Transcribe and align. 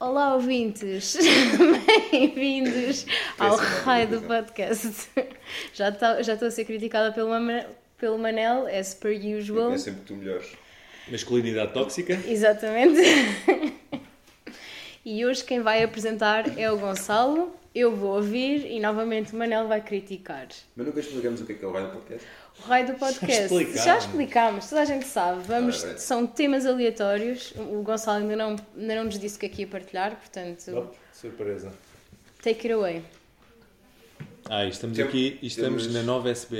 Olá, 0.00 0.36
ouvintes! 0.36 1.16
Bem-vindos 2.12 3.04
ao 3.36 3.56
raio 3.56 4.06
do 4.06 4.22
podcast. 4.22 5.08
Já 5.74 5.88
estou 5.88 6.22
já 6.22 6.34
a 6.34 6.50
ser 6.52 6.64
criticada 6.64 7.12
pelo, 7.12 7.30
pelo 7.98 8.16
Manel, 8.16 8.68
as 8.68 8.94
per 8.94 9.20
usual. 9.36 9.72
É 9.72 9.78
sempre 9.78 10.02
tu 10.02 10.14
melhores. 10.14 10.52
Masculinidade 11.08 11.72
tóxica. 11.72 12.16
Exatamente. 12.28 13.00
E 15.04 15.26
hoje 15.26 15.42
quem 15.42 15.62
vai 15.62 15.82
apresentar 15.82 16.56
é 16.56 16.70
o 16.70 16.78
Gonçalo. 16.78 17.52
Eu 17.74 17.96
vou 17.96 18.14
ouvir 18.14 18.70
e 18.70 18.78
novamente 18.78 19.32
o 19.32 19.36
Manel 19.36 19.66
vai 19.66 19.80
criticar. 19.80 20.46
Mas 20.76 20.86
nunca 20.86 21.00
explicamos 21.00 21.40
o 21.40 21.44
que 21.46 21.52
é 21.52 21.54
que 21.56 21.64
é 21.64 21.66
o 21.68 21.72
raio 21.72 21.86
do 21.86 21.92
podcast? 21.94 22.24
O 22.64 22.68
raio 22.68 22.86
do 22.86 22.94
podcast. 22.94 23.48
Já, 23.74 23.84
Já 23.84 23.98
explicámos, 23.98 24.68
toda 24.68 24.82
a 24.82 24.84
gente 24.84 25.06
sabe. 25.06 25.42
Vamos, 25.46 25.84
ah, 25.84 25.96
são 25.96 26.26
temas 26.26 26.66
aleatórios. 26.66 27.52
O 27.56 27.82
Gonçalo 27.82 28.22
ainda 28.22 28.36
não, 28.36 28.56
ainda 28.76 28.94
não 28.96 29.04
nos 29.04 29.18
disse 29.18 29.36
o 29.36 29.40
que 29.40 29.46
aqui 29.46 29.62
é 29.62 29.64
ia 29.64 29.70
partilhar, 29.70 30.16
portanto. 30.16 30.70
Oh, 30.76 30.94
surpresa. 31.12 31.72
Take 32.42 32.68
it 32.68 32.72
away. 32.72 33.02
Ah, 34.50 34.64
estamos 34.64 34.96
Tem, 34.96 35.06
aqui 35.06 35.38
estamos 35.42 35.82
temos... 35.82 35.94
na 35.94 36.02
nova 36.02 36.30
SBE, 36.30 36.56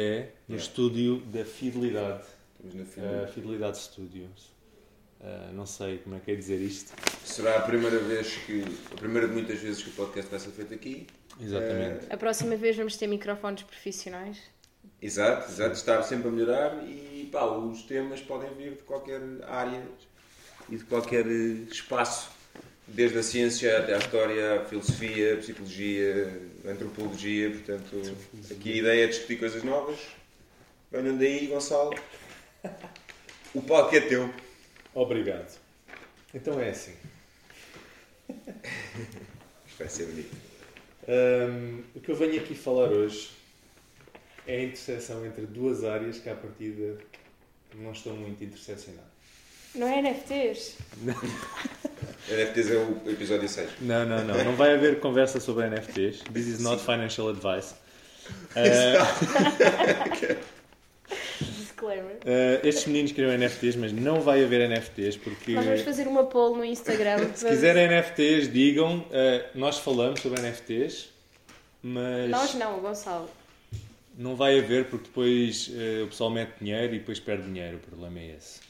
no 0.47 0.57
yeah. 0.57 0.57
estúdio 0.57 1.21
da 1.27 1.45
Fidelidade. 1.45 2.23
Estamos 2.57 2.75
na 2.75 2.85
Fidelidade. 2.85 3.31
Uh, 3.31 3.33
Fidelidade 3.33 3.79
Studios. 3.79 4.59
Uh, 5.21 5.53
não 5.55 5.67
sei 5.67 5.99
como 5.99 6.17
é 6.17 6.21
que 6.21 6.31
é 6.31 6.35
dizer 6.35 6.61
isto. 6.61 6.93
Será 7.25 7.57
a 7.57 7.63
primeira 7.63 7.99
vez 7.99 8.37
que. 8.47 8.63
a 8.93 8.97
primeira 8.97 9.27
de 9.27 9.35
muitas 9.35 9.59
vezes 9.59 9.83
que 9.83 9.91
o 9.91 9.93
podcast 9.95 10.31
vai 10.31 10.39
ser 10.39 10.51
feito 10.51 10.75
aqui. 10.75 11.07
Exatamente. 11.41 12.07
Uh, 12.07 12.15
a 12.15 12.17
próxima 12.17 12.57
vez 12.57 12.77
vamos 12.77 12.97
ter 12.97 13.07
microfones 13.07 13.63
profissionais. 13.63 14.39
Exato, 15.01 15.51
exato. 15.51 15.75
Está 15.75 16.03
sempre 16.03 16.29
a 16.29 16.31
melhorar 16.31 16.85
e 16.85 17.29
pá, 17.31 17.45
os 17.45 17.83
temas 17.83 18.21
podem 18.21 18.53
vir 18.55 18.73
de 18.73 18.83
qualquer 18.83 19.21
área 19.47 19.83
e 20.69 20.77
de 20.77 20.85
qualquer 20.85 21.27
espaço. 21.27 22.31
Desde 22.87 23.19
a 23.19 23.23
ciência 23.23 23.79
até 23.79 23.95
a 23.95 23.99
história, 23.99 24.63
a 24.63 24.65
filosofia, 24.65 25.35
a 25.35 25.37
psicologia, 25.37 26.41
a 26.65 26.71
antropologia. 26.71 27.51
Portanto, 27.51 28.03
aqui 28.51 28.73
a 28.73 28.77
ideia 28.77 29.05
é 29.05 29.07
discutir 29.07 29.39
coisas 29.39 29.63
novas. 29.63 29.99
Venham 30.91 31.19
daí, 31.19 31.47
Gonçalo. 31.49 31.95
O 33.55 33.61
palco 33.61 33.95
é 33.95 34.01
teu. 34.01 34.33
Obrigado. 34.95 35.59
Então 36.33 36.59
é 36.59 36.71
assim. 36.71 36.95
Isto 39.67 39.79
vai 39.79 39.89
ser 39.89 40.07
bonito. 40.07 40.35
Um, 41.07 41.83
o 41.95 42.01
que 42.01 42.11
eu 42.11 42.17
venho 42.17 42.41
aqui 42.41 42.55
falar 42.55 42.89
hoje 42.89 43.38
é 44.49 44.57
a 44.57 44.65
interseção 44.65 45.25
entre 45.27 45.47
duas 45.47 45.85
áreas 45.85 46.19
que, 46.19 46.29
à 46.31 46.35
partida, 46.35 46.97
não 47.75 47.93
estão 47.93 48.17
muito 48.17 48.43
interseccionadas. 48.43 49.07
Não 49.75 49.87
é 49.87 50.01
NFTs? 50.01 50.79
NFTs 52.31 52.71
é 52.71 52.77
o 52.79 53.11
episódio 53.11 53.47
6. 53.47 53.71
Não, 53.83 54.07
não, 54.07 54.25
não. 54.25 54.43
Não 54.43 54.57
vai 54.57 54.75
haver 54.75 55.01
conversa 55.01 55.39
sobre 55.39 55.69
NFTs. 55.69 56.23
This 56.33 56.47
is 56.47 56.61
not 56.61 56.81
Sim. 56.81 56.87
financial 56.87 57.29
advice. 57.29 57.75
Uh, 58.55 58.99
Disclaimer. 61.41 62.17
Uh, 62.17 62.67
estes 62.67 62.87
meninos 62.87 63.13
criam 63.13 63.31
NFTs, 63.39 63.77
mas 63.77 63.91
não 63.91 64.21
vai 64.21 64.45
haver 64.45 64.69
NFTs 64.69 65.17
porque. 65.17 65.53
Nós 65.53 65.65
vamos 65.65 65.81
fazer 65.81 66.07
uma 66.07 66.25
poll 66.25 66.55
no 66.57 66.63
Instagram. 66.63 67.31
Se 67.35 67.49
quiserem 67.49 67.89
NFTs, 67.89 68.53
digam. 68.53 68.99
Uh, 68.99 69.45
nós 69.55 69.79
falamos 69.79 70.21
sobre 70.21 70.43
NFTs, 70.43 71.09
mas. 71.83 72.29
Nós 72.29 72.55
não, 72.55 72.77
o 72.77 72.81
Gonçalo. 72.83 73.31
Não 74.19 74.35
vai 74.35 74.59
haver 74.59 74.91
porque 74.91 75.07
depois 75.07 75.69
uh, 75.69 76.05
o 76.05 76.09
pessoal 76.09 76.29
mete 76.29 76.59
dinheiro 76.59 76.93
e 76.93 76.99
depois 76.99 77.21
perde 77.21 77.45
dinheiro. 77.45 77.77
O 77.77 77.81
problema 77.81 78.19
é 78.19 78.37
esse. 78.37 78.61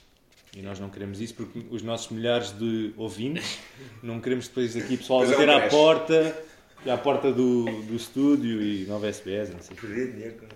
E 0.54 0.60
nós 0.60 0.78
não 0.78 0.90
queremos 0.90 1.20
isso 1.20 1.34
porque 1.34 1.64
os 1.70 1.82
nossos 1.82 2.10
milhares 2.10 2.52
de 2.52 2.92
ouvintes 2.98 3.58
não 4.02 4.20
queremos 4.20 4.46
depois 4.46 4.76
aqui 4.76 4.94
o 4.94 4.98
pessoal 4.98 5.26
bater 5.26 5.48
à 5.48 5.68
porta, 5.68 6.44
à 6.86 6.96
porta 6.98 7.32
do, 7.32 7.64
do 7.64 7.96
estúdio 7.96 8.62
e 8.62 8.84
nova 8.84 9.08
SBS, 9.08 9.50
não 9.50 9.62
sei. 9.62 9.74
Perder 9.74 10.12
dinheiro, 10.12 10.48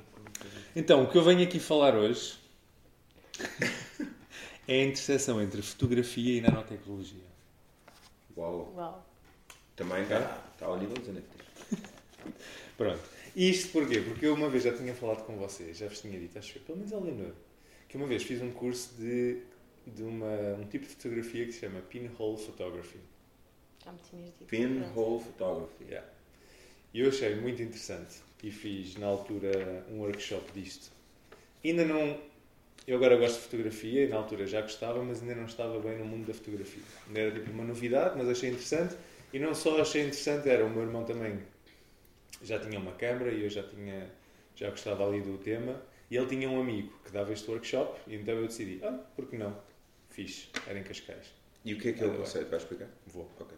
então, 0.75 1.05
o 1.05 1.07
que 1.11 1.17
eu 1.17 1.23
venho 1.23 1.43
aqui 1.43 1.59
falar 1.59 1.95
hoje 1.95 2.35
é 4.67 4.83
a 4.83 4.85
interseção 4.85 5.41
entre 5.41 5.61
fotografia 5.61 6.39
e 6.39 6.41
nanotecnologia. 6.41 7.25
Uau! 8.37 8.73
Uau. 8.77 9.07
Também 9.77 10.03
está, 10.03 10.43
está 10.55 10.67
ao 10.67 10.79
nível 10.79 10.97
dos 10.97 11.09
NFTs. 11.09 11.79
Pronto. 12.77 13.12
Isto 13.35 13.73
porquê? 13.73 14.01
Porque 14.01 14.27
eu 14.27 14.35
uma 14.35 14.49
vez 14.49 14.65
já 14.65 14.73
tinha 14.73 14.95
falado 14.95 15.25
com 15.25 15.37
vocês, 15.37 15.79
já 15.79 15.89
vos 15.89 16.01
tinha 16.01 16.19
dito, 16.19 16.39
acho 16.39 16.53
que 16.53 16.59
pelo 16.61 16.79
menos 16.79 16.93
a 16.93 16.99
Leonor, 16.99 17.33
que 17.89 17.97
uma 17.97 18.07
vez 18.07 18.23
fiz 18.23 18.43
um 18.43 18.51
curso 18.51 18.95
de, 18.97 19.39
de 19.87 20.03
uma, 20.03 20.55
um 20.61 20.67
tipo 20.67 20.87
de 20.87 20.95
fotografia 20.95 21.47
que 21.47 21.53
se 21.53 21.61
chama 21.61 21.81
Pinhole 21.81 22.37
Photography. 22.37 22.99
Já 23.83 23.93
me 23.93 23.99
tinhas 23.99 24.31
dito. 24.39 24.45
Pinhole 24.47 25.25
Photography. 25.25 25.85
Yeah. 25.85 26.09
E 26.93 27.01
eu 27.01 27.09
achei 27.09 27.35
muito 27.37 27.63
interessante 27.63 28.17
e 28.43 28.51
fiz 28.51 28.97
na 28.97 29.07
altura 29.07 29.87
um 29.91 30.01
workshop 30.01 30.53
disto. 30.53 30.93
Ainda 31.65 31.85
não. 31.85 32.19
Eu 32.87 32.97
agora 32.97 33.17
gosto 33.17 33.37
de 33.37 33.43
fotografia 33.43 34.05
e 34.05 34.09
na 34.09 34.17
altura 34.17 34.47
já 34.47 34.61
gostava, 34.61 35.03
mas 35.03 35.23
ainda 35.23 35.37
não 35.37 35.47
estava 35.47 35.79
bem 35.79 35.99
no 35.99 36.05
mundo 36.05 36.27
da 36.27 36.35
fotografia. 36.35 36.83
Ainda 37.07 37.21
era 37.21 37.31
tipo 37.31 37.51
uma 37.51 37.65
novidade, 37.65 38.19
mas 38.19 38.29
achei 38.29 38.51
interessante. 38.51 38.97
E 39.33 39.39
não 39.39 39.55
só 39.55 39.81
achei 39.81 40.03
interessante, 40.03 40.49
era 40.49 40.65
o 40.65 40.71
meu 40.71 40.83
irmão 40.83 41.05
também 41.05 41.39
já 42.43 42.59
tinha 42.59 42.79
uma 42.79 42.93
câmera 42.93 43.31
e 43.31 43.43
eu 43.43 43.51
já 43.51 43.63
tinha 43.63 44.11
já 44.55 44.71
gostava 44.71 45.07
ali 45.07 45.21
do 45.21 45.39
tema. 45.39 45.81
E 46.11 46.17
ele 46.17 46.27
tinha 46.27 46.49
um 46.49 46.61
amigo 46.61 46.93
que 47.05 47.11
dava 47.11 47.33
este 47.33 47.51
workshop, 47.51 47.99
e 48.07 48.17
então 48.17 48.35
eu 48.35 48.47
decidi, 48.47 48.81
ah, 48.85 48.99
por 49.17 49.27
que 49.27 49.37
não? 49.37 49.57
Fiz, 50.11 50.51
era 50.67 50.79
em 50.79 50.83
Cascais. 50.83 51.33
E 51.65 51.73
o 51.73 51.79
que 51.79 51.89
é 51.89 51.93
que 51.93 52.05
ele 52.05 52.17
consegue? 52.17 52.45
Vais 52.47 52.63
explicar? 52.63 52.89
Vou. 53.07 53.31
Ok. 53.41 53.57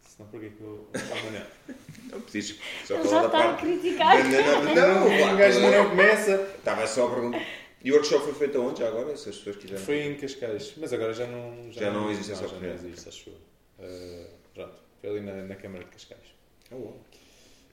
Senão 0.00 0.28
porquê 0.28 0.50
que 0.50 0.60
eu. 0.60 0.88
Amanhã. 0.94 1.46
Não 2.10 2.20
pedias 2.22 2.58
só 2.84 2.94
Ele 2.96 3.08
já 3.08 3.26
está 3.26 3.50
a 3.50 3.56
criticar. 3.56 4.24
Não, 4.24 4.64
não, 4.64 4.74
não. 4.74 5.34
O 5.34 5.36
gajo 5.36 5.60
não 5.60 5.90
começa. 5.90 6.54
Estava 6.56 6.86
só 6.86 7.06
a 7.06 7.10
perguntar. 7.10 7.46
E 7.84 7.92
o 7.92 7.94
workshop 7.94 8.24
foi 8.24 8.32
feito 8.32 8.58
aonde 8.58 8.80
já 8.80 8.88
agora? 8.88 9.14
Se 9.14 9.28
as 9.28 9.36
pessoas 9.36 9.56
quiserem. 9.56 9.84
Foi 9.84 10.00
em 10.00 10.14
Cascais, 10.16 10.72
mas 10.78 10.92
agora 10.94 11.12
já 11.12 11.26
não. 11.26 11.70
Já, 11.70 11.82
já 11.82 11.90
não, 11.90 12.10
existe 12.10 12.32
essa 12.32 12.48
Já 12.48 12.56
não 12.56 12.74
existe, 12.74 13.08
acho 13.10 13.30
eu. 13.30 13.84
Uh, 13.84 14.26
pronto, 14.54 14.80
foi 15.00 15.10
ali 15.10 15.20
na, 15.20 15.34
na 15.42 15.54
Câmara 15.54 15.84
de 15.84 15.90
Cascais. 15.90 16.34
Oh, 16.70 16.76
wow. 16.76 17.00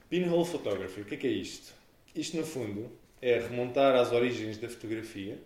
Pinhole 0.08 0.44
Photography, 0.44 1.00
o 1.00 1.04
que 1.04 1.14
é 1.14 1.18
que 1.18 1.26
é 1.26 1.30
isto? 1.30 1.74
Isto, 2.14 2.36
no 2.36 2.46
fundo, 2.46 2.90
é 3.20 3.40
remontar 3.40 3.96
às 3.96 4.12
origens 4.12 4.56
da 4.56 4.68
fotografia 4.68 5.36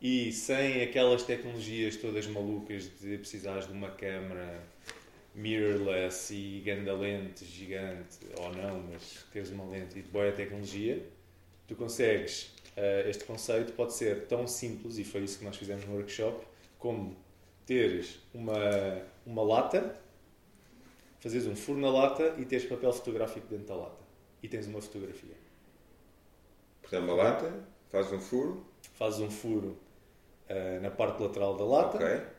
e 0.00 0.30
sem 0.30 0.82
aquelas 0.82 1.22
tecnologias 1.22 1.96
todas 1.96 2.26
malucas 2.26 2.90
de 3.00 3.16
precisares 3.16 3.66
de 3.66 3.72
uma 3.72 3.88
câmera 3.90 4.62
mirrorless 5.34 6.34
e 6.34 6.60
grande 6.60 6.90
lente 6.90 7.46
gigante, 7.46 8.18
ou 8.38 8.52
não, 8.52 8.82
mas 8.92 9.24
teres 9.32 9.50
uma 9.50 9.64
lente 9.64 9.98
e 9.98 10.02
de 10.02 10.08
boa 10.08 10.30
tecnologia, 10.32 11.02
tu 11.66 11.74
consegues, 11.74 12.54
uh, 12.76 13.08
este 13.08 13.24
conceito 13.24 13.72
pode 13.72 13.94
ser 13.94 14.26
tão 14.26 14.46
simples, 14.46 14.98
e 14.98 15.04
foi 15.04 15.22
isso 15.22 15.38
que 15.38 15.44
nós 15.44 15.56
fizemos 15.56 15.84
no 15.86 15.94
workshop, 15.94 16.44
como 16.78 17.16
teres 17.64 18.18
uma, 18.34 19.02
uma 19.26 19.42
lata, 19.42 19.98
fazes 21.28 21.46
um 21.46 21.56
furo 21.56 21.78
na 21.78 21.90
lata 21.90 22.34
e 22.38 22.44
teres 22.44 22.66
papel 22.66 22.92
fotográfico 22.92 23.46
dentro 23.48 23.66
da 23.66 23.76
lata. 23.76 24.04
E 24.42 24.48
tens 24.48 24.66
uma 24.66 24.80
fotografia. 24.80 25.36
Portanto, 26.82 27.04
uma 27.04 27.14
lata, 27.14 27.52
fazes 27.88 28.12
um 28.12 28.20
furo. 28.20 28.64
Fazes 28.94 29.20
um 29.20 29.30
furo 29.30 29.78
uh, 30.48 30.80
na 30.80 30.90
parte 30.90 31.22
lateral 31.22 31.56
da 31.56 31.64
lata. 31.64 31.96
Okay 31.96 32.36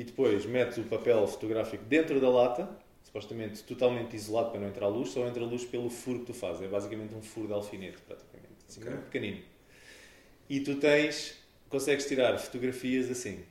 e 0.00 0.04
depois 0.04 0.46
metes 0.46 0.78
o 0.78 0.84
papel 0.84 1.26
fotográfico 1.26 1.84
dentro 1.84 2.18
da 2.18 2.30
lata, 2.30 2.66
supostamente 3.02 3.62
totalmente 3.64 4.16
isolado 4.16 4.50
para 4.50 4.60
não 4.60 4.68
entrar 4.68 4.88
luz, 4.88 5.10
só 5.10 5.26
entra 5.26 5.44
luz 5.44 5.62
pelo 5.64 5.90
furo 5.90 6.20
que 6.20 6.26
tu 6.26 6.32
fazes. 6.32 6.62
É 6.62 6.68
basicamente 6.68 7.14
um 7.14 7.20
furo 7.20 7.48
de 7.48 7.52
alfinete, 7.52 8.00
praticamente. 8.06 8.54
Assim, 8.66 8.80
okay. 8.80 8.96
pequenino. 8.96 9.42
E 10.48 10.60
tu 10.60 10.76
tens, 10.76 11.34
consegues 11.68 12.06
tirar 12.06 12.38
fotografias 12.38 13.10
assim. 13.10 13.44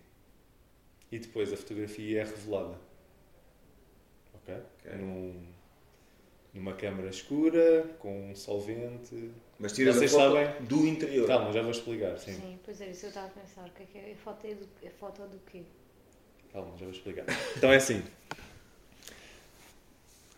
E 1.11 1.19
depois 1.19 1.53
a 1.53 1.57
fotografia 1.57 2.21
é 2.21 2.23
revelada. 2.23 2.79
Ok? 4.53 4.63
okay. 4.85 4.99
Num, 4.99 5.47
numa 6.53 6.73
câmara 6.73 7.09
escura, 7.09 7.95
com 7.99 8.31
um 8.31 8.35
solvente. 8.35 9.31
Mas 9.59 9.73
tiras 9.73 9.95
Vocês 9.95 10.13
a 10.13 10.17
foto 10.17 10.35
sabem? 10.35 10.65
do 10.65 10.87
interior. 10.87 11.27
Calma, 11.27 11.51
já 11.51 11.61
vou 11.61 11.71
explicar. 11.71 12.17
Sim, 12.17 12.33
sim 12.33 12.59
pois 12.63 12.81
é, 12.81 12.89
isso 12.89 13.05
eu 13.05 13.09
estava 13.09 13.27
a 13.27 13.29
pensar. 13.29 13.65
O 13.67 13.71
que 13.71 13.83
é 13.83 13.85
que 13.85 13.97
é? 13.97 14.13
A 14.13 14.15
foto 14.17 14.47
é 14.47 14.53
do, 14.55 14.67
a 14.85 14.89
foto 14.91 15.21
do 15.27 15.39
quê? 15.39 15.63
Calma, 16.51 16.71
já 16.77 16.85
vou 16.85 16.93
explicar. 16.93 17.25
Então 17.57 17.71
é 17.71 17.75
assim. 17.77 18.03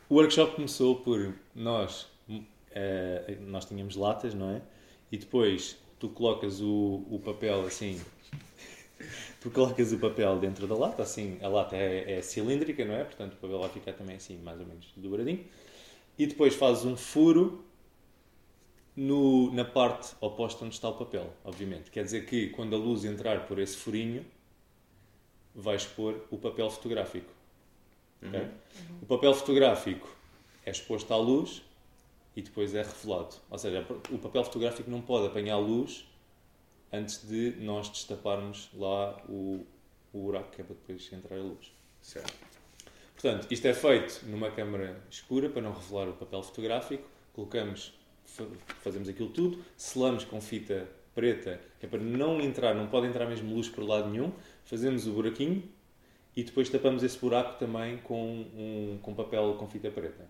O 0.10 0.16
workshop 0.16 0.56
começou 0.56 0.98
por 0.98 1.34
nós, 1.56 2.04
uh, 2.28 3.42
nós 3.42 3.64
tínhamos 3.64 3.96
latas, 3.96 4.34
não 4.34 4.50
é? 4.50 4.62
E 5.10 5.18
depois 5.18 5.78
tu 6.00 6.10
colocas 6.10 6.60
o, 6.60 7.06
o 7.10 7.22
papel 7.24 7.62
assim, 7.62 8.02
tu 9.42 9.50
colocas 9.50 9.92
o 9.92 9.98
papel 9.98 10.38
dentro 10.40 10.68
da 10.68 10.76
lata, 10.76 11.02
assim, 11.02 11.40
a 11.42 11.48
lata 11.48 11.76
é, 11.76 12.20
é, 12.20 12.22
cilíndrica, 12.22 12.86
não 12.86 12.94
é? 12.94 13.04
Portanto 13.04 13.34
o 13.34 13.38
papel 13.38 13.60
vai 13.60 13.70
ficar 13.70 13.94
também 13.94 14.16
assim, 14.16 14.38
mais 14.38 14.60
ou 14.60 14.68
menos 14.68 14.88
dobradinho. 14.96 15.44
E 16.18 16.28
depois 16.28 16.54
fazes 16.54 16.86
um 16.86 16.96
furo 16.96 17.66
no, 18.96 19.52
na 19.52 19.66
parte 19.66 20.14
oposta 20.22 20.64
onde 20.64 20.76
está 20.76 20.88
o 20.90 20.94
papel, 20.94 21.34
obviamente. 21.44 21.90
Quer 21.90 22.04
dizer 22.04 22.28
que 22.28 22.50
quando 22.50 22.76
a 22.76 22.80
luz 22.80 23.04
entrar 23.04 23.48
por 23.48 23.58
esse 23.58 23.76
furinho, 23.76 24.24
vai 25.56 25.76
expor 25.76 26.22
o 26.30 26.38
papel 26.38 26.70
fotográfico. 26.70 27.34
ok? 28.24 28.48
O 29.02 29.06
papel 29.08 29.34
fotográfico 29.34 30.08
é 30.64 30.70
exposto 30.70 31.12
à 31.12 31.18
luz 31.18 31.64
e 32.36 32.44
depois 32.44 32.76
é 32.76 32.84
revelado. 32.84 33.36
Ou 33.50 33.58
seja, 33.58 33.84
o 34.12 34.20
papel 34.20 34.44
fotográfico 34.44 34.92
não 34.92 35.02
pode 35.02 35.26
apanhar 35.26 35.58
luz 35.58 36.06
antes 36.92 37.28
de 37.28 37.56
nós 37.60 37.90
destaparmos 37.90 38.70
lá 38.74 39.18
o, 39.30 39.66
o 40.14 40.20
buraco 40.24 40.52
que 40.52 40.62
é 40.62 40.64
para 40.64 40.76
depois 40.76 41.12
entrar 41.14 41.38
a 41.38 41.42
luz. 41.42 41.72
Certo. 42.02 42.34
Portanto, 43.14 43.48
isto 43.52 43.68
é 43.68 43.74
feito 43.74 44.26
numa 44.26 44.50
câmara 44.50 45.00
escura 45.10 45.48
para 45.50 45.62
não 45.62 45.74
revelar 45.74 46.10
o 46.10 46.14
papel 46.14 46.42
fotográfico. 46.42 47.08
Colocamos, 47.34 47.94
fa- 48.26 48.48
fazemos 48.82 49.08
aquilo 49.08 49.30
tudo, 49.30 49.64
selamos 49.78 50.24
com 50.24 50.42
fita 50.42 50.88
preta, 51.14 51.60
que 51.80 51.86
é 51.86 51.90
para 51.90 52.00
não 52.00 52.42
entrar, 52.42 52.74
não 52.74 52.88
pode 52.88 53.06
entrar 53.08 53.28
mesmo 53.28 53.54
luz 53.54 53.70
por 53.70 53.84
lado 53.84 54.10
nenhum. 54.10 54.32
Fazemos 54.66 55.06
o 55.08 55.12
buraquinho 55.12 55.64
e 56.36 56.44
depois 56.44 56.70
tapamos 56.70 57.04
esse 57.04 57.18
buraco 57.18 57.60
também 57.60 57.98
com, 58.00 58.46
um, 58.56 59.00
com 59.02 59.14
papel 59.14 59.56
com 59.60 59.68
fita 59.68 59.92
preta. 59.92 60.28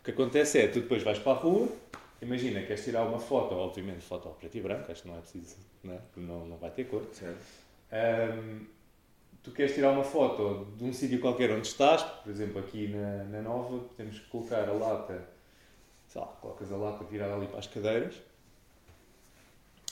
O 0.00 0.04
que 0.04 0.10
acontece 0.10 0.58
é, 0.58 0.66
tu 0.66 0.80
depois 0.80 1.02
vais 1.02 1.18
para 1.18 1.32
a 1.32 1.34
rua, 1.34 1.68
imagina, 2.22 2.62
queres 2.62 2.84
tirar 2.84 3.04
uma 3.04 3.18
foto, 3.18 3.54
obviamente 3.54 4.00
foto 4.02 4.28
ao 4.28 4.34
preto 4.34 4.56
e 4.56 4.60
branco, 4.60 4.90
acho 4.90 5.02
que 5.02 5.08
não 5.08 5.18
é 5.18 5.20
preciso, 5.20 5.56
não, 5.82 5.94
é? 5.94 5.98
Porque 5.98 6.20
não, 6.20 6.46
não 6.46 6.56
vai 6.56 6.70
ter 6.70 6.84
cor. 6.84 7.06
Ahm, 7.92 8.66
tu 9.42 9.50
queres 9.50 9.74
tirar 9.74 9.90
uma 9.90 10.04
foto 10.04 10.66
de 10.76 10.84
um 10.84 10.92
sítio 10.92 11.20
qualquer 11.20 11.50
onde 11.50 11.66
estás, 11.66 12.02
por 12.02 12.30
exemplo, 12.30 12.58
aqui 12.60 12.88
na, 12.88 13.24
na 13.24 13.42
Nova, 13.42 13.84
temos 13.96 14.18
que 14.18 14.26
colocar 14.28 14.68
a 14.68 14.72
lata, 14.72 15.28
sei 16.06 16.20
lá, 16.20 16.26
colocas 16.26 16.72
a 16.72 16.76
lata 16.76 17.04
virada 17.04 17.34
ali 17.34 17.46
para 17.46 17.58
as 17.58 17.66
cadeiras, 17.66 18.14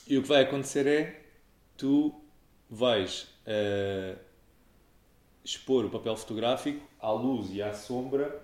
e 0.07 0.17
o 0.17 0.21
que 0.21 0.27
vai 0.27 0.43
acontecer 0.43 0.87
é, 0.87 1.21
tu 1.77 2.13
vais 2.69 3.27
ah, 3.45 4.17
expor 5.43 5.85
o 5.85 5.89
papel 5.89 6.15
fotográfico 6.15 6.85
à 6.99 7.11
luz 7.11 7.51
e 7.51 7.61
à 7.61 7.73
sombra, 7.73 8.41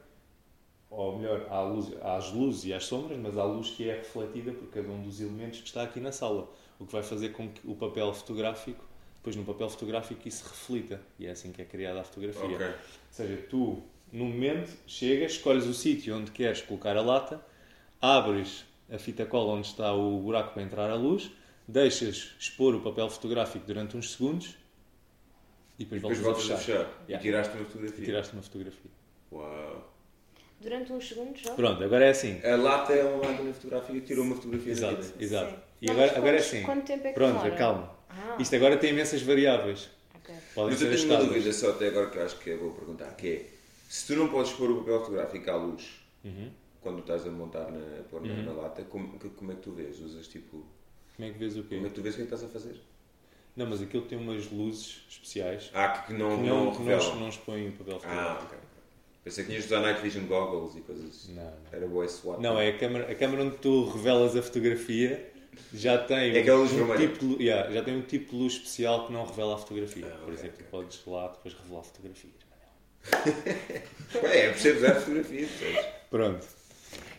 ou 0.89 1.17
melhor, 1.17 1.45
à 1.49 1.61
luz, 1.61 1.91
às 2.01 2.31
luzes 2.31 2.65
e 2.65 2.73
às 2.73 2.85
sombras, 2.85 3.17
mas 3.19 3.37
à 3.37 3.43
luz 3.43 3.69
que 3.71 3.89
é 3.89 3.95
refletida 3.95 4.51
por 4.53 4.67
cada 4.69 4.87
um 4.89 5.01
dos 5.01 5.19
elementos 5.19 5.59
que 5.59 5.67
está 5.67 5.83
aqui 5.83 5.99
na 5.99 6.11
sala. 6.11 6.49
O 6.79 6.85
que 6.85 6.93
vai 6.93 7.03
fazer 7.03 7.29
com 7.29 7.49
que 7.49 7.61
o 7.67 7.75
papel 7.75 8.13
fotográfico, 8.13 8.83
depois 9.17 9.35
no 9.35 9.43
papel 9.43 9.69
fotográfico, 9.69 10.27
isso 10.27 10.43
reflita. 10.47 11.01
E 11.19 11.25
é 11.25 11.31
assim 11.31 11.51
que 11.51 11.61
é 11.61 11.65
criada 11.65 12.01
a 12.01 12.03
fotografia. 12.03 12.43
Ok. 12.55 12.65
Ou 12.67 12.73
seja, 13.11 13.37
tu, 13.49 13.83
no 14.11 14.25
momento, 14.25 14.71
chegas, 14.85 15.33
escolhes 15.33 15.65
o 15.65 15.73
sítio 15.73 16.15
onde 16.15 16.31
queres 16.31 16.61
colocar 16.61 16.95
a 16.95 17.01
lata, 17.01 17.43
abres 18.01 18.65
a 18.89 18.97
fita 18.97 19.25
cola 19.25 19.53
onde 19.53 19.67
está 19.67 19.93
o 19.93 20.21
buraco 20.21 20.53
para 20.53 20.63
entrar 20.63 20.89
a 20.89 20.95
luz, 20.95 21.31
deixas 21.67 22.33
expor 22.39 22.73
o 22.75 22.81
papel 22.81 23.09
fotográfico 23.09 23.65
durante 23.65 23.97
uns 23.97 24.13
segundos 24.13 24.55
e 25.79 25.83
depois, 25.85 26.01
Depois 26.01 26.19
voltas, 26.19 26.47
voltas 26.47 26.51
a 26.51 26.57
fechar. 26.57 27.05
E 27.07 27.11
Yeah. 27.11 27.21
tiraste 27.21 27.53
uma 27.57 27.63
E 27.63 27.65
fotografia. 27.65 28.05
tiraste 28.05 28.33
uma 28.33 28.41
fotografia. 28.41 28.91
Uau. 29.31 29.96
Durante 30.59 30.91
uns 30.91 31.07
segundos 31.07 31.41
só? 31.41 31.53
Pronto, 31.55 31.83
agora 31.83 32.05
é 32.05 32.09
assim. 32.09 32.41
A 32.43 32.55
lata 32.55 32.93
é 32.93 33.03
uma 33.03 33.23
máquina 33.31 33.53
fotográfica 33.53 33.93
que 33.93 34.01
tirou 34.01 34.25
uma 34.25 34.35
fotografia 34.35 34.71
Exato, 34.71 34.95
da 34.95 35.01
vida. 35.01 35.23
exato. 35.23 35.51
Sim. 35.51 35.57
E 35.81 35.85
Não, 35.85 35.93
agora, 35.93 36.07
mas 36.07 36.17
agora 36.17 36.35
é 36.35 36.39
assim. 36.39 36.63
Quanto 36.63 36.85
tempo 36.85 37.05
é 37.05 37.09
que 37.09 37.13
Pronto, 37.13 37.33
demora? 37.37 37.55
calma. 37.55 37.95
Ah, 38.09 38.37
Isto 38.39 38.55
agora 38.55 38.77
tem 38.77 38.89
imensas 38.89 39.21
variáveis. 39.21 39.89
ok. 40.15 40.35
Podem 40.55 40.71
Mas 40.71 40.79
ser 40.79 40.85
eu 40.91 40.97
tenho 40.97 41.09
uma 41.13 41.19
dúvida 41.25 41.53
só 41.53 41.69
até 41.69 41.87
agora 41.89 42.09
que 42.09 42.17
eu 42.17 42.25
acho 42.25 42.39
que 42.39 42.49
eu 42.49 42.59
vou 42.59 42.71
perguntar, 42.71 43.15
que 43.15 43.27
é, 43.27 43.45
se 43.87 44.07
tu 44.07 44.15
não 44.15 44.29
podes 44.29 44.51
pôr 44.53 44.71
o 44.71 44.77
papel 44.79 44.99
fotográfico 45.01 45.51
à 45.51 45.55
luz 45.55 46.01
Uhum. 46.23 46.51
quando 46.81 46.99
estás 46.99 47.27
a 47.27 47.29
montar 47.29 47.71
na, 47.71 48.03
pôr 48.09 48.21
na, 48.21 48.33
Uhum. 48.33 48.43
na 48.43 48.51
lata, 48.53 48.81
como, 48.85 49.19
que- 49.19 49.29
como 49.29 49.51
é 49.51 49.55
que 49.55 49.61
tu 49.61 49.71
vês? 49.73 49.99
Usas 49.99 50.27
tipo. 50.27 50.65
Como 51.15 51.27
é 51.29 51.31
que 51.31 51.37
vês 51.37 51.55
o 51.55 51.63
quê? 51.63 51.75
Como 51.75 51.85
é 51.85 51.89
que 51.89 51.95
tu 51.95 52.01
vês 52.01 52.15
o 52.15 52.17
que 52.17 52.23
é 52.23 52.25
que 52.27 52.33
estás 52.33 52.49
a 52.49 52.51
fazer? 52.53 52.81
Não, 53.55 53.65
mas 53.67 53.81
aquilo 53.81 54.03
tem 54.05 54.17
umas 54.17 54.49
luzes 54.51 55.03
especiais 55.09 55.69
Ah, 55.73 55.89
que, 55.89 56.13
não, 56.13 56.29
que 56.37 56.43
não, 56.43 56.65
não, 56.65 56.71
que 56.75 56.81
não, 56.83 57.15
não 57.19 57.29
expõem 57.29 57.69
o 57.69 57.71
papel 57.73 57.95
Ah, 57.97 57.99
fotográfico. 57.99 58.55
Pensei 59.27 59.43
que 59.43 59.49
tinhas 59.49 59.63
de 59.67 59.73
usar 59.73 59.81
Night 59.81 60.01
Vision 60.01 60.25
Goggles 60.25 60.75
e 60.77 60.81
coisas 60.81 61.05
assim. 61.09 61.33
Não, 61.33 61.43
não. 61.43 61.53
Era 61.73 61.85
boa 61.87 62.07
SWAT. 62.07 62.39
Não, 62.41 62.57
é 62.59 62.69
a 62.69 62.77
câmara, 62.77 63.11
a 63.11 63.15
câmara 63.15 63.43
onde 63.43 63.57
tu 63.57 63.83
revelas 63.89 64.35
a 64.37 64.41
fotografia 64.41 65.33
já 65.73 65.97
tem 65.97 66.37
É 66.37 66.53
um 66.55 66.65
vermelha. 66.65 67.07
tipo 67.09 67.25
de, 67.35 67.43
yeah, 67.43 67.69
já 67.71 67.83
tem 67.83 67.97
um 67.97 68.01
tipo 68.03 68.31
de 68.31 68.35
luz 68.37 68.53
especial 68.53 69.05
que 69.05 69.11
não 69.11 69.25
revela 69.25 69.55
a 69.55 69.57
fotografia. 69.57 70.05
Ah, 70.07 70.17
Por 70.19 70.23
ok, 70.29 70.33
exemplo, 70.33 70.55
ok. 70.59 70.65
podes 70.71 71.01
lá 71.05 71.27
depois 71.27 71.53
revelar 71.55 71.83
fotografias. 71.83 72.33
Manel. 72.49 73.35
É, 74.33 74.49
percebes 74.49 74.83
a 74.85 74.95
fotografia, 74.95 75.47
percebes? 75.47 75.85
Pronto. 76.09 76.47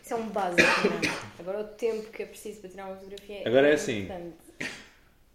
Isso 0.02 0.14
é 0.14 0.16
um 0.16 0.28
básico, 0.30 0.62
não 0.62 1.10
é? 1.10 1.14
Agora 1.40 1.60
o 1.60 1.64
tempo 1.64 2.10
que 2.10 2.22
é 2.22 2.26
preciso 2.26 2.60
para 2.60 2.70
tirar 2.70 2.86
uma 2.86 2.96
fotografia 2.96 3.42
Agora 3.46 3.68
é 3.68 3.74
assim. 3.74 4.04
importante. 4.04 4.36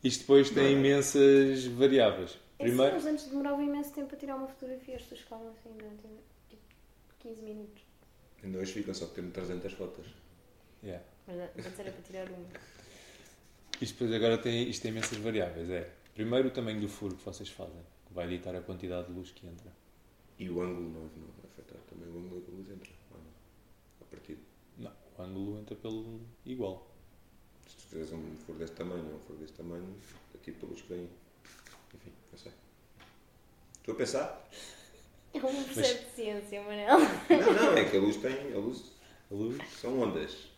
Isto 0.04 0.20
depois 0.22 0.50
tem 0.50 0.74
imensas 0.74 1.66
variáveis. 1.66 2.32
É 2.60 2.64
assim, 2.66 2.74
Primeiro, 2.76 2.94
mas 2.96 3.06
antes 3.06 3.26
demorava 3.28 3.62
imenso 3.62 3.92
tempo 3.94 4.14
a 4.16 4.18
tirar 4.18 4.36
uma 4.38 4.48
fotografia, 4.48 4.96
as 4.96 5.02
pessoas 5.04 5.22
ficavam 5.22 5.50
assim 5.50 5.70
durante 5.78 5.98
tipo 5.98 6.33
15 7.24 7.42
minutos. 7.42 7.82
Ainda 8.44 8.60
hoje 8.60 8.74
ficam 8.74 8.94
só 8.94 9.06
que 9.08 9.16
temos 9.16 9.34
300 9.34 9.72
fotos. 9.74 10.06
yeah. 10.84 11.04
Mas 11.26 11.66
antes 11.66 11.80
era 11.80 11.92
para 11.92 12.02
tirar 12.02 12.30
uma. 12.30 12.48
Isto 13.82 13.94
depois 13.94 14.14
agora 14.14 14.38
tem, 14.38 14.70
isto 14.70 14.82
tem 14.82 14.92
imensas 14.92 15.18
variáveis. 15.18 15.70
É, 15.70 15.90
primeiro 16.14 16.50
o 16.50 16.52
tamanho 16.52 16.82
do 16.82 16.90
furo 16.90 17.16
que 17.16 17.24
vocês 17.24 17.50
fazem, 17.50 17.82
que 18.06 18.14
vai 18.14 18.28
ditar 18.28 18.54
a 18.56 18.62
quantidade 18.62 19.08
de 19.08 19.14
luz 19.14 19.32
que 19.32 19.48
entra. 19.48 19.72
E 20.38 20.50
o 20.50 20.62
ângulo 20.62 20.90
não, 20.90 21.02
não 21.02 21.34
vai 21.38 21.46
afetar 21.50 21.78
também 21.90 22.10
o 22.10 22.18
ângulo 22.18 22.42
que 22.42 22.52
a 22.52 22.54
luz 22.56 22.70
entra. 22.70 22.92
A 24.02 24.06
partir. 24.06 24.38
Não, 24.78 24.92
o 25.18 25.22
ângulo 25.22 25.60
entra 25.60 25.76
pelo 25.78 26.20
igual. 26.46 26.92
Se 27.66 27.78
tu 27.78 27.84
tiveres 27.88 28.12
um 28.12 28.36
furo 28.46 28.60
desse 28.60 28.74
tamanho 28.74 29.06
ou 29.06 29.16
um 29.16 29.20
furo 29.20 29.40
desse 29.40 29.54
tamanho, 29.54 29.96
é 30.36 30.38
tipo 30.40 30.66
a 30.66 30.70
luz 30.70 30.82
que 30.82 30.90
vem. 30.90 31.10
Enfim, 31.94 32.12
não 32.32 32.38
sei. 32.38 32.52
Estou 33.80 33.94
a 33.94 33.98
pensar? 33.98 34.50
Ele 35.34 35.44
não 35.52 35.64
percebe 35.64 36.00
de 36.06 36.12
ciência, 36.16 36.62
Manel. 36.62 37.00
Não, 37.00 37.54
não, 37.54 37.78
é 37.78 37.86
que 37.86 37.98
a 37.98 38.00
luz 38.00 38.18
tem. 38.18 38.54
A 38.54 38.58
luz 38.58 38.84
A 39.32 39.34
luz. 39.34 39.58
são 39.82 40.00
ondas. 40.00 40.50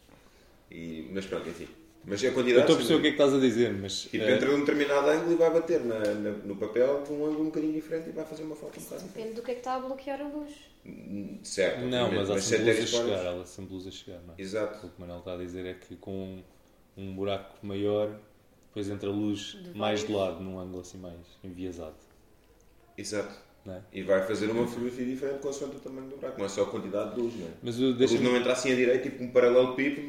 E, 0.69 1.09
mas 1.13 1.25
pronto, 1.25 1.47
enfim. 1.49 1.67
Mas 2.07 2.21
a 2.23 2.27
Eu 2.27 2.33
quantidade. 2.33 2.61
estou 2.61 2.75
a 2.75 2.77
perceber 2.77 2.99
o 2.99 3.01
que 3.01 3.07
é 3.07 3.11
que 3.11 3.15
estás 3.21 3.33
a 3.33 3.39
dizer, 3.39 3.73
mas. 3.73 4.01
Tipo, 4.03 4.23
eh, 4.25 4.35
entra 4.35 4.51
num 4.51 4.59
determinado 4.59 5.07
ângulo 5.09 5.31
e 5.31 5.35
vai 5.35 5.49
bater 5.51 5.79
na, 5.83 5.99
na- 5.99 6.31
no 6.31 6.55
papel 6.55 7.03
de 7.03 7.11
um 7.11 7.25
ângulo 7.25 7.41
um 7.41 7.45
bocadinho 7.45 7.73
diferente 7.73 8.09
e 8.09 8.11
vai 8.11 8.25
fazer 8.25 8.43
uma 8.43 8.55
foto 8.55 8.79
um 8.79 8.83
bocado. 8.83 9.03
Depende 9.03 9.33
do 9.33 9.41
que 9.41 9.51
é 9.51 9.53
que 9.55 9.59
está 9.61 9.75
a 9.75 9.79
bloquear 9.79 10.21
a 10.21 10.27
luz. 10.27 10.51
Certo. 11.43 11.79
não, 11.85 12.03
obviamente, 12.05 12.29
mas 12.29 12.29
há 12.29 12.33
sem 12.41 12.57
sempre 12.59 12.73
luz 12.73 12.83
a 12.83 12.85
chegar. 12.99 13.25
Ela 13.25 13.45
sempre 13.45 13.73
luz 13.73 13.87
a 13.87 13.91
chegar, 13.91 14.19
não 14.21 14.33
é? 14.37 14.41
Exato. 14.41 14.85
O 14.85 14.89
que 14.91 14.97
o 14.97 14.99
Manuel 15.01 15.19
está 15.19 15.33
a 15.33 15.37
dizer 15.37 15.65
é 15.65 15.73
que 15.73 15.95
com 15.95 16.11
um, 16.11 16.43
um 16.95 17.15
buraco 17.15 17.65
maior, 17.65 18.19
depois 18.67 18.87
entra 18.87 19.09
luz 19.09 19.57
De 19.63 19.75
mais 19.75 20.05
de 20.05 20.11
lado, 20.13 20.41
num 20.43 20.59
ângulo 20.59 20.81
assim 20.81 20.99
mais 20.99 21.17
enviesado. 21.43 21.95
Exato. 22.95 23.33
É? 23.67 23.81
E 23.91 24.03
vai 24.03 24.21
fazer 24.27 24.49
uma 24.51 24.67
fotografia 24.67 25.05
diferente 25.05 25.39
consoante 25.39 25.77
o 25.77 25.79
tamanho 25.79 26.07
do 26.07 26.17
buraco. 26.17 26.37
Não 26.37 26.45
é 26.45 26.49
só 26.49 26.63
a 26.63 26.65
quantidade 26.67 27.15
de 27.15 27.21
luz, 27.21 27.35
não 27.35 27.47
é? 27.47 27.51
Mas 27.63 27.79
o 27.79 27.83
A 27.83 27.85
luz 27.87 27.97
deixa 27.97 28.19
não 28.19 28.35
entra 28.37 28.53
assim 28.53 28.71
a 28.71 28.75
direita, 28.75 29.09
tipo 29.09 29.23
um 29.23 29.31
paralelepípedo. 29.31 30.07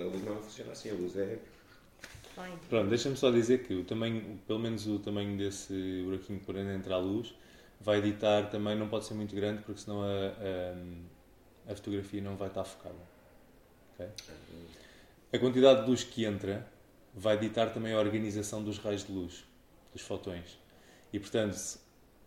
A 0.00 0.04
luz 0.04 0.22
não 0.24 0.36
funciona 0.42 0.72
assim. 0.72 0.90
A 0.90 0.94
luz 0.94 1.16
é. 1.16 1.38
Bem, 2.36 2.52
Pronto, 2.68 2.88
deixa-me 2.88 3.16
só 3.16 3.30
dizer 3.30 3.62
que 3.62 3.74
o 3.74 3.84
tamanho, 3.84 4.38
pelo 4.46 4.58
menos 4.58 4.86
o 4.86 4.98
tamanho 4.98 5.36
desse 5.38 6.02
buraquinho 6.04 6.40
por 6.40 6.56
onde 6.56 6.70
entra 6.70 6.94
a 6.94 6.98
luz, 6.98 7.34
vai 7.80 8.00
ditar 8.00 8.50
também, 8.50 8.76
não 8.76 8.88
pode 8.88 9.04
ser 9.06 9.14
muito 9.14 9.34
grande, 9.34 9.62
porque 9.62 9.80
senão 9.80 10.02
a, 10.02 10.06
a, 11.68 11.72
a 11.72 11.74
fotografia 11.74 12.20
não 12.22 12.36
vai 12.36 12.48
estar 12.48 12.64
focada. 12.64 12.94
Ok? 13.94 14.06
A 15.32 15.38
quantidade 15.38 15.82
de 15.82 15.90
luz 15.90 16.04
que 16.04 16.24
entra 16.24 16.66
vai 17.14 17.38
ditar 17.38 17.72
também 17.72 17.92
a 17.92 17.98
organização 17.98 18.62
dos 18.62 18.78
raios 18.78 19.04
de 19.06 19.12
luz, 19.12 19.44
dos 19.92 20.02
fotões. 20.02 20.58
E 21.12 21.18
portanto, 21.18 21.52
se- 21.54 21.78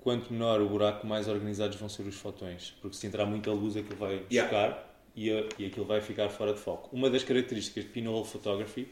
quanto 0.05 0.31
menor 0.33 0.61
o 0.61 0.69
buraco, 0.69 1.07
mais 1.07 1.27
organizados 1.27 1.77
vão 1.77 1.89
ser 1.89 2.03
os 2.03 2.15
fotões. 2.15 2.75
Porque 2.81 2.97
se 2.97 3.07
entrar 3.07 3.27
muita 3.27 3.51
luz, 3.51 3.77
aquilo 3.77 3.97
vai 3.97 4.23
Yeah. 4.31 4.49
chocar 4.49 4.95
e, 5.15 5.31
a- 5.31 5.49
e 5.59 5.67
aquilo 5.67 5.85
vai 5.87 6.01
ficar 6.01 6.29
fora 6.29 6.53
de 6.53 6.61
foco. 6.61 6.95
Uma 6.95 7.09
das 7.11 7.23
características 7.25 7.85
de 7.85 7.91
pinhole 7.91 8.25
photography 8.27 8.89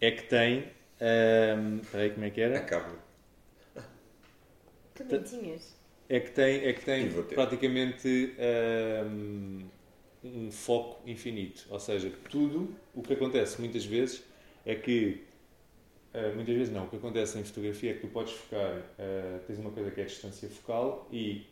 é 0.00 0.10
que 0.12 0.24
tem. 0.24 0.66
ahm, 1.00 1.78
Espera 1.82 2.04
aí, 2.04 2.10
como 2.12 2.26
é 2.26 2.30
que 2.30 2.40
era? 2.42 2.58
Acaba. 2.58 2.98
que 4.94 5.04
bonitinhas. 5.04 5.76
É 6.08 6.20
que 6.20 6.30
tem, 6.32 6.64
é 6.66 6.72
que 6.72 6.82
tem 6.84 7.10
praticamente 7.34 8.34
ahm, 8.38 9.64
um 10.22 10.50
foco 10.50 11.08
infinito. 11.08 11.66
Ou 11.70 11.80
seja, 11.80 12.12
tudo 12.28 12.74
o 12.94 13.02
que 13.02 13.14
acontece 13.14 13.60
muitas 13.60 13.84
vezes 13.84 14.22
é 14.66 14.74
que. 14.74 15.24
Ah, 16.14 16.32
muitas 16.34 16.54
vezes 16.54 16.72
não, 16.72 16.84
o 16.84 16.88
que 16.88 16.96
acontece 16.96 17.38
em 17.38 17.44
fotografia 17.44 17.90
é 17.90 17.94
que 17.94 18.00
tu 18.00 18.08
podes 18.08 18.32
focar, 18.32 18.82
ah, 18.98 19.40
tens 19.46 19.58
uma 19.58 19.70
coisa 19.70 19.90
que 19.90 20.00
é 20.00 20.04
a 20.04 20.06
distância 20.06 20.48
focal 20.48 21.08
e 21.12 21.44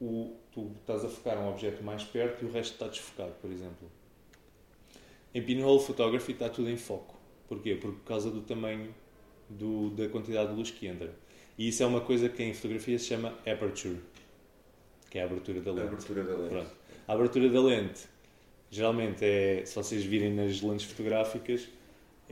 o, 0.00 0.36
tu 0.50 0.72
estás 0.80 1.04
a 1.04 1.08
focar 1.08 1.38
um 1.38 1.48
objeto 1.48 1.82
mais 1.82 2.02
perto 2.02 2.44
e 2.44 2.48
o 2.48 2.52
resto 2.52 2.72
está 2.72 2.88
desfocado, 2.88 3.32
por 3.40 3.50
exemplo. 3.50 3.90
Em 5.34 5.40
pinhole 5.42 5.80
photography 5.80 6.32
está 6.32 6.48
tudo 6.48 6.68
em 6.68 6.76
foco. 6.76 7.16
Porquê? 7.48 7.76
Por 7.76 7.94
causa 8.00 8.30
do 8.30 8.42
tamanho 8.42 8.94
do, 9.48 9.90
da 9.90 10.08
quantidade 10.08 10.50
de 10.50 10.56
luz 10.56 10.70
que 10.70 10.86
entra. 10.86 11.14
E 11.56 11.68
isso 11.68 11.82
é 11.82 11.86
uma 11.86 12.00
coisa 12.00 12.28
que 12.28 12.42
em 12.42 12.52
fotografia 12.52 12.98
se 12.98 13.06
chama 13.06 13.28
aperture, 13.46 14.00
que 15.10 15.18
é 15.18 15.22
a 15.22 15.26
abertura 15.26 15.60
da 15.60 15.70
A 15.70 15.74
lente. 15.74 15.86
abertura 15.86 16.24
da 16.24 16.34
lente. 16.34 16.48
Pronto. 16.48 16.70
A 17.06 17.12
abertura 17.12 17.48
da 17.48 17.62
lente, 17.62 18.00
geralmente 18.70 19.24
é, 19.24 19.64
se 19.64 19.74
vocês 19.74 20.02
virem 20.04 20.34
nas 20.34 20.60
lentes 20.60 20.86
fotográficas, 20.86 21.68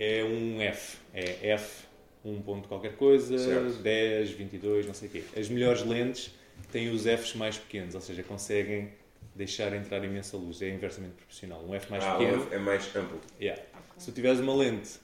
é 0.00 0.24
um 0.24 0.60
F. 0.62 0.96
É 1.12 1.50
F, 1.50 1.84
1 2.24 2.40
ponto 2.40 2.66
qualquer 2.66 2.96
coisa, 2.96 3.38
Certo. 3.38 3.82
10, 3.82 4.30
22, 4.30 4.86
não 4.86 4.94
sei 4.94 5.08
o 5.08 5.10
quê. 5.12 5.24
As 5.36 5.48
melhores 5.50 5.84
lentes 5.84 6.34
têm 6.72 6.88
os 6.88 7.02
Fs 7.04 7.34
mais 7.34 7.58
pequenos, 7.58 7.94
ou 7.94 8.00
seja, 8.00 8.22
conseguem 8.22 8.88
deixar 9.34 9.74
entrar 9.74 10.02
imensa 10.02 10.38
luz. 10.38 10.62
É 10.62 10.70
inversamente 10.70 11.14
proporcional. 11.14 11.62
Um 11.62 11.74
F 11.74 11.90
mais 11.90 12.02
ah, 12.02 12.14
pequeno. 12.14 12.42
F 12.42 12.54
é 12.54 12.58
mais 12.58 12.96
amplo. 12.96 13.20
Yeah. 13.38 13.62
Se 13.98 14.10
tu 14.10 14.14
tiveres 14.14 14.40
uma 14.40 14.56
lente 14.56 14.98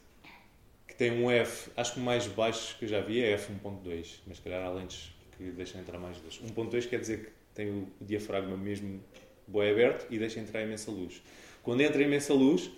que 0.89 0.95
tem 0.95 1.13
um 1.13 1.31
F, 1.31 1.71
acho 1.77 1.93
que 1.93 2.01
o 2.01 2.03
mais 2.03 2.27
baixo 2.27 2.77
que 2.79 2.87
eu 2.87 2.89
já 2.89 3.01
vi 3.03 3.23
é 3.23 3.37
F1.2, 3.37 4.21
mas 4.27 4.39
se 4.39 4.43
calhar 4.43 4.65
há 4.65 4.71
lentes 4.71 5.15
que 5.37 5.45
deixam 5.51 5.79
entrar 5.79 5.99
mais 5.99 6.17
luz. 6.23 6.41
1.2 6.43 6.89
quer 6.89 7.01
dizer 7.01 7.27
que 7.27 7.31
tem 7.55 7.69
o 7.69 7.87
diafragma 8.01 8.57
mesmo 8.57 9.03
boi 9.47 9.71
aberto 9.71 10.07
e 10.11 10.19
deixa 10.19 10.41
entrar 10.41 10.63
imensa 10.63 10.91
luz. 10.91 11.23
Quando 11.63 11.83
entra 11.83 12.03
imensa 12.03 12.33
luz, 12.33 12.71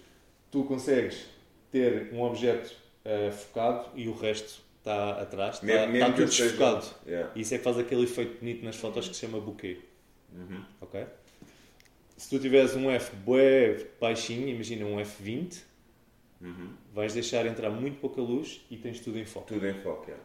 tu 0.50 0.64
consegues 0.64 1.26
ter 1.70 2.12
um 2.12 2.22
objeto 2.22 2.74
uh, 3.04 3.32
focado 3.32 3.88
e 3.94 4.08
o 4.08 4.12
resto 4.14 4.60
está 4.78 5.20
atrás, 5.20 5.56
está, 5.56 5.66
Mesmo- 5.66 5.92
mesmo 5.92 5.96
está 5.96 6.06
que 6.12 6.18
tudo 6.22 6.28
desfocado. 6.30 6.86
Yeah. 7.06 7.30
Isso 7.36 7.54
é 7.54 7.58
que 7.58 7.64
faz 7.64 7.78
aquele 7.78 8.02
efeito 8.04 8.38
bonito 8.40 8.64
nas 8.64 8.76
fotos 8.76 9.08
que 9.08 9.14
se 9.14 9.20
chama 9.26 9.40
bokeh. 9.40 9.80
Uhum. 10.34 10.62
ok? 10.80 11.06
Se 12.16 12.28
tu 12.30 12.38
tiveres 12.38 12.74
um 12.74 12.90
F 12.90 13.14
bué 13.16 13.86
baixinho, 14.00 14.48
imagina 14.48 14.84
um 14.86 14.96
F20, 15.00 15.62
Uhum. 16.40 16.70
vais 16.94 17.12
deixar 17.14 17.44
entrar 17.46 17.68
muito 17.70 17.98
pouca 17.98 18.20
luz 18.20 18.60
e 18.70 18.76
tens 18.76 19.00
tudo 19.00 19.18
em 19.18 19.24
foco. 19.24 19.46
Tudo 19.48 19.66
em 19.66 19.74
foco, 19.74 20.04
yeah. 20.04 20.22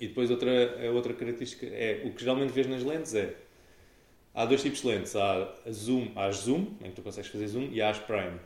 E 0.00 0.06
depois 0.06 0.30
outra, 0.30 0.50
outra 0.92 1.12
característica 1.12 1.66
é, 1.66 2.02
o 2.04 2.12
que 2.12 2.20
geralmente 2.20 2.52
vês 2.52 2.66
nas 2.68 2.84
lentes 2.84 3.12
é, 3.16 3.34
há 4.32 4.44
dois 4.46 4.62
tipos 4.62 4.80
de 4.82 4.86
lentes, 4.86 5.16
há 5.16 5.52
a 5.66 5.70
zoom, 5.72 6.12
há 6.14 6.30
zoom, 6.30 6.76
em 6.80 6.90
que 6.90 6.92
tu 6.92 7.02
consegues 7.02 7.28
fazer 7.28 7.48
zoom, 7.48 7.68
e 7.72 7.82
há 7.82 7.90
as 7.90 7.98
prime. 7.98 8.38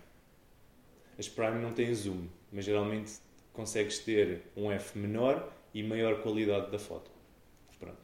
As 1.18 1.28
prime 1.28 1.58
não 1.60 1.72
têm 1.72 1.94
zoom, 1.94 2.26
mas 2.50 2.64
geralmente 2.64 3.12
consegues 3.52 3.98
ter 3.98 4.42
um 4.56 4.70
F 4.70 4.98
menor 4.98 5.52
e 5.74 5.82
maior 5.82 6.22
qualidade 6.22 6.70
da 6.70 6.78
foto. 6.78 7.10
Pronto. 7.78 7.96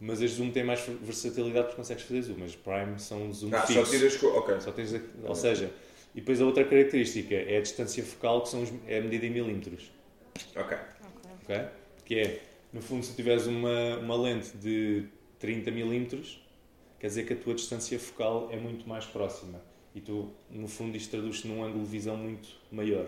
Mas 0.00 0.20
as 0.20 0.32
zoom 0.32 0.50
têm 0.50 0.64
mais 0.64 0.80
versatilidade 1.02 1.66
porque 1.66 1.76
consegues 1.76 2.02
fazer 2.04 2.22
zoom, 2.22 2.44
as 2.44 2.54
prime 2.56 2.98
são 2.98 3.32
zoom 3.32 3.54
Ah, 3.54 3.62
fixo. 3.62 3.84
só 3.84 3.90
tiras. 3.90 4.22
Ok. 4.22 4.60
Só 4.60 4.72
tens 4.72 4.94
a- 4.94 5.00
ou 5.24 5.34
seja, 5.34 5.70
e 6.14 6.20
depois 6.20 6.40
a 6.40 6.44
outra 6.46 6.64
característica 6.64 7.34
é 7.34 7.58
a 7.58 7.60
distância 7.60 8.02
focal, 8.04 8.42
que 8.42 8.48
são 8.48 8.62
os, 8.62 8.72
é 8.86 9.00
medida 9.00 9.26
em 9.26 9.30
milímetros. 9.30 9.90
Ok. 10.54 10.76
ok? 11.42 11.60
Que 12.04 12.18
é, 12.20 12.42
no 12.72 12.82
fundo, 12.82 13.04
se 13.04 13.14
tiveres 13.14 13.46
uma, 13.46 13.98
uma 13.98 14.16
lente 14.16 14.56
de 14.56 15.04
30 15.38 15.70
milímetros, 15.70 16.42
quer 16.98 17.06
dizer 17.08 17.24
que 17.26 17.32
a 17.32 17.36
tua 17.36 17.54
distância 17.54 17.98
focal 17.98 18.48
é 18.52 18.56
muito 18.56 18.88
mais 18.88 19.04
próxima. 19.06 19.60
E 19.96 20.00
tu, 20.02 20.30
no 20.50 20.68
fundo, 20.68 20.94
isto 20.96 21.10
traduz-se 21.10 21.48
num 21.48 21.64
ângulo 21.64 21.82
de 21.84 21.90
visão 21.90 22.16
muito 22.18 22.48
maior. 22.70 23.06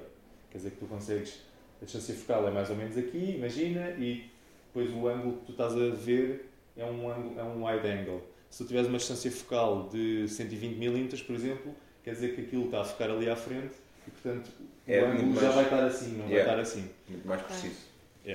Quer 0.50 0.56
dizer 0.58 0.70
que 0.70 0.78
tu 0.78 0.86
consegues. 0.86 1.40
A 1.80 1.84
distância 1.84 2.14
focal 2.14 2.48
é 2.48 2.50
mais 2.50 2.70
ou 2.70 2.76
menos 2.76 2.96
aqui, 2.96 3.34
imagina, 3.36 3.90
e 3.90 4.24
depois 4.68 4.90
o 4.92 5.06
ângulo 5.06 5.36
que 5.36 5.44
tu 5.46 5.52
estás 5.52 5.74
a 5.74 5.90
ver 5.94 6.48
é 6.76 6.84
um, 6.86 7.08
ângulo, 7.10 7.38
é 7.38 7.42
um 7.44 7.64
wide 7.66 7.86
angle. 7.86 8.22
Se 8.50 8.64
tu 8.64 8.66
tiveres 8.68 8.88
uma 8.88 8.96
distância 8.98 9.30
focal 9.30 9.88
de 9.92 10.26
120 10.26 10.76
milímetros, 10.76 11.22
por 11.22 11.34
exemplo, 11.36 11.72
quer 12.02 12.14
dizer 12.14 12.34
que 12.34 12.40
aquilo 12.40 12.64
está 12.64 12.80
a 12.80 12.84
ficar 12.84 13.10
ali 13.10 13.28
à 13.28 13.36
frente 13.36 13.74
e, 14.06 14.10
portanto, 14.10 14.48
o 14.58 14.90
É 14.90 15.00
ângulo 15.04 15.22
muito 15.26 15.40
já 15.40 15.52
mais- 15.52 15.54
vai 15.56 15.64
estar 15.64 15.84
assim, 15.84 16.10
não 16.12 16.24
vai 16.24 16.32
Yeah. 16.32 16.50
estar 16.52 16.62
assim. 16.62 16.90
Muito 17.08 17.28
mais 17.28 17.42
preciso. 17.42 17.76
E 18.24 18.32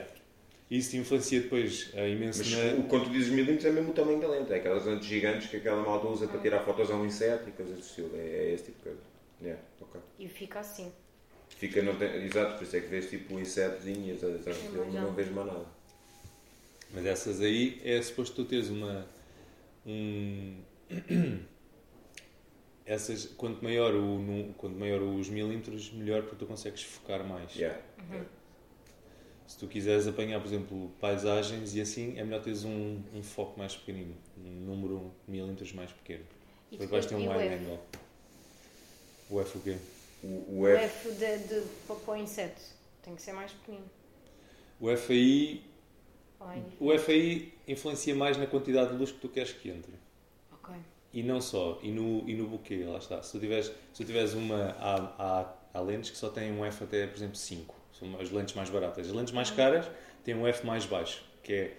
isso 0.77 0.98
influencia 0.98 1.42
depois 1.42 1.92
eh, 1.94 2.10
imenso 2.10 2.39
Mas 2.39 2.51
na... 2.51 2.80
o, 2.80 2.84
quando 2.88 3.06
tu 3.06 3.12
dizes 3.12 3.30
milímetros 3.30 3.65
é 3.65 3.72
mesmo 3.72 3.92
o 3.92 3.94
tamanho 3.94 4.20
da 4.20 4.27
lente. 4.27 4.51
É 4.51 4.58
aquelas 4.58 4.86
lentes 4.86 5.06
gigantes 5.08 5.50
que 5.50 5.58
aquela 5.58 5.84
malta 5.84 6.08
usa 6.08 6.27
para 6.27 6.39
tirar 6.39 6.60
fotos 6.62 6.89
a 6.89 6.96
um 6.96 7.06
inseto 7.06 7.48
e 7.48 7.51
coisas 7.51 7.75
do 7.75 7.82
estilo. 7.82 8.12
É, 8.15 8.20
é 8.20 8.53
esse 8.53 8.65
tipo 8.65 8.77
de 8.77 8.84
coisa. 8.84 9.00
Yeah, 9.42 9.62
ok. 9.80 10.01
E 10.20 10.27
fica 10.27 10.60
assim. 10.60 10.92
Fica, 11.50 11.82
não 11.82 11.96
tem, 11.96 12.25
exato, 12.25 12.58
por 12.58 12.63
isso 12.63 12.75
é 12.75 12.82
que 12.82 12.88
vês 12.88 13.10
tipo 13.10 13.36
um 13.36 13.39
insetozinho 13.39 14.18
não 14.92 15.13
vês 15.13 15.30
mais 15.32 15.48
nada. 15.48 15.65
Mas 16.92 17.06
essas 17.06 17.42
aí 17.42 17.80
é 17.84 18.01
suposto 18.01 18.36
tu 18.36 18.46
teres 18.46 18.70
uma. 18.70 19.06
Um... 19.86 20.58
Essas, 22.86 23.25
quanto 23.25 23.63
maior, 23.63 23.94
o, 23.96 24.20
nu- 24.20 24.53
quanto 24.58 24.77
maior 24.77 25.01
os 25.01 25.30
milímetros, 25.30 25.89
melhor 25.94 26.24
porque 26.24 26.36
tu 26.38 26.46
consegues 26.46 26.84
focar 26.84 27.25
mais. 27.25 27.56
Yeah. 27.56 27.80
Se 29.47 29.57
tu 29.57 29.67
quiseres 29.67 30.07
apanhar, 30.07 30.39
por 30.39 30.47
exemplo, 30.47 30.89
paisagens 31.00 31.75
e 31.75 31.81
assim, 31.81 32.17
é 32.17 32.23
melhor 32.23 32.41
teres 32.41 32.63
um, 32.63 33.01
um 33.13 33.21
foco 33.23 33.59
mais 33.59 33.75
pequenino, 33.75 34.15
um 34.38 34.50
número 34.65 35.13
de 35.25 35.31
milímetros 35.31 35.71
mais 35.73 35.91
pequeno. 35.91 36.25
E 36.71 36.77
Porque 36.77 36.91
vais 36.91 37.05
ter 37.05 37.15
um 37.15 37.27
o 37.27 37.29
wide 37.29 37.47
F? 37.47 37.53
angle. 37.53 37.79
O 39.29 39.39
F 39.41 39.57
o 39.57 39.62
quê? 39.62 39.77
O, 40.23 40.27
o 40.27 40.65
O 40.67 40.67
F, 40.67 40.83
F 40.85 41.12
de, 41.12 41.38
de, 41.47 41.62
para 41.88 42.13
o 42.13 42.15
inseto. 42.17 42.62
Tem 43.01 43.15
que 43.15 43.21
ser 43.21 43.33
mais 43.33 43.51
pequenino. 43.51 43.85
O 44.79 44.88
FAI, 44.97 45.62
Ai, 46.39 46.63
o 46.79 46.97
FAI 46.97 47.53
influencia 47.67 48.13
mais 48.15 48.38
na 48.38 48.47
quantidade 48.47 48.91
de 48.91 48.97
luz 48.97 49.12
que 49.12 49.19
tu 49.19 49.29
queres 49.29 49.51
que 49.53 49.69
entre. 49.69 49.93
ok. 50.51 50.75
E 51.13 51.21
não 51.21 51.39
só, 51.39 51.79
e 51.83 51.91
no, 51.91 52.27
e 52.27 52.33
no 52.35 52.47
buquê, 52.47 52.83
lá 52.85 52.97
está. 52.97 53.21
Se 53.21 53.33
tu 53.33 53.39
tiveres, 53.39 53.67
se 53.67 53.73
tu 53.97 54.05
tiveres 54.05 54.33
uma. 54.33 54.71
Há, 54.79 54.95
há, 55.19 55.53
há 55.75 55.81
lentes 55.81 56.09
que 56.09 56.17
só 56.17 56.29
têm 56.29 56.51
um 56.51 56.65
F 56.65 56.83
até, 56.83 57.05
por 57.07 57.15
exemplo, 57.17 57.35
5. 57.35 57.75
São 58.00 58.19
as 58.19 58.31
lentes 58.31 58.53
mais 58.55 58.69
baratas. 58.69 59.07
As 59.07 59.13
lentes 59.13 59.33
mais 59.33 59.51
caras 59.51 59.89
têm 60.23 60.35
um 60.35 60.47
F 60.47 60.65
mais 60.65 60.85
baixo, 60.85 61.23
que 61.41 61.53
é, 61.53 61.77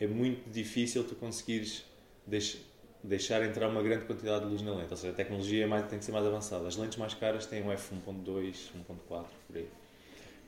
é 0.00 0.06
muito 0.06 0.48
difícil 0.50 1.04
tu 1.04 1.14
conseguires 1.14 1.84
deix, 2.26 2.58
deixar 3.02 3.42
entrar 3.42 3.68
uma 3.68 3.82
grande 3.82 4.04
quantidade 4.04 4.44
de 4.44 4.50
luz 4.50 4.62
na 4.62 4.74
lente. 4.74 4.90
Ou 4.90 4.96
seja, 4.96 5.12
a 5.12 5.16
tecnologia 5.16 5.64
é 5.64 5.66
mais, 5.66 5.86
tem 5.86 5.98
que 5.98 6.04
ser 6.04 6.12
mais 6.12 6.26
avançada. 6.26 6.66
As 6.66 6.76
lentes 6.76 6.98
mais 6.98 7.14
caras 7.14 7.46
têm 7.46 7.62
um 7.62 7.72
F 7.72 7.94
1.2, 7.94 8.70
1.4, 8.88 9.24
por 9.46 9.56
aí. 9.56 9.68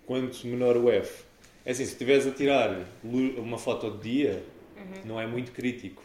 Quanto 0.07 0.47
menor 0.47 0.77
o 0.77 0.91
F. 0.91 1.25
É 1.65 1.73
assim, 1.73 1.85
se 1.85 1.93
estiveres 1.93 2.27
a 2.27 2.31
tirar 2.31 2.75
uma 3.05 3.59
foto 3.59 3.91
de 3.91 4.11
dia, 4.11 4.43
não 5.05 5.21
é 5.21 5.27
muito 5.27 5.53
crítico. 5.53 6.03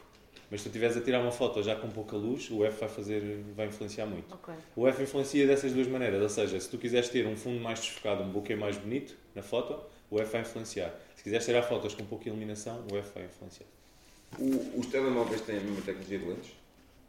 Mas 0.56 0.62
se 0.62 0.70
tu 0.70 0.72
estiveres 0.72 0.96
a 0.96 1.02
tirar 1.02 1.20
uma 1.20 1.34
foto 1.34 1.62
já 1.62 1.76
com 1.76 1.90
pouca 1.90 2.16
luz, 2.16 2.50
o 2.50 2.64
F 2.64 2.80
vai 2.80 2.88
fazer, 2.88 3.44
vai 3.58 3.68
influenciar 3.68 4.06
muito. 4.06 4.34
Ok. 4.34 4.54
O 4.74 4.88
F 4.88 5.04
influencia 5.04 5.46
dessas 5.46 5.74
duas 5.74 5.86
maneiras, 5.86 6.22
ou 6.22 6.30
seja, 6.30 6.58
se 6.58 6.70
tu 6.70 6.78
quiseres 6.78 7.10
ter 7.10 7.28
um 7.28 7.36
fundo 7.36 7.60
mais 7.60 7.78
desfocado, 7.82 8.24
um 8.24 8.30
buquê 8.32 8.56
mais 8.56 8.78
bonito 8.78 9.18
na 9.36 9.42
foto, 9.42 9.78
o 10.10 10.18
F 10.18 10.32
vai 10.32 10.42
influenciar. 10.44 10.98
Se 11.14 11.24
quiseres 11.24 11.44
tirar 11.46 11.62
fotos 11.64 11.94
com 11.94 12.06
pouca 12.06 12.30
iluminação, 12.30 12.86
o 12.90 12.96
F 12.96 13.10
vai 13.14 13.26
influenciar. 13.26 13.66
o, 14.40 14.80
os 14.80 14.86
telemóveis 14.88 15.42
têm 15.42 15.58
a 15.58 15.60
mesma 15.60 15.82
tecnologia 15.82 16.20
de 16.20 16.26
lentes? 16.26 16.52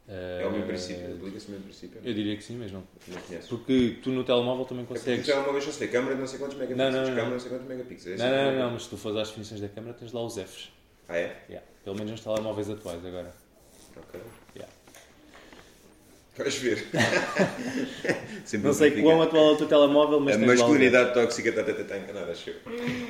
É 0.08 0.44
o 0.44 0.50
mesmo 0.50 0.66
princípio, 0.66 1.14
aplica-se 1.14 1.46
o 1.46 1.50
mesmo 1.52 1.64
princípio. 1.66 2.00
Eu 2.02 2.14
diria 2.14 2.36
que 2.36 2.42
sim, 2.42 2.56
mas 2.56 2.72
não. 2.72 2.82
Não. 3.06 3.40
Porque 3.48 3.98
tu 4.02 4.10
no 4.10 4.24
telemóvel 4.24 4.64
também 4.64 4.82
É 4.82 4.86
porque 4.88 4.98
o 4.98 5.04
consegues. 5.04 5.24
telemóvel 5.26 5.60
já 5.60 5.70
se 5.70 5.86
câmera 5.86 6.14
de 6.16 6.20
não 6.20 6.26
sei 6.26 6.38
quantos 6.40 6.56
megapixels, 6.58 6.92
Não, 6.92 7.00
não, 7.00 7.08
não. 7.10 7.16
câmera 7.16 7.26
de 7.26 7.32
não 7.32 7.40
sei 7.40 7.50
quantos 7.50 7.66
megapixels. 7.68 8.18
Não, 8.18 8.28
não, 8.28 8.50
não, 8.52 8.58
não, 8.58 8.70
mas 8.72 8.82
se 8.82 8.90
tu 8.90 8.96
fores 8.96 9.16
às 9.18 9.28
definições 9.28 9.60
da 9.60 9.68
câmera, 9.68 9.94
tens 9.94 10.12
lá 10.12 10.24
os 10.26 10.34
Fs. 10.36 10.74
Ah, 11.08 11.16
é? 11.16 11.36
Yeah. 11.48 11.66
Pelo 11.84 11.96
menos 11.96 12.12
nos 12.12 12.20
telemóveis 12.20 12.68
atuais 12.70 13.04
agora. 13.04 13.32
Ok. 13.96 14.20
Yeah. 14.56 14.72
Vais 16.36 16.54
ver. 16.56 16.84
Sempre 18.44 18.66
Não 18.66 18.74
sei 18.74 18.90
fica- 18.90 19.02
quão 19.02 19.22
atual 19.22 19.50
é 19.50 19.52
o 19.52 19.56
teu 19.56 19.66
telemóvel, 19.66 20.20
mas 20.20 20.36
A 20.36 20.38
masculinidade 20.38 21.14
tóxica 21.14 21.48
está 21.48 21.62
a 21.62 21.64
tentar 21.64 21.96
enganar, 21.98 22.28
acho 22.30 22.50
eu. 22.50 22.56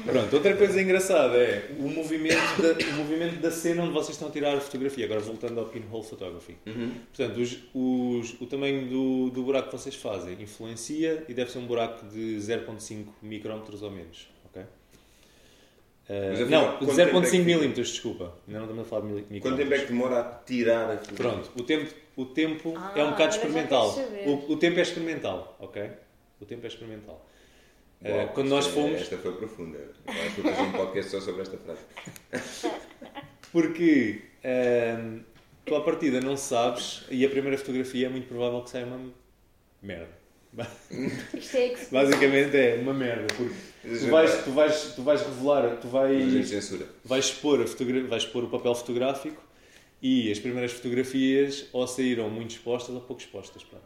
Pronto, 0.05 0.33
outra 0.37 0.57
coisa 0.57 0.81
engraçada 0.81 1.37
é 1.37 1.71
o 1.79 1.89
movimento, 1.89 2.63
da, 2.63 2.73
o 2.73 2.93
movimento 2.95 3.41
da 3.41 3.51
cena 3.51 3.83
onde 3.83 3.93
vocês 3.93 4.11
estão 4.11 4.29
a 4.29 4.31
tirar 4.31 4.57
a 4.57 4.61
fotografia. 4.61 5.05
Agora 5.07 5.21
voltando 5.21 5.59
ao 5.59 5.67
pinhole 5.67 6.05
photography. 6.05 6.57
Uhum. 6.67 6.93
Portanto, 7.15 7.39
os, 7.41 7.59
os- 7.75 8.41
o 8.41 8.47
tamanho 8.47 8.87
do, 8.89 9.31
do 9.31 9.43
buraco 9.43 9.71
que 9.71 9.77
vocês 9.77 9.97
fazem 9.97 10.41
influencia 10.41 11.25
e 11.29 11.35
deve 11.35 11.51
ser 11.51 11.59
um 11.59 11.67
buraco 11.67 12.07
de 12.07 12.37
0.5 12.37 13.07
micrómetros 13.23 13.83
ou 13.83 13.91
menos. 13.91 14.29
Uh, 16.09 16.49
não, 16.49 16.79
de 16.79 16.87
quanto 16.87 16.97
tempo 16.97 17.19
é 17.19 17.21
que 17.21 17.27
0.5 17.27 17.31
fica? 17.31 17.45
milímetros, 17.45 17.89
desculpa. 17.89 18.35
Ainda 18.47 18.61
não 18.61 18.67
estamos 18.67 18.87
a 18.87 18.89
falar 18.89 19.03
de 19.03 19.13
mili- 19.13 19.41
Quanto 19.41 19.57
tempo 19.57 19.75
é 19.75 19.79
que 19.81 19.87
demora 19.87 20.21
a 20.21 20.25
tirar 20.45 20.91
a? 20.93 20.97
Pronto, 20.99 21.51
o 21.59 21.63
tempo, 21.65 21.93
o 22.17 22.25
tempo 22.27 22.75
Ah, 22.77 22.93
é 22.95 23.03
um 23.05 23.11
bocado 23.11 23.35
experimental. 23.35 23.95
O, 24.25 24.53
o 24.53 24.57
tempo 24.57 24.79
é 24.79 24.83
experimental, 24.83 25.57
ok? 25.59 25.91
O 26.41 26.45
tempo 26.45 26.65
é 26.65 26.69
experimental. 26.69 27.27
Uh, 28.03 28.09
Uau, 28.09 28.29
quando 28.35 28.49
nós 28.51 28.67
esta- 28.67 28.81
fomos. 28.81 29.01
Esta 29.01 29.17
foi 29.19 29.33
profunda. 29.33 29.79
Acho 30.07 30.35
que 30.37 30.41
vou 30.43 30.53
fazer 30.53 30.69
um 30.69 30.73
podcast 30.73 31.11
só 31.11 31.21
sobre 31.21 31.43
esta 31.43 31.57
frase. 31.59 31.81
Porque 33.53 34.23
ehm, 34.45 35.21
tu 35.65 35.75
à 35.75 35.81
partida 35.83 36.21
não 36.21 36.37
sabes 36.37 37.05
e 37.11 37.25
a 37.25 37.29
primeira 37.29 37.57
fotografia 37.59 38.07
é 38.07 38.09
muito 38.11 38.29
provável 38.29 38.63
que 38.63 38.71
saia 38.71 38.85
uma 38.87 39.01
merda. 39.83 40.09
Isto 41.35 41.57
é 41.57 41.69
que 41.71 41.87
Basicamente 41.93 42.57
é 42.57 42.77
uma 42.77 42.95
merda. 42.95 43.27
Porque 43.35 43.55
tu 43.83 44.07
vais, 44.11 44.45
tu 44.45 44.51
vais, 44.53 44.93
tu 44.95 45.03
vais 45.03 45.21
revelar, 45.23 45.77
tu 45.81 45.89
vais, 45.89 46.47
censura. 46.49 46.87
vais, 47.05 47.25
expor 47.27 47.61
a 47.61 47.67
fotogra- 47.67 48.03
vais 48.05 48.23
expor 48.25 48.45
o 48.45 48.49
papel 48.49 48.75
fotográfico 48.75 49.43
e 50.03 50.31
as 50.31 50.39
primeiras 50.39 50.73
fotografias 50.73 51.67
ou 51.73 51.87
saíram 51.87 52.29
muito 52.31 52.53
expostas 52.53 52.95
ou 52.95 53.01
pouco 53.01 53.21
expostas. 53.23 53.63
Pronto. 53.65 53.85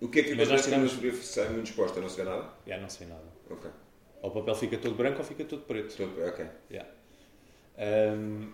O 0.00 0.08
que 0.08 0.20
é 0.20 0.22
que 0.22 0.34
Mas 0.34 0.48
nós 0.48 0.60
acontece 0.60 0.62
quando 0.68 0.72
tiramos- 0.74 0.92
fotografia 0.92 1.22
sai 1.24 1.48
muito 1.48 1.66
exposta? 1.70 2.00
Não 2.00 2.08
se 2.08 2.16
vê 2.16 2.24
nada? 2.24 2.48
Já 2.66 2.78
não 2.78 2.88
sei 2.88 3.06
nada. 3.06 3.24
Ok. 3.50 3.70
Ou 4.22 4.30
o 4.30 4.32
papel 4.34 4.54
fica 4.54 4.76
todo 4.78 4.94
branco 4.94 5.18
ou 5.18 5.24
fica 5.24 5.44
todo 5.44 5.62
preto. 5.62 5.88
Estou- 5.90 6.08
Ok. 6.28 6.44
Yeah. 6.70 6.88
Um, 7.78 8.48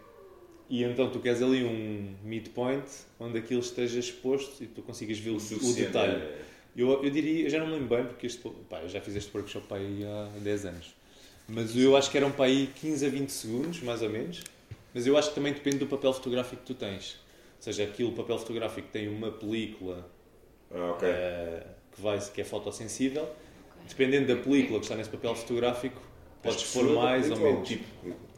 e 0.69 0.83
então 0.85 1.11
tu 1.11 1.19
queres 1.21 1.43
ali 1.43 1.63
um 1.65 2.15
midpoint 2.23 2.85
onde 3.19 3.39
aquilo 3.39 3.61
esteja 3.61 3.99
exposto 3.99 4.63
e 4.63 4.67
tu 4.67 4.83
consigas 4.83 5.19
ver 5.19 5.31
o, 5.31 5.37
o 5.37 5.73
detalhe. 5.75 6.13
é. 6.23 6.39
Eu, 6.77 7.03
eu 7.05 7.11
diria, 7.11 7.45
eu 7.45 7.51
já 7.51 7.59
não 7.59 7.67
me 7.67 7.75
lembro 7.75 7.97
bem 7.97 8.07
porque 8.07 8.27
este, 8.27 8.41
pá, 8.69 8.81
eu 8.81 8.89
já 8.89 9.01
fiz 9.01 9.15
este 9.17 9.35
workshop 9.37 9.73
aí 9.75 10.05
há 10.05 10.39
10 10.41 10.67
anos. 10.67 10.95
Mas 11.49 11.77
eu 11.77 11.97
acho 11.97 12.11
que 12.11 12.17
eram 12.17 12.33
para 12.33 12.47
aí 12.47 12.67
15 12.75 13.07
a 13.07 13.09
20 13.09 13.29
segundos, 13.31 13.81
mais 13.83 14.03
ou 14.03 14.11
menos. 14.11 14.43
Mas 14.93 15.07
eu 15.07 15.17
acho 15.17 15.29
que 15.31 15.35
também 15.35 15.53
depende 15.53 15.79
do 15.79 15.87
papel 15.87 16.13
fotográfico 16.13 16.63
que 16.63 16.67
tu 16.67 16.75
tens. 16.75 17.15
Ou 17.57 17.63
seja, 17.63 17.85
aquilo, 17.85 18.11
o 18.11 18.13
papel 18.15 18.39
fotográfico 18.39 18.89
tem 18.93 19.09
uma 19.09 19.31
película 19.31 20.09
Ah, 20.71 20.93
ok. 20.93 21.09
eh, 21.09 21.67
que, 21.95 22.01
vai, 22.01 22.19
que 22.19 22.41
é 22.41 22.45
fotossensível. 22.45 23.29
Dependendo 23.89 24.35
da 24.35 24.41
película 24.43 24.79
que 24.79 24.87
está 24.87 24.97
nesse 24.97 25.11
papel 25.11 25.35
fotográfico, 25.35 26.01
podes 26.43 26.71
A 26.71 26.73
pôr 26.73 26.95
mais 26.95 27.31
ou 27.31 27.37
menos 27.37 27.61
o 27.61 27.63
tipo 27.63 27.85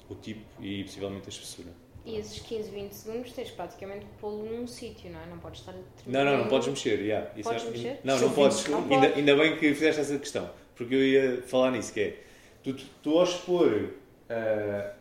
o 0.09 0.15
tipo 0.15 0.41
e 0.63 0.85
possivelmente 0.85 1.27
a 1.27 1.31
espessura. 1.31 1.69
E 2.07 2.17
esses 2.19 2.39
15, 2.39 2.71
20 2.71 2.93
segundos 2.93 3.33
tens 3.33 3.51
praticamente 3.51 4.05
que 4.07 4.13
pô-lo 4.21 4.45
num 4.45 4.67
sítio, 4.67 5.11
não 5.11 5.21
é? 5.21 5.27
Não 5.27 5.39
podes 5.39 5.59
estar 5.61 5.73
a 5.73 5.75
Não, 6.07 6.25
não, 6.25 6.39
não 6.39 6.49
podes 6.49 6.69
mexer. 6.69 7.01
yeah. 7.01 7.31
Isso 7.37 7.49
Podes 7.49 7.67
é- 7.67 7.71
mexer? 7.71 8.01
Não, 8.05 8.19
não 8.19 8.31
podes. 8.31 8.59
20 8.59 8.67
segundos. 8.67 8.91
Ainda, 8.93 9.09
Não 9.09 9.17
ainda 9.17 9.37
bem 9.37 9.57
que 9.59 9.75
fizeste 9.75 10.01
essa 10.01 10.17
questão. 10.19 10.49
Porque 10.77 10.95
eu 10.95 11.05
ia 11.05 11.43
falar 11.43 11.73
nisso, 11.73 11.93
que 11.93 12.01
é... 12.01 12.23
Tu, 12.63 12.75
tu, 12.75 12.85
tu 13.03 13.19
ao 13.19 13.25
expor... 13.25 13.91
eh, 14.29 14.93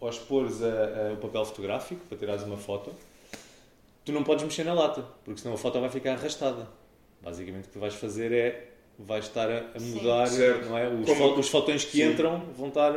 ao 0.00 0.08
expores 0.08 0.62
a- 0.62 1.10
a- 1.10 1.12
o 1.12 1.16
papel 1.18 1.44
fotográfico, 1.44 2.00
para 2.06 2.16
tirares 2.18 2.42
uma 2.44 2.56
foto, 2.56 2.90
tu 4.04 4.12
não 4.12 4.22
podes 4.24 4.44
mexer 4.44 4.64
na 4.64 4.72
lata, 4.74 5.04
porque 5.24 5.40
senão 5.40 5.54
a 5.54 5.58
foto 5.58 5.80
vai 5.80 5.90
ficar 5.90 6.12
arrastada. 6.12 6.66
Basicamente 7.22 7.64
o 7.64 7.66
que 7.68 7.72
tu 7.74 7.78
vais 7.78 7.94
fazer 7.94 8.32
é... 8.32 8.70
Vais 8.98 9.24
estar 9.24 9.50
a, 9.50 9.70
a 9.74 9.78
Sim. 9.80 9.94
mudar, 9.96 10.26
Certo. 10.28 10.66
não 10.66 10.78
é? 10.78 10.88
Os, 10.88 11.10
fo- 11.10 11.34
os 11.34 11.48
fotões 11.48 11.84
que 11.84 11.96
Sim. 11.98 12.12
entram 12.12 12.40
vão 12.56 12.68
estar 12.68 12.92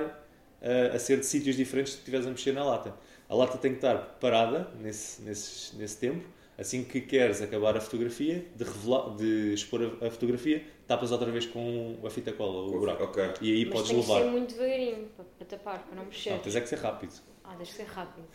a, 0.61 0.95
a 0.95 0.99
ser 0.99 1.19
de 1.19 1.25
sítios 1.25 1.55
diferentes 1.55 1.93
se 1.93 1.99
estiveres 1.99 2.25
a 2.25 2.29
mexer 2.29 2.51
na 2.53 2.63
lata. 2.63 2.93
A 3.29 3.35
lata 3.35 3.57
tem 3.57 3.71
que 3.71 3.77
estar 3.77 3.95
parada 4.19 4.69
nesse, 4.79 5.21
nesse, 5.21 5.75
nesse 5.75 5.97
tempo. 5.97 6.25
Assim 6.57 6.83
que 6.83 7.01
queres 7.01 7.39
acabar 7.41 7.77
a 7.77 7.79
fotografia, 7.81 8.43
de, 8.55 8.63
revelar, 8.63 9.15
de 9.15 9.53
expor 9.53 9.95
a, 10.01 10.07
a 10.07 10.09
fotografia, 10.09 10.63
tapas 10.87 11.11
outra 11.11 11.29
vez 11.31 11.45
com 11.45 11.97
a 12.03 12.09
fita 12.09 12.31
cola, 12.33 12.67
o 12.67 12.79
buraco. 12.79 13.03
Ok. 13.03 13.23
E 13.41 13.53
aí 13.53 13.65
Mas 13.65 13.73
podes 13.75 13.91
tem 13.91 14.01
que 14.01 14.07
levar. 14.07 14.21
ser 14.23 14.29
muito 14.31 14.53
devagarinho 14.55 15.07
para, 15.15 15.25
para 15.37 15.45
tapar, 15.47 15.79
para 15.83 15.95
não 15.95 16.05
mexer. 16.05 16.31
Não, 16.31 16.39
tens 16.39 16.55
é 16.55 16.61
que 16.61 16.69
ser 16.69 16.79
rápido. 16.79 17.13
Ah, 17.43 17.53
deixa 17.57 17.71
de 17.73 17.77
ser 17.77 17.83
rápido. 17.85 18.25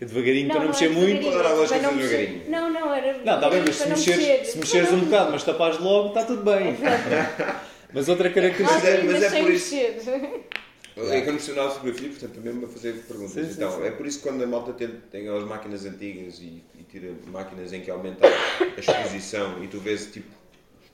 É 0.00 0.04
devagarinho 0.04 0.46
para 0.48 0.58
não 0.60 0.64
é 0.64 0.68
mexer 0.68 0.88
muito. 0.88 1.26
era 1.28 1.48
a 1.48 1.52
lógica 1.52 1.78
para 1.80 1.88
não 1.90 1.96
mexer. 1.96 2.16
devagarinho? 2.16 2.50
Não, 2.50 2.70
não, 2.70 2.94
era. 2.94 3.18
Não, 3.18 3.34
está 3.34 3.50
bem, 3.50 3.62
mas 3.66 3.74
se 3.76 3.82
não 3.82 3.88
mexeres, 3.96 4.18
mexer. 4.26 4.44
se 4.46 4.58
mexeres 4.58 4.92
um 4.92 5.00
bocado, 5.00 5.32
mas 5.32 5.42
tapares 5.44 5.78
logo, 5.78 6.08
está 6.08 6.24
tudo 6.24 6.42
bem. 6.42 6.74
Mas 7.94 8.08
outra 8.08 8.30
característica. 8.30 8.80
Mas 8.80 8.84
é- 8.86 9.02
mas 9.02 9.22
é 9.34 9.40
por 9.42 9.50
isso- 9.50 9.76
mexer. 10.96 11.14
É 11.16 11.20
que 11.22 11.28
eu 11.28 11.32
profissional 11.32 11.68
de 11.68 11.74
fotografia, 11.74 12.08
portanto, 12.10 12.32
também 12.34 12.64
a 12.64 12.68
fazer 12.68 12.92
perguntas. 13.06 13.32
Sim, 13.32 13.52
então, 13.52 13.76
sim. 13.78 13.84
é 13.86 13.90
por 13.90 14.06
isso 14.06 14.18
que 14.18 14.28
quando 14.28 14.42
a 14.42 14.46
malta 14.46 14.72
tem, 14.72 14.88
tem 15.10 15.20
aquelas 15.22 15.44
máquinas 15.48 15.84
antigas 15.86 16.38
e, 16.40 16.62
e 16.78 16.82
tira 16.90 17.14
máquinas 17.26 17.72
em 17.72 17.80
que 17.80 17.90
aumenta 17.90 18.26
a 18.26 18.78
exposição 18.80 19.62
e 19.62 19.68
tu 19.68 19.78
vês 19.78 20.06
tipo 20.06 20.28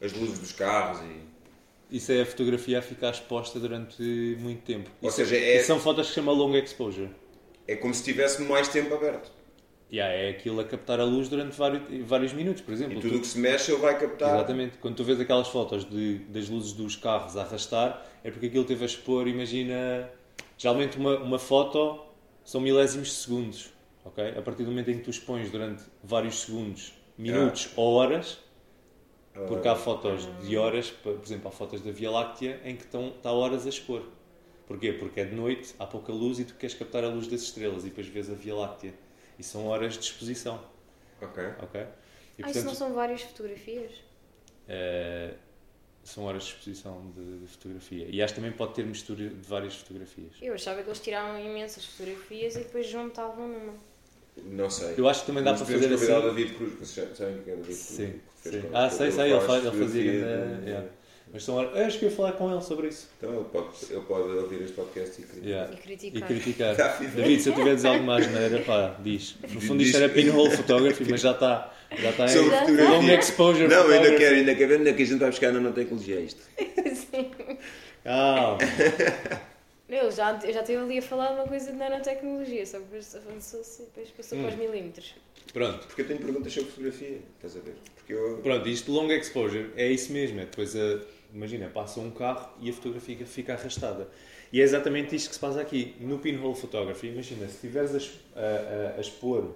as 0.01 0.13
luzes 0.13 0.39
dos 0.39 0.53
carros 0.53 1.01
e. 1.01 1.29
Isso 1.97 2.13
é 2.13 2.21
a 2.21 2.27
fotografia 2.27 2.79
a 2.81 2.83
ficar 2.83 3.11
exposta 3.11 3.59
durante 3.59 4.03
muito 4.39 4.63
tempo. 4.63 4.91
Ou 5.01 5.09
Isso- 5.09 5.17
seja, 5.19 5.37
é- 5.37 5.63
são 5.63 5.81
fotos 5.81 6.03
que 6.07 6.09
se 6.11 6.15
chama 6.17 6.33
long 6.33 6.55
exposure. 6.55 7.09
É 7.67 7.77
como 7.77 7.93
se 7.95 8.03
tivesse 8.05 8.43
mais 8.43 8.69
tempo 8.69 8.95
aberto. 8.95 9.31
Yeah, 9.91 10.13
é 10.13 10.29
aquilo 10.31 10.61
a 10.61 10.65
captar 10.65 11.01
a 11.01 11.05
luz 11.05 11.29
durante 11.31 11.57
vários, 11.57 12.07
vários 12.07 12.33
minutos, 12.35 12.61
por 12.63 12.75
exemplo. 12.75 12.99
E 12.99 13.01
tudo 13.01 13.15
o 13.15 13.19
Tu- 13.19 13.21
que 13.23 13.27
se 13.27 13.39
mexe 13.39 13.73
ele 13.73 13.81
vai 13.81 13.99
captar. 13.99 14.35
Exatamente. 14.35 14.77
Quando 14.79 14.97
tu 14.97 15.05
vês 15.05 15.19
aquelas 15.19 15.49
fotos 15.49 15.89
de, 15.89 16.19
das 16.29 16.49
luzes 16.49 16.73
dos 16.75 16.95
carros 16.95 17.37
a 17.39 17.43
arrastar, 17.43 18.07
é 18.23 18.31
porque 18.31 18.47
aquilo 18.47 18.65
teve 18.65 18.83
a 18.83 18.87
expor, 18.87 19.27
imagina, 19.27 20.11
geralmente 20.59 20.99
uma, 20.99 21.17
uma 21.19 21.39
foto 21.39 22.01
são 22.45 22.61
milésimos 22.61 23.09
de 23.09 23.15
segundos, 23.15 23.71
ok? 24.05 24.35
A 24.37 24.43
partir 24.43 24.65
do 24.65 24.71
momento 24.71 24.91
em 24.91 24.99
que 24.99 25.05
tu 25.05 25.11
expões 25.11 25.51
durante 25.51 25.85
vários 26.05 26.41
segundos, 26.41 26.93
minutos 27.17 27.71
ou 27.75 27.95
horas, 27.95 28.39
porque 29.47 29.69
há 29.69 29.77
fotos 29.77 30.29
de 30.47 30.57
horas, 30.57 30.91
por 30.91 31.15
por 31.15 31.25
exemplo, 31.25 31.49
há 31.49 31.51
fotos 31.51 31.81
da 31.81 31.91
Via 31.91 32.11
Láctea 32.11 32.61
em 32.65 32.77
que 32.77 32.83
estão, 32.85 33.09
está 33.09 33.31
horas 33.33 33.65
a 33.67 33.69
expor. 33.69 34.03
Porquê? 34.67 34.93
Porque 34.93 35.21
é 35.21 35.25
de 35.25 35.35
noite, 35.35 35.75
há 35.79 35.87
pouca 35.87 36.13
luz 36.13 36.39
e 36.39 36.45
tu 36.45 36.55
queres 36.57 36.75
captar 36.75 37.05
a 37.05 37.09
luz 37.09 37.27
das 37.27 37.41
estrelas 37.43 37.85
e 37.85 37.89
depois 37.89 38.07
vês 38.07 38.29
a 38.31 38.35
Via 38.35 38.55
Láctea. 38.55 38.93
E 39.39 39.43
são 39.43 39.67
horas 39.67 39.95
de 39.95 40.01
exposição, 40.01 40.61
Ok. 41.23 41.43
ok? 41.63 41.81
E, 42.39 42.43
Ah, 42.43 42.51
isso 42.51 42.65
não 42.65 42.75
são 42.75 42.93
várias 42.93 43.23
fotografias? 43.23 43.93
eh, 44.69 45.35
são 46.05 46.25
horas 46.25 46.45
de 46.45 46.49
exposição 46.51 47.11
de, 47.15 47.39
de 47.41 47.47
fotografia. 47.47 48.07
E 48.09 48.23
acho 48.23 48.35
que 48.35 48.41
também 48.41 48.53
pode 48.57 48.75
ter 48.75 48.85
mistura 48.85 49.29
de 49.29 49.49
várias 49.49 49.75
fotografias. 49.77 50.33
Eu 50.41 50.55
achava 50.55 50.83
que 50.83 50.89
eles 50.89 51.01
tiravam 51.01 51.39
imensas 51.39 51.85
fotografias 51.85 52.57
e 52.57 52.61
depois 52.61 52.87
juntavam 52.87 53.49
numa. 53.49 53.75
Não 54.45 54.71
sei. 54.71 54.95
Eu 54.97 55.09
acho 55.09 55.21
que 55.23 55.27
também 55.27 55.43
dá 55.43 55.51
Mas 55.51 55.63
para 55.63 55.73
fazer 55.73 55.93
assim. 55.95 56.07
David 56.07 56.55
Cruz, 56.55 56.73
vocês 56.79 57.17
sabem 57.17 57.43
quem 57.43 57.53
é 57.53 57.57
o 57.57 57.59
David 57.59 57.65
Cruz? 57.67 57.79
Sim, 57.79 58.21
Que 58.43 58.49
sim. 58.51 58.63
Ah, 58.73 58.89
sei, 58.89 59.11
sei, 59.11 59.33
ele, 59.33 59.41
faz, 59.41 59.65
ele 59.65 59.77
fazia. 59.77 60.13
de- 60.13 60.19
na- 60.21 60.65
yeah. 60.65 60.89
Mas 61.33 61.45
são 61.45 61.57
horas. 61.57 61.77
Eu 61.77 61.85
acho 61.87 61.99
que 61.99 62.05
eu 62.07 62.11
ia 62.11 62.17
falar 62.17 62.33
com 62.33 62.51
ele 62.53 62.63
sobre 62.63 62.89
isso. 62.89 63.09
Então 63.19 63.35
ele 63.35 63.45
pode, 63.53 63.69
ele 63.91 64.01
pode 64.01 64.29
ouvir 64.31 64.63
este 64.63 64.75
podcast 64.75 65.21
e 65.21 65.25
criticar. 65.25 65.49
Yeah. 65.49 65.71
E 65.73 65.75
E 65.75 65.79
criticar. 65.81 66.29
criticar. 66.29 66.77
David. 67.15 67.43
Se 67.43 67.49
eu 67.51 67.55
tiver 67.55 67.71
a 67.71 67.75
dizer 67.75 67.89
alguma 67.89 68.17
asneira, 68.19 68.61
pá, 68.63 68.97
diz. 69.03 69.37
No 69.53 69.61
fundo 69.61 69.83
isto 69.83 69.97
era 69.97 70.09
pinhole 70.09 70.51
photography, 70.57 71.05
mas 71.11 71.21
já 71.21 71.33
está. 71.33 71.75
Já 71.97 72.11
está 72.11 72.29
Sobre 72.29 72.55
em 72.55 72.59
fotografia. 72.61 72.91
long 72.91 73.09
exposure 73.19 73.69
Não, 73.69 73.89
ainda 73.89 74.15
quero, 74.17 74.35
ainda 74.37 74.55
quero 74.55 74.89
é 74.89 74.93
que 74.93 75.03
a 75.03 75.07
gente 75.07 75.19
vai 75.19 75.31
buscar 75.31 75.53
na 75.53 75.61
nanotecnologia 75.61 76.21
isto. 76.21 76.43
Ah, 78.05 78.57
Eu 79.89 80.11
já, 80.13 80.39
eu 80.45 80.53
já 80.53 80.61
estive 80.61 80.83
ali 80.83 80.99
a 80.99 81.03
falar 81.03 81.29
de 81.29 81.35
uma 81.37 81.47
coisa 81.49 81.73
de 81.73 81.79
nanotecnologia, 81.79 82.67
só 82.67 82.77
que 82.77 82.85
depois 82.85 83.15
avançou-se 83.17 83.83
depois 83.85 84.11
passou 84.11 84.37
Hum. 84.39 84.43
para 84.43 84.51
os 84.51 84.57
milímetros. 84.59 85.15
pronto. 85.55 85.87
Porque 85.87 86.03
eu 86.03 86.07
tenho 86.07 86.21
perguntas 86.21 86.53
sobre 86.53 86.69
fotografia, 86.71 87.19
estás 87.37 87.57
a 87.57 87.61
ver? 87.61 87.75
Porque 87.97 88.13
eu. 88.13 88.39
Pronto, 88.43 88.69
isto 88.69 88.93
long 88.93 89.11
exposure 89.11 89.71
é 89.77 89.91
isso 89.91 90.13
mesmo. 90.13 90.41
É 90.41 90.45
depois 90.45 90.77
a, 90.77 91.01
imagina, 91.33 91.69
passa 91.69 92.01
um 92.01 92.11
carro 92.11 92.51
e 92.61 92.71
a 92.71 92.73
fotografia 92.73 93.25
fica 93.27 93.55
arrastada. 93.55 94.09
E 94.53 94.61
é 94.61 94.65
exatamente 94.65 95.15
isto 95.15 95.29
que 95.29 95.35
se 95.35 95.41
passa 95.41 95.61
aqui. 95.61 95.95
No 96.01 96.19
pinhole 96.19 96.55
photography, 96.55 97.09
imagina, 97.09 97.47
se 97.47 97.55
estiveres 97.55 97.95
a, 98.35 98.41
a- 98.41 98.97
a- 98.97 99.01
expor 99.01 99.55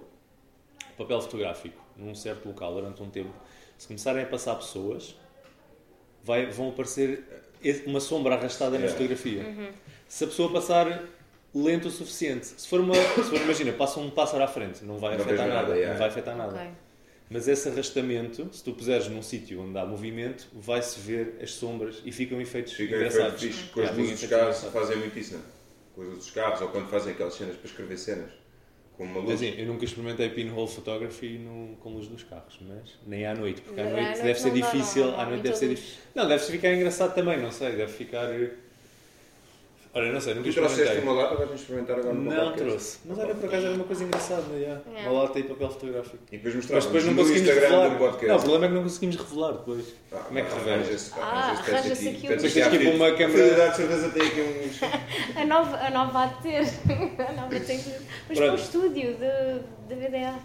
papel 0.97 1.19
fotográfico 1.21 1.81
num 1.97 2.13
certo 2.13 2.47
local 2.47 2.73
durante 2.75 3.01
um 3.01 3.09
tempo, 3.09 3.33
se 3.77 3.87
começarem 3.87 4.23
a 4.23 4.25
passar 4.27 4.55
pessoas, 4.55 5.15
vai- 6.23 6.45
vão 6.47 6.69
aparecer 6.69 7.23
uma 7.85 7.99
sombra 7.99 8.35
arrastada 8.35 8.77
na 8.77 8.85
É. 8.85 8.89
fotografia. 8.89 9.43
Se 10.07 10.23
a 10.23 10.27
pessoa 10.27 10.51
passar 10.51 11.03
lento 11.55 11.87
o 11.87 11.91
suficiente, 11.91 12.45
se 12.45 12.67
for 12.67 12.79
uma, 12.79 12.93
se 12.95 13.23
for, 13.23 13.41
imagina, 13.41 13.71
passa 13.73 13.99
um 13.99 14.09
pássaro 14.09 14.43
à 14.43 14.47
frente, 14.47 14.83
não 14.85 14.97
vai 14.99 15.15
Não 15.17 15.23
afetar 15.25 15.47
nada, 15.47 15.61
nada, 15.61 15.73
yeah. 15.75 15.91
não 15.93 15.99
vai 15.99 16.07
afetar 16.09 16.35
nada. 16.37 16.55
Ok. 16.55 16.67
Mas 17.33 17.47
esse 17.47 17.67
arrastamento, 17.67 18.47
se 18.51 18.63
tu 18.63 18.73
puseres 18.73 19.07
num 19.07 19.23
sítio 19.23 19.59
onde 19.59 19.75
há 19.79 19.83
movimento, 19.83 20.47
vai-se 20.53 20.99
ver 20.99 21.39
as 21.41 21.51
sombras 21.53 21.99
e 22.05 22.11
ficam 22.11 22.39
efeitos 22.39 22.73
Fica 22.73 22.95
engraçados. 22.95 23.41
efeito 23.41 23.55
fixe. 23.55 23.69
Com 23.71 23.81
as 23.81 23.97
luzes 23.97 24.19
dos 24.19 24.29
carros 24.29 24.63
fazem 24.65 24.97
muito 24.97 25.17
isso, 25.17 25.33
não 25.33 25.39
é? 25.39 25.43
Com 25.95 26.01
as 26.01 26.07
luzes 26.09 26.23
dos 26.25 26.33
carros, 26.33 26.61
ou 26.61 26.67
quando 26.67 26.89
fazem 26.89 27.13
aquelas 27.13 27.33
cenas 27.33 27.55
para 27.55 27.65
escrever 27.65 27.97
cenas. 27.97 28.31
Com 28.95 29.05
uma 29.05 29.19
luz. 29.19 29.33
Assim, 29.33 29.55
eu 29.57 29.65
nunca 29.65 29.83
experimentei 29.83 30.29
pinhole 30.29 30.67
photography 30.67 31.39
no, 31.39 31.75
com 31.77 31.89
luz 31.89 32.07
nos 32.07 32.21
carros, 32.21 32.59
mas 32.61 32.99
nem 33.07 33.25
à 33.25 33.33
noite, 33.33 33.61
porque 33.61 33.81
à 33.81 33.89
noite 33.89 34.21
deve 34.21 34.39
ser 34.39 34.51
difícil. 34.51 35.15
à 35.15 35.25
noite 35.25 35.41
deve 35.41 35.57
ser 35.57 35.69
difícil. 35.69 35.97
Não, 36.13 36.27
deve 36.27 36.43
ficar 36.43 36.71
engraçado 36.71 37.15
também, 37.15 37.41
não 37.41 37.51
sei, 37.51 37.71
deve 37.71 37.91
ficar. 37.91 38.29
Olha, 39.95 40.11
não 40.11 40.19
sei, 40.19 40.33
nunca 40.33 40.49
Tu 40.49 40.55
trouxeste 40.55 40.97
uma 41.01 41.13
lata, 41.13 41.35
vais-me 41.35 41.55
experimentar 41.55 41.99
agora 41.99 42.15
no 42.15 42.23
Não 42.23 42.53
trouxe, 42.53 42.97
mas 43.05 43.19
olha, 43.19 43.35
por 43.35 43.45
acaso 43.45 43.65
era 43.67 43.75
uma 43.75 43.83
coisa 43.83 44.03
engraçada, 44.03 44.53
yeah. 44.55 44.81
É. 44.95 45.07
uma 45.07 45.21
lata 45.21 45.37
e 45.39 45.43
papel 45.43 45.69
fotográfico. 45.69 46.17
E 46.31 46.37
depois 46.37 46.55
Mas 46.55 46.63
mostrava 46.65 46.85
depois 46.85 47.05
não 47.05 47.15
conseguimos 47.15 47.47
Instagram 47.49 47.69
revelar. 47.69 47.97
podcast. 47.99 48.27
Não, 48.27 48.35
o 48.35 48.39
problema 48.39 48.65
é 48.65 48.67
que 48.69 48.73
não 48.73 48.83
conseguimos 48.83 49.15
revelar 49.17 49.51
depois. 49.51 49.85
Ah, 50.11 50.15
Como 50.17 50.39
é 50.39 50.41
que 50.41 50.53
revelas? 50.55 51.11
Ah, 51.15 51.51
arranja-se, 51.51 52.09
aqui, 52.09 52.25
um- 52.25 52.37
tens 52.37 52.53
para 52.53 52.65
uma 52.65 53.05
Fide. 53.05 53.17
câmara- 53.17 53.25
A 53.25 53.29
Fidelidade, 53.29 53.69
de 53.69 53.77
certeza 53.77 54.09
tem 54.09 54.27
aqui 54.27 54.41
uns. 54.41 54.79
A 55.37 55.45
nova, 55.45 55.77
a 55.77 55.89
nova 55.91 56.23
a 56.23 56.27
ter. 56.29 56.63
A 57.29 57.31
nova 57.33 57.59
tem 57.59 57.77
que. 57.79 57.91
Mas 58.29 58.39
para 58.39 58.51
o 58.51 58.55
estúdio 58.55 59.13
de, 59.15 59.59
de 59.89 59.95
VDA. 59.95 60.39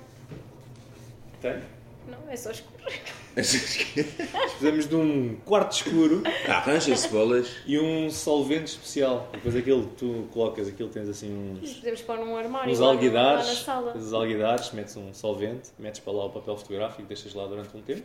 Tem? 1.41 1.78
Não, 2.09 2.29
é 2.29 2.37
só 2.37 2.51
escuro. 2.51 2.83
Precisamos 3.35 4.89
de 4.89 4.97
um 4.97 5.37
quarto 5.45 5.73
escuro 5.73 6.23
Arranja-se 6.49 7.09
bolas. 7.09 7.49
e 7.67 7.79
um 7.79 8.11
solvente 8.11 8.73
especial. 8.73 9.29
Depois 9.33 9.55
aquilo, 9.55 9.87
tu 9.97 10.27
colocas 10.33 10.67
aquilo, 10.69 10.89
tens 10.89 11.09
assim 11.09 11.31
uns, 11.63 11.75
Podemos 11.75 12.03
pôr 12.03 12.17
num 12.19 12.37
armário 12.37 12.73
uns 12.73 12.79
lá 12.81 12.87
na 12.87 12.93
alguidares. 12.93 13.47
sala. 13.59 13.97
Os 13.97 14.13
alguidares, 14.13 14.73
metes 14.73 14.97
um 14.97 15.13
solvente, 15.15 15.71
metes 15.79 16.01
para 16.01 16.13
lá 16.13 16.25
o 16.25 16.31
papel 16.31 16.57
fotográfico, 16.57 17.03
deixas 17.03 17.35
lá 17.35 17.47
durante 17.47 17.77
um 17.77 17.83
tempo. 17.83 18.03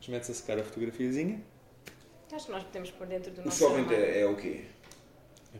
Depois 0.00 0.08
metes 0.08 0.30
a 0.30 0.34
secar 0.34 0.58
a 0.58 0.64
fotografiazinha. 0.64 1.40
Acho 2.32 2.46
que 2.46 2.52
nós 2.52 2.62
podemos 2.64 2.90
pôr 2.90 3.06
dentro 3.06 3.30
do 3.30 3.40
O 3.42 3.44
nosso 3.44 3.58
solvente 3.58 3.94
armário. 3.94 4.12
é, 4.14 4.20
é 4.22 4.26
o 4.26 4.36
quê? 4.36 4.62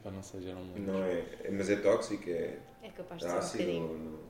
Não 0.05 0.23
sei, 0.23 0.41
já 0.43 0.55
não 0.55 0.65
me 0.65 0.75
lembro. 0.75 0.93
Não 0.93 1.03
é, 1.05 1.25
é- 1.45 1.51
mas 1.51 1.69
é 1.71 1.77
tóxico, 1.77 2.29
é 2.31 2.57
É 2.83 2.89
capaz 2.97 3.21
de 3.21 3.27
ser 3.27 3.33
um 3.35 3.39
ácido. 3.39 3.59
bocadinho. 3.65 3.89
ou 3.89 3.99
não- 3.99 4.29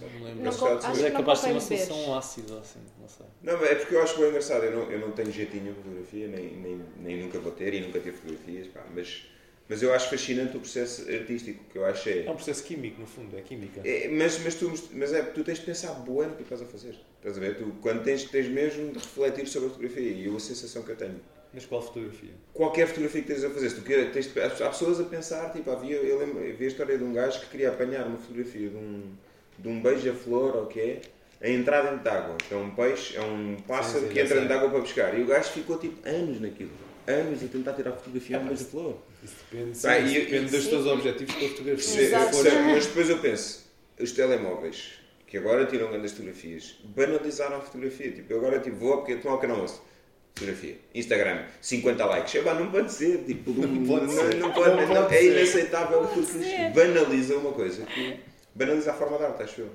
Não 0.00 0.08
lembro. 0.24 0.36
Não 0.36 0.44
Mas 0.44 0.62
acho 0.62 0.88
Mas 0.88 1.04
é 1.04 1.10
capaz 1.10 1.38
de 1.40 1.44
ser 1.46 1.50
uma 1.52 1.60
solução 1.60 2.18
ácida, 2.18 2.58
assim, 2.58 2.80
não 3.00 3.08
sei. 3.08 3.26
Não, 3.42 3.58
mas 3.60 3.70
é 3.70 3.74
porque 3.76 3.94
eu 3.94 4.02
acho 4.02 4.18
bem 4.18 4.28
engraçado. 4.28 4.64
Eu 4.64 4.72
não, 4.72 4.90
eu 4.90 4.98
não 4.98 5.12
tenho 5.12 5.30
jeitinho 5.30 5.72
de 5.72 5.82
fotografia, 5.82 6.28
nem, 6.28 6.46
nem, 6.56 6.80
nem 6.98 7.22
nunca 7.22 7.38
vou 7.38 7.52
ter 7.52 7.74
e 7.74 7.80
nunca 7.80 8.00
tive 8.00 8.16
fotografias. 8.16 8.66
Pá, 8.68 8.84
mas, 8.94 9.26
mas 9.68 9.82
eu 9.82 9.92
acho 9.94 10.10
fascinante 10.10 10.56
o 10.56 10.60
processo 10.60 11.02
artístico, 11.10 11.64
que 11.70 11.78
eu 11.78 11.84
acho 11.84 12.08
é. 12.08 12.24
É 12.26 12.30
um 12.30 12.34
processo 12.34 12.64
químico, 12.64 13.00
no 13.00 13.06
fundo, 13.06 13.36
é 13.36 13.42
química. 13.42 13.80
É, 13.84 14.08
mas, 14.08 14.38
mas, 14.42 14.54
tu, 14.56 14.72
mas 14.92 15.12
é, 15.12 15.22
tu 15.22 15.44
tens 15.44 15.58
de 15.58 15.64
pensar 15.66 15.92
boa 15.94 16.26
no 16.26 16.34
que 16.36 16.42
estás 16.42 16.62
a 16.62 16.66
fazer. 16.66 16.96
Estás 17.18 17.36
a 17.36 17.40
ver? 17.40 17.56
Tu, 17.58 17.72
quando 17.80 18.02
tens, 18.02 18.24
tens 18.24 18.48
mesmo 18.48 18.90
de 18.92 18.98
refletir 18.98 19.46
sobre 19.46 19.68
a 19.68 19.70
fotografia. 19.70 20.10
E 20.10 20.26
eu, 20.26 20.36
a 20.36 20.40
sensação 20.40 20.82
que 20.82 20.90
eu 20.90 20.96
tenho 20.96 21.20
Mas 21.52 21.64
qual 21.66 21.80
fotografia? 21.82 22.30
Qualquer 22.52 22.86
fotografia 22.88 23.22
que 23.22 23.30
estejas 23.30 23.50
a 23.50 23.54
fazer, 23.54 23.70
se 23.70 23.76
tu 23.76 23.82
queres, 23.82 24.12
tens, 24.12 24.32
de- 24.32 24.40
há 24.40 24.68
pessoas 24.70 24.98
a 25.00 25.04
pensar, 25.04 25.52
tipo, 25.52 25.70
havia, 25.70 25.96
eu 25.96 26.18
lembro, 26.18 26.40
eu 26.40 26.56
vi 26.56 26.64
a 26.64 26.68
história 26.68 26.98
de 26.98 27.04
um 27.04 27.12
gajo 27.12 27.40
que 27.40 27.46
queria 27.50 27.68
apanhar 27.68 28.06
uma 28.06 28.16
fotografia 28.18 28.68
de 28.70 28.76
um, 28.76 29.12
de 29.58 29.68
um 29.68 29.80
beija-flor, 29.80 30.56
ou 30.56 30.62
o 30.64 30.66
que 30.66 30.80
é, 30.80 31.00
a 31.42 31.48
entrar 31.48 31.82
dentro 31.82 31.98
de 32.00 32.08
água. 32.08 32.36
Que 32.48 32.54
é 32.54 32.56
um 32.56 32.70
peixe, 32.74 33.16
é 33.16 33.20
um 33.20 33.56
pássaro 33.66 34.00
Sim, 34.00 34.06
sim, 34.08 34.12
que 34.14 34.20
entra 34.20 34.34
dentro 34.34 34.48
de 34.48 34.54
água 34.54 34.70
para 34.70 34.80
pescar. 34.80 35.18
E 35.18 35.22
o 35.22 35.26
gajo 35.26 35.50
ficou 35.50 35.78
tipo 35.78 36.08
anos 36.08 36.40
naquilo. 36.40 36.70
Anos 37.06 37.42
a 37.44 37.46
tentar 37.48 37.72
tirar 37.74 37.90
a 37.90 37.96
fotografia 37.96 38.38
a 38.38 38.40
um 38.40 38.46
beija-flor. 38.46 38.96
Isso 39.22 39.34
depende, 39.50 39.86
Ah, 39.86 39.98
isso 39.98 40.14
e- 40.16 40.20
depende 40.20 40.46
e- 40.46 40.50
dos 40.50 40.64
sim. 40.64 40.70
teus 40.70 40.86
objetivos 40.86 41.34
com 41.34 41.44
a 41.44 41.48
fotografia. 41.48 41.84
Se- 41.84 42.00
Exato. 42.00 42.34
se- 42.36 42.50
mas 42.50 42.86
depois 42.86 43.10
eu 43.10 43.18
penso, 43.18 43.66
os 44.00 44.12
telemóveis, 44.12 44.92
que 45.26 45.36
agora 45.36 45.66
tiram 45.66 45.90
grandes 45.90 46.12
fotografias, 46.12 46.76
banalizaram 46.84 47.56
a 47.56 47.60
fotografia. 47.60 48.10
Tipo, 48.12 48.32
eu 48.32 48.38
agora 48.38 48.58
tipo, 48.60 48.76
vou 48.76 48.96
porque 48.98 49.16
tomar 49.16 49.34
um 49.34 49.38
pequeno 49.38 49.54
almoço. 49.54 49.82
Fotografia. 50.36 50.76
Instagram, 50.94 51.44
50 51.60 52.04
likes. 52.06 52.34
Epá, 52.34 52.54
não 52.54 52.70
pode 52.70 52.92
ser. 52.92 53.18
Tipo, 53.24 53.50
não, 53.52 53.86
pode 53.86 54.06
não- 54.06 54.12
ser. 54.12 54.34
não 54.36 54.52
pode- 54.52 54.70
Não 54.70 54.86
não- 54.88 55.02
pode 55.04 55.14
é 55.14 55.24
inaceitável 55.26 56.02
Não 56.02 56.08
pode 56.08 56.26
porque 56.26 56.70
banaliza 56.74 57.36
uma 57.36 57.52
coisa. 57.52 57.84
Que 57.86 58.18
banaliza 58.54 58.90
a 58.90 58.94
forma 58.94 59.18
de 59.18 59.24
arte, 59.24 59.42
acho 59.42 59.60
eu. 59.62 59.70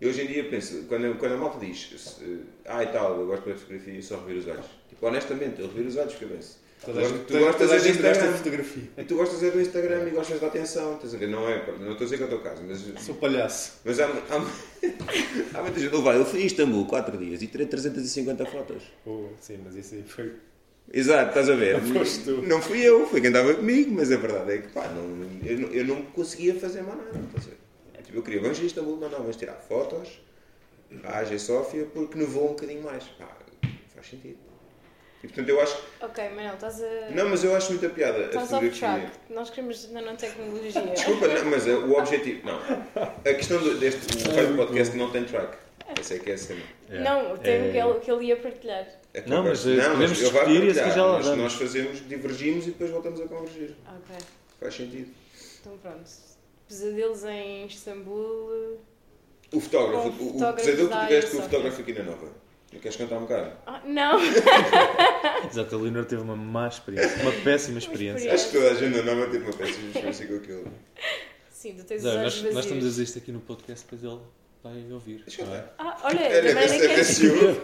E 0.00 0.06
hoje 0.08 0.22
em 0.22 0.26
dia 0.26 0.44
penso, 0.50 0.84
quando, 0.88 1.16
quando 1.18 1.32
a 1.32 1.36
malta 1.36 1.64
diz, 1.64 1.90
se, 1.96 2.40
ah 2.66 2.82
e 2.82 2.86
tal, 2.88 3.20
eu 3.20 3.26
gosto 3.26 3.44
de 3.44 3.54
fotografia 3.54 3.94
e 3.94 4.02
só 4.02 4.16
reviro 4.18 4.40
os 4.40 4.46
olhos. 4.48 4.66
Tipo, 4.88 5.06
honestamente, 5.06 5.60
eu 5.60 5.68
reviro 5.68 5.88
os 5.88 5.96
olhos 5.96 6.12
porque 6.12 6.24
eu 6.24 6.28
penso. 6.30 6.64
Tu, 6.80 6.86
Toda 6.86 7.00
gostas- 7.00 7.26
tu 7.26 7.74
é 7.74 7.76
de 7.78 7.82
de 7.84 7.88
Instagram. 7.90 8.32
fotografia. 8.34 8.82
E 8.98 9.04
tu 9.04 9.16
gostas 9.16 9.42
é 9.42 9.50
do 9.50 9.60
Instagram 9.60 10.06
e 10.06 10.10
gostas 10.10 10.40
da 10.40 10.46
atenção, 10.48 10.94
estás 10.96 11.14
a 11.14 11.16
ver? 11.18 11.28
Não 11.28 11.48
é, 11.48 11.64
não 11.80 11.92
estou 11.92 11.94
a 11.94 12.04
dizer 12.04 12.16
que 12.18 12.22
é 12.24 12.26
o 12.26 12.28
teu 12.28 12.40
caso, 12.40 12.62
mas, 12.66 12.80
Sou 13.02 13.14
palhaço. 13.14 13.80
mas 13.84 14.00
há, 14.00 14.06
há, 14.06 14.36
há 15.58 15.62
muita 15.62 15.80
gente. 15.80 15.96
Vai, 16.02 16.16
eu 16.18 16.26
fui 16.26 16.42
a 16.42 16.46
Istambul 16.46 16.86
4 16.86 17.16
dias 17.16 17.40
e 17.40 17.46
tirei 17.46 17.66
350 17.66 18.44
fotos. 18.46 18.82
Oh, 19.06 19.28
sim, 19.40 19.58
mas 19.64 19.76
isso 19.76 19.94
aí 19.94 20.02
foi. 20.06 20.32
Exato, 20.92 21.28
estás 21.30 21.48
a 21.48 21.54
ver? 21.54 21.80
Não. 21.82 22.42
Não 22.42 22.60
fui 22.60 22.80
eu, 22.82 23.06
foi 23.06 23.20
quem 23.22 23.30
estava 23.30 23.54
comigo, 23.54 23.90
mas 23.94 24.12
a 24.12 24.16
verdade 24.18 24.52
é 24.52 24.58
que 24.58 24.68
pá, 24.68 24.86
não, 24.88 25.26
eu, 25.48 25.58
não- 25.60 25.68
eu 25.70 25.84
não 25.86 26.02
conseguia 26.06 26.54
fazer 26.56 26.82
mais 26.82 26.98
nada. 26.98 27.18
Estás 27.28 27.46
a 27.46 27.50
ver? 27.50 27.56
Eu 28.14 28.22
queria, 28.22 28.40
vamos 28.40 28.60
a 28.60 28.62
Istambul, 28.62 28.96
mas 29.00 29.10
não, 29.10 29.18
vamos 29.18 29.36
tirar 29.36 29.54
fotos 29.54 30.20
à 31.02 31.18
Ágia 31.18 31.38
Sófia 31.38 31.84
porque 31.92 32.16
nevou 32.16 32.44
um 32.44 32.48
bocadinho 32.48 32.82
mais. 32.82 33.02
Pá, 33.04 33.28
faz 33.94 34.06
sentido. 34.08 34.38
E 35.22 35.26
portanto 35.26 35.48
eu 35.48 35.60
acho. 35.60 35.82
Ok, 36.00 36.28
Manel, 36.30 36.54
estás 36.54 36.82
a. 36.82 37.10
Não, 37.10 37.28
mas 37.30 37.42
eu 37.42 37.56
acho 37.56 37.70
muita 37.70 37.88
piada 37.88 38.18
a 38.18 38.26
Estás 38.26 38.52
off 38.52 38.70
fotografia. 38.70 39.08
track. 39.08 39.32
Nós 39.32 39.50
queremos 39.50 39.90
nanotecnologia. 39.90 40.82
Desculpa, 40.82 41.28
não, 41.28 41.44
mas 41.46 41.66
uh, 41.66 41.70
o 41.86 41.98
objetivo. 41.98 42.46
Não. 42.46 42.58
A 42.58 43.34
questão 43.34 43.78
deste 43.78 44.28
o 44.28 44.56
podcast 44.56 44.96
não 44.96 45.10
tem 45.10 45.24
track. 45.24 45.56
Essa 45.98 46.14
é 46.14 46.18
que 46.18 46.30
é 46.30 46.34
a 46.34 46.38
cena. 46.38 46.62
Não, 46.90 47.36
tem 47.38 47.68
o 47.68 47.72
que 47.72 47.78
ele, 47.78 48.00
que 48.00 48.10
ele 48.10 48.24
ia 48.26 48.36
partilhar. 48.36 48.86
A 49.16 49.28
Não, 49.28 49.42
mas, 49.44 49.64
uh, 49.64 49.70
podemos 49.76 50.22
eu 50.22 50.30
vou 50.30 50.44
discutir 50.44 50.76
e 50.76 50.80
a 50.80 50.90
já 50.90 51.04
lá 51.06 51.18
mas. 51.18 51.38
Nós 51.38 51.54
fazemos, 51.54 52.06
divergimos 52.08 52.66
e 52.66 52.70
depois 52.70 52.90
voltamos 52.90 53.20
a 53.20 53.26
convergir. 53.26 53.74
Ok, 53.86 54.16
Faz 54.60 54.74
sentido. 54.74 55.10
então 55.60 55.76
pronto. 55.78 56.33
Pesadelos 56.68 57.24
em 57.24 57.66
Istambul. 57.66 58.78
O 59.52 59.60
fotógrafo, 59.60 60.08
o, 60.22 60.36
o 60.42 60.52
pesadelo 60.54 60.88
que 60.88 60.94
tu 60.94 61.00
tiveste 61.06 61.30
com 61.30 61.38
o 61.38 61.42
fotógrafo 61.42 61.80
aqui 61.82 61.92
na 61.92 62.02
Nova. 62.04 62.28
Não 62.72 62.80
queres 62.80 62.96
cantar 62.96 63.18
um 63.18 63.20
bocado? 63.20 63.56
Ah, 63.66 63.80
não! 63.86 64.18
Exato, 65.48 65.76
a 65.76 65.78
Leonor 65.78 66.04
teve 66.06 66.22
uma 66.22 66.34
má 66.34 66.66
experiência, 66.66 67.22
uma 67.22 67.30
péssima 67.30 67.78
experiência. 67.78 68.32
Acho 68.34 68.46
que 68.46 68.52
toda 68.58 68.70
a 68.72 68.74
gente 68.74 68.96
na 68.96 69.02
Nova 69.14 69.30
teve 69.30 69.44
uma 69.44 69.52
péssima 69.52 69.86
experiência 69.88 70.26
com 70.26 70.34
aquilo. 70.36 70.72
Sim, 71.50 71.74
tu 71.76 71.84
tens 71.84 71.98
os 71.98 72.02
Zé, 72.02 72.08
olhos 72.10 72.22
nós, 72.24 72.34
vazios. 72.34 72.54
nós 72.54 72.64
estamos 72.64 72.84
a 72.84 72.88
dizer 72.88 73.02
isto 73.04 73.18
aqui 73.18 73.30
no 73.30 73.40
podcast, 73.40 73.84
depois 73.84 74.02
ele 74.02 74.20
vai 74.64 74.92
ouvir. 74.92 75.22
Deixa 75.24 75.42
eu 75.42 75.46
é? 75.46 75.50
ver. 75.50 75.64
Ah, 75.78 76.00
olha, 76.02 76.18
Era 76.20 76.48
também 76.48 77.04
se 77.04 77.28
ouve. 77.28 77.60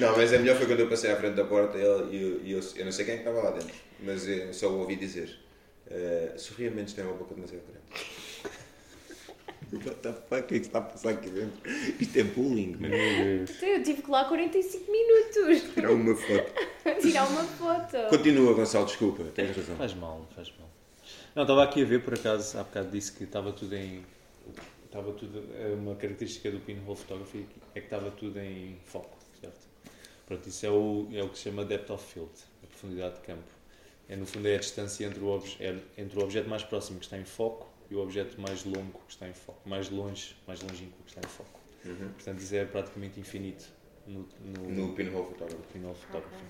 Não, 0.00 0.16
mas 0.16 0.32
a 0.34 0.38
melhor 0.38 0.56
foi 0.56 0.66
quando 0.66 0.80
eu 0.80 0.88
passei 0.88 1.12
à 1.12 1.16
frente 1.16 1.34
da 1.34 1.44
porta 1.44 1.78
e 1.78 1.82
ele- 1.82 2.16
e 2.16 2.50
eu, 2.52 2.58
eu, 2.58 2.64
eu 2.76 2.84
não 2.84 2.90
sei 2.92 3.04
quem 3.04 3.14
é 3.14 3.18
que 3.18 3.28
estava 3.28 3.40
lá 3.42 3.50
dentro, 3.52 3.74
mas 4.00 4.26
eu 4.26 4.52
só 4.52 4.68
o 4.68 4.80
ouvi 4.80 4.96
dizer: 4.96 5.38
uh, 5.86 6.36
Sorria 6.38 6.72
menos, 6.72 6.92
tem 6.92 7.04
uma 7.04 7.14
boca 7.14 7.34
demasiado 7.36 7.62
grande. 7.66 8.04
What 9.72 9.96
the 10.02 10.12
fuck? 10.12 10.40
O 10.40 10.46
que 10.46 10.54
é 10.54 10.58
que 10.58 10.66
está 10.66 10.78
a 10.78 10.82
passar 10.82 11.10
aqui 11.10 11.30
dentro? 11.30 11.70
Isto 12.00 12.18
é 12.18 12.24
bullying, 12.24 12.76
mano. 12.80 12.94
Então, 12.94 13.68
Eu 13.68 13.82
tive 13.82 14.02
que 14.02 14.10
lá 14.10 14.24
45 14.24 14.90
minutos 14.90 15.74
Tirar 15.74 15.92
uma 15.92 16.16
foto. 16.16 16.52
tirar 17.00 17.28
uma 17.28 17.44
foto. 17.44 17.96
Continua, 18.08 18.54
Gonçalo, 18.54 18.86
desculpa, 18.86 19.24
tens 19.34 19.56
razão. 19.56 19.76
Faz 19.76 19.94
mal, 19.94 20.18
não 20.18 20.26
faz 20.26 20.52
mal. 20.58 20.68
Não, 21.34 21.42
estava 21.44 21.62
aqui 21.62 21.82
a 21.82 21.84
ver, 21.84 22.02
por 22.02 22.14
acaso, 22.14 22.58
há 22.58 22.64
bocado 22.64 22.90
disse 22.90 23.12
que 23.12 23.24
estava 23.24 23.52
tudo 23.52 23.76
em. 23.76 24.04
Estava 24.84 25.12
tudo. 25.12 25.44
é 25.56 25.68
Uma 25.68 25.94
característica 25.94 26.50
do 26.50 26.58
Pinhole 26.58 26.96
Photography 26.96 27.46
é 27.74 27.80
que 27.80 27.86
estava 27.86 28.10
tudo 28.10 28.40
em 28.40 28.76
foco, 28.84 29.16
certo? 29.40 29.68
Pronto, 30.26 30.48
isso 30.48 30.66
é 30.66 30.70
o, 30.70 31.08
é 31.12 31.22
o 31.22 31.28
que 31.28 31.38
se 31.38 31.44
chama 31.44 31.64
depth 31.64 31.90
of 31.90 32.04
field, 32.12 32.32
a 32.64 32.66
profundidade 32.66 33.14
de 33.16 33.20
campo. 33.20 33.60
É, 34.08 34.16
no 34.16 34.26
fundo, 34.26 34.48
é 34.48 34.56
a 34.56 34.58
distância 34.58 35.06
entre 35.06 35.20
o, 35.20 35.28
obje, 35.28 35.56
é 35.60 35.76
entre 35.96 36.18
o 36.18 36.22
objeto 36.24 36.48
mais 36.48 36.64
próximo 36.64 36.98
que 36.98 37.04
está 37.04 37.16
em 37.16 37.24
foco 37.24 37.70
e 37.90 37.94
o 37.94 38.00
objeto 38.00 38.40
mais 38.40 38.64
longo 38.64 39.00
que 39.06 39.12
está 39.12 39.28
em 39.28 39.32
foco, 39.32 39.68
mais 39.68 39.90
longe, 39.90 40.36
mais 40.46 40.60
longínquo 40.62 40.96
que 41.04 41.10
está 41.10 41.20
em 41.20 41.28
foco. 41.28 41.60
Uhum. 41.84 42.10
Portanto, 42.14 42.38
isso 42.38 42.54
é 42.54 42.64
praticamente 42.64 43.18
infinito 43.18 43.64
no, 44.06 44.28
no, 44.44 44.70
No 44.70 44.94
Pinhole 44.94 45.26
Photography. 45.26 45.56
no 45.56 45.62
Pinhole 45.72 45.96
Photography. 45.96 46.44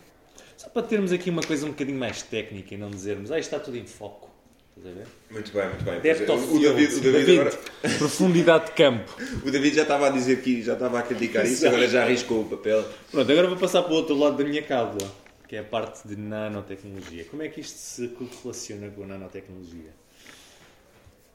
Só 0.57 0.69
para 0.69 0.83
termos 0.83 1.13
aqui 1.13 1.31
uma 1.31 1.43
coisa 1.43 1.67
um 1.67 1.71
bocadinho 1.71 1.99
mais 1.99 2.23
técnica 2.23 2.75
e 2.75 2.79
não 2.79 2.91
dizermos, 2.91 3.31
ah, 3.33 3.39
isto 3.39 3.55
está 3.55 3.65
tudo 3.65 3.79
em 3.79 3.87
foco. 3.87 4.31
Estás 4.77 4.95
a 4.95 4.99
ver? 4.99 5.07
Muito 5.31 5.53
bem, 5.53 5.69
muito 5.69 5.85
bem. 5.85 6.01
Depth 6.01 6.29
é, 6.29 6.33
of 6.33 6.45
o, 6.45 6.61
David, 6.61 6.87
o, 6.87 7.01
field. 7.01 7.13
David 7.13 7.41
agora, 7.41 7.59
Profundidade 7.99 8.67
de 8.67 8.73
campo. 8.73 9.17
o 9.45 9.51
David 9.51 9.77
já 9.77 9.83
estava 9.83 10.07
a 10.07 10.11
dizer 10.11 10.43
que 10.43 10.63
já 10.63 10.75
estava 10.75 10.99
a 10.99 11.03
criticar 11.03 11.47
isso, 11.47 11.67
agora 11.67 11.89
já 11.89 12.03
arriscou 12.03 12.43
o 12.43 12.45
papel. 12.45 12.85
Pronto, 13.11 13.33
agora 13.33 13.49
vou 13.49 13.57
passar 13.57 13.83
para 13.83 13.93
o 13.93 13.97
outro 13.97 14.17
lado 14.17 14.37
da 14.37 14.45
minha 14.45 14.63
cábula, 14.63 15.11
que 15.49 15.57
é 15.57 15.61
a 15.61 15.65
parte 15.65 16.07
de 16.07 16.17
nanotecnologia. 16.17 17.25
Como 17.25 17.43
é 17.43 17.49
que 17.49 17.61
isto 17.61 17.77
se 17.77 18.11
relaciona 18.43 18.91
com 18.91 19.03
a 19.05 19.07
nanotecnologia? 19.07 19.91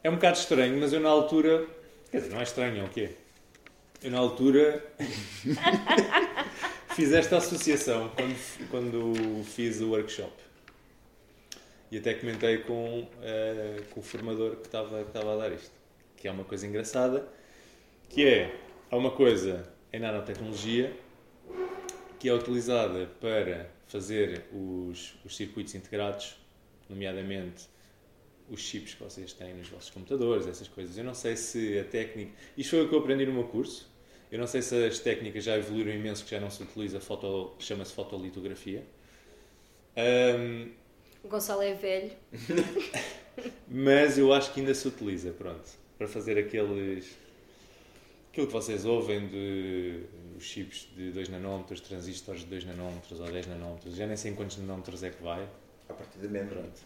É 0.05 0.09
um 0.09 0.13
bocado 0.13 0.37
estranho, 0.37 0.79
mas 0.79 0.93
eu 0.93 0.99
na 0.99 1.09
altura. 1.09 1.65
Quer 2.11 2.19
dizer, 2.19 2.31
não 2.31 2.39
é 2.39 2.43
estranho, 2.43 2.79
é 2.79 2.83
o 2.83 2.89
quê? 2.89 3.15
Eu 4.03 4.11
na 4.11 4.19
altura. 4.19 4.85
fiz 6.95 7.11
esta 7.11 7.37
associação 7.37 8.11
quando, 8.15 8.69
quando 8.69 9.43
fiz 9.45 9.81
o 9.81 9.89
workshop. 9.89 10.31
E 11.89 11.97
até 11.97 12.13
comentei 12.13 12.59
com, 12.59 13.07
eh, 13.19 13.81
com 13.89 13.99
o 13.99 14.03
formador 14.03 14.57
que 14.57 14.67
estava, 14.67 15.01
que 15.01 15.07
estava 15.07 15.33
a 15.33 15.37
dar 15.37 15.51
isto. 15.51 15.71
Que 16.15 16.27
é 16.27 16.31
uma 16.31 16.43
coisa 16.43 16.67
engraçada, 16.67 17.27
que 18.07 18.27
é, 18.27 18.55
há 18.91 18.95
uma 18.95 19.09
coisa 19.09 19.67
em 19.91 19.99
nanotecnologia 19.99 20.95
que 22.19 22.29
é 22.29 22.33
utilizada 22.33 23.09
para 23.19 23.71
fazer 23.87 24.43
os, 24.53 25.15
os 25.25 25.35
circuitos 25.35 25.73
integrados, 25.73 26.35
nomeadamente 26.87 27.73
os 28.49 28.59
chips 28.61 28.93
que 28.93 29.03
vocês 29.03 29.33
têm 29.33 29.53
nos 29.53 29.67
vossos 29.69 29.89
computadores, 29.89 30.47
essas 30.47 30.67
coisas. 30.67 30.97
Eu 30.97 31.03
não 31.03 31.13
sei 31.13 31.35
se 31.35 31.79
a 31.79 31.83
técnica... 31.83 32.31
Isto 32.57 32.71
foi 32.71 32.85
o 32.85 32.89
que 32.89 32.95
eu 32.95 32.99
aprendi 32.99 33.25
no 33.25 33.33
meu 33.33 33.45
curso. 33.45 33.89
Eu 34.31 34.39
não 34.39 34.47
sei 34.47 34.61
se 34.61 34.85
as 34.85 34.99
técnicas 34.99 35.43
já 35.43 35.57
evoluíram 35.57 35.91
imenso, 35.91 36.23
que 36.23 36.31
já 36.31 36.39
não 36.39 36.49
se 36.49 36.61
utiliza 36.61 36.99
foto... 36.99 37.53
chama-se 37.59 37.93
fotolitografia. 37.93 38.83
Ahm, 39.97 40.71
O 41.23 41.27
Gonçalo 41.27 41.61
é 41.61 41.73
velho. 41.73 42.11
mas 43.67 44.17
eu 44.17 44.31
acho 44.33 44.53
que 44.53 44.59
ainda 44.59 44.73
se 44.73 44.87
utiliza, 44.87 45.31
pronto, 45.31 45.69
para 45.97 46.07
fazer 46.07 46.37
aqueles. 46.37 47.17
aquilo 48.31 48.47
que 48.47 48.53
vocês 48.53 48.85
ouvem 48.85 49.27
de 49.27 50.03
os 50.37 50.43
chips 50.43 50.87
de 50.95 51.11
2 51.11 51.29
nanómetros, 51.29 51.79
transistores 51.81 52.41
de 52.41 52.47
2 52.47 52.65
nanómetros 52.65 53.19
ou 53.19 53.25
10 53.31 53.47
nanómetros, 53.47 53.95
já 53.95 54.05
nem 54.05 54.17
sei 54.17 54.31
em 54.31 54.35
quantos 54.35 54.57
nanómetros 54.57 55.01
é 55.03 55.09
que 55.09 55.23
vai. 55.23 55.47
A 55.89 55.93
partir 55.93 56.19
de 56.19 56.27
menos, 56.27 56.51
Pronto. 56.51 56.81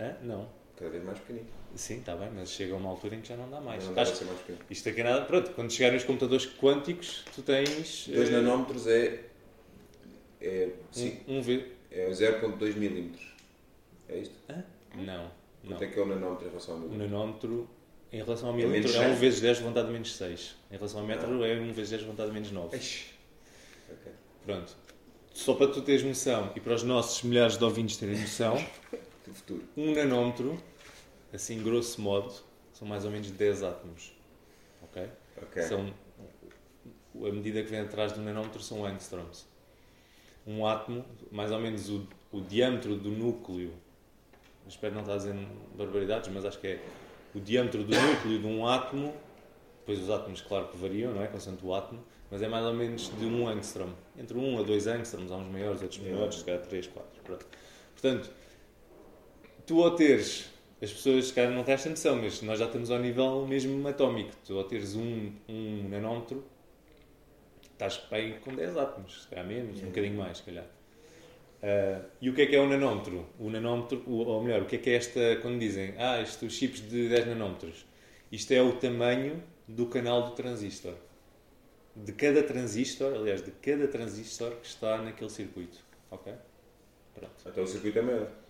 Hã? 0.00 0.16
Não. 0.22 0.48
Cada 0.76 0.90
vez 0.90 1.04
mais 1.04 1.18
pequenino. 1.18 1.46
Sim, 1.74 1.98
está 1.98 2.14
bem, 2.16 2.30
mas 2.34 2.50
chega 2.50 2.74
a 2.74 2.76
uma 2.76 2.90
altura 2.90 3.16
em 3.16 3.20
que 3.20 3.28
já 3.28 3.36
não 3.36 3.48
dá 3.50 3.60
mais. 3.60 3.84
Não 3.84 3.94
dá 3.94 4.04
ser 4.06 4.24
mais 4.24 4.38
pequeno. 4.40 4.58
isto 4.70 4.88
aqui 4.88 5.00
é 5.00 5.04
nada. 5.04 5.24
Pronto, 5.24 5.50
quando 5.52 5.70
chegarem 5.72 5.96
os 5.98 6.04
computadores 6.04 6.46
quânticos, 6.46 7.24
tu 7.34 7.42
tens. 7.42 8.06
2 8.08 8.28
eh, 8.28 8.32
nanómetros 8.32 8.86
é, 8.86 9.20
é, 10.40 10.70
sim, 10.92 11.18
Um, 11.26 11.38
um 11.38 11.42
V. 11.42 11.72
é 11.90 12.10
0.2 12.10 12.76
milímetros. 12.76 13.34
É 14.08 14.18
isto? 14.18 14.34
Não, 14.94 15.04
não. 15.04 15.30
Quanto 15.70 15.82
é 15.84 15.86
que 15.88 15.98
é 15.98 16.02
o 16.02 16.06
nanómetro 16.06 16.46
em 16.46 16.50
relação 16.50 16.74
ao 16.74 16.80
milímetro? 16.80 17.08
nanómetro, 17.10 17.70
em 18.12 18.22
relação 18.22 18.48
ao 18.48 18.54
É 18.54 18.56
milímetro, 18.58 18.88
menos 18.92 18.96
é 18.96 19.08
1 19.08 19.10
cem. 19.12 19.20
vezes 19.20 19.40
10 19.40 19.58
levantado 19.60 19.88
menos 19.90 20.16
6. 20.16 20.56
Em 20.70 20.74
relação 20.76 21.00
ao 21.00 21.06
metro, 21.06 21.44
é 21.44 21.54
1 21.58 21.72
vezes 21.72 21.90
10 21.90 22.02
levantado 22.02 22.32
menos 22.32 22.50
9. 22.52 22.76
Eish. 22.76 23.06
Ok. 23.90 24.12
Pronto. 24.44 24.76
Só 25.32 25.54
para 25.54 25.66
tu 25.68 25.82
teres 25.82 26.04
noção 26.04 26.52
e 26.54 26.60
para 26.60 26.74
os 26.74 26.84
nossos 26.84 27.22
milhares 27.24 27.56
de 27.58 27.64
ouvintes 27.64 27.96
terem 27.96 28.20
noção, 28.20 28.56
Do 29.24 29.34
futuro. 29.34 29.62
um 29.76 29.94
nanómetro, 29.94 30.58
assim 31.32 31.62
grosso 31.62 32.00
modo, 32.00 32.32
são 32.72 32.86
mais 32.86 33.04
ou 33.04 33.10
menos 33.10 33.30
10 33.30 33.62
átomos. 33.62 34.12
Ok? 34.82 35.08
São, 35.62 35.92
a 37.16 37.32
medida 37.32 37.62
que 37.62 37.70
vem 37.70 37.80
atrás 37.80 38.12
do 38.12 38.20
nanómetro 38.20 38.62
são 38.62 38.84
angstroms. 38.84 39.46
Um 40.46 40.66
átomo, 40.66 41.04
mais 41.30 41.50
ou 41.50 41.58
menos 41.58 41.88
o, 41.88 42.06
o 42.30 42.40
diâmetro 42.40 42.96
do 42.96 43.10
núcleo, 43.10 43.72
espero 44.68 44.94
não 44.94 45.00
estar 45.02 45.16
dizer 45.16 45.34
barbaridades, 45.74 46.30
mas 46.32 46.44
acho 46.44 46.58
que 46.58 46.66
é 46.66 46.84
o 47.34 47.40
diâmetro 47.40 47.82
do 47.82 47.94
núcleo 47.94 48.38
de 48.38 48.46
um 48.46 48.66
átomo 48.66 49.14
Depois 49.80 50.00
os 50.00 50.08
átomos, 50.10 50.40
claro 50.40 50.68
que 50.68 50.76
variam, 50.76 51.12
não 51.12 51.22
é? 51.22 51.26
Constante 51.26 51.64
o 51.64 51.74
átomo, 51.74 52.02
mas 52.30 52.40
é 52.42 52.48
mais 52.48 52.64
ou 52.64 52.72
menos 52.72 53.10
de 53.18 53.26
1 53.26 53.48
angstrom. 53.48 53.90
Entre 54.18 54.36
1 54.36 54.58
a 54.58 54.62
2 54.62 54.86
angstroms, 54.86 55.30
há 55.30 55.36
uns 55.36 55.50
maiores, 55.52 55.82
outros 55.82 56.00
menores, 56.00 56.36
se 56.36 56.44
calhar 56.44 56.60
3, 56.62 56.86
4. 56.86 57.22
Pronto. 57.22 57.46
Portanto, 57.92 58.30
tu 59.66 59.82
ao 59.82 59.94
teres, 59.94 60.50
as 60.82 60.92
pessoas, 60.92 61.26
se 61.26 61.32
calhar 61.32 61.52
não 61.52 61.64
têm 61.64 61.74
esta 61.74 61.88
noção, 61.88 62.16
mas 62.16 62.42
nós 62.42 62.58
já 62.58 62.66
estamos 62.66 62.90
ao 62.90 62.98
nível 62.98 63.46
mesmo 63.46 63.86
atómico. 63.88 64.32
Tu 64.44 64.56
ao 64.56 64.64
teres 64.64 64.94
1 64.94 65.32
um, 65.48 65.88
nanómetro, 65.88 66.44
estás 67.72 68.00
bem 68.10 68.38
com 68.40 68.54
10 68.54 68.76
átomos, 68.76 69.22
se 69.22 69.28
calhar 69.28 69.46
menos, 69.46 69.82
um 69.82 69.86
bocadinho 69.86 70.18
mais, 70.18 70.38
se 70.38 70.44
calhar. 70.44 70.64
Uh, 70.64 72.04
e 72.20 72.28
o 72.28 72.34
que 72.34 72.42
é 72.42 72.46
que 72.46 72.54
é 72.54 72.60
o 72.60 72.68
nanómetro? 72.68 73.26
O 73.38 73.48
nanómetro, 73.48 74.02
ou 74.06 74.42
melhor, 74.42 74.62
o 74.62 74.66
que 74.66 74.76
é 74.76 74.78
que 74.78 74.90
é 74.90 74.96
esta, 74.96 75.36
quando 75.40 75.58
dizem, 75.58 75.94
ah, 75.96 76.20
estes 76.20 76.52
chips 76.52 76.80
de 76.82 77.08
10 77.08 77.28
nanómetros? 77.28 77.86
Isto 78.30 78.52
é 78.52 78.60
o 78.60 78.72
tamanho 78.72 79.42
do 79.66 79.86
canal 79.86 80.24
do 80.24 80.30
transistor. 80.32 80.94
De 81.96 82.12
cada 82.12 82.42
transistor, 82.42 83.14
aliás, 83.14 83.40
de 83.42 83.50
cada 83.50 83.88
transistor 83.88 84.56
que 84.56 84.66
está 84.66 84.98
naquele 85.00 85.30
circuito. 85.30 85.78
Ok? 86.10 86.34
Pronto. 87.14 87.48
Até 87.48 87.62
o 87.62 87.66
circuito 87.66 87.98
é 87.98 88.02
maior. 88.02 88.43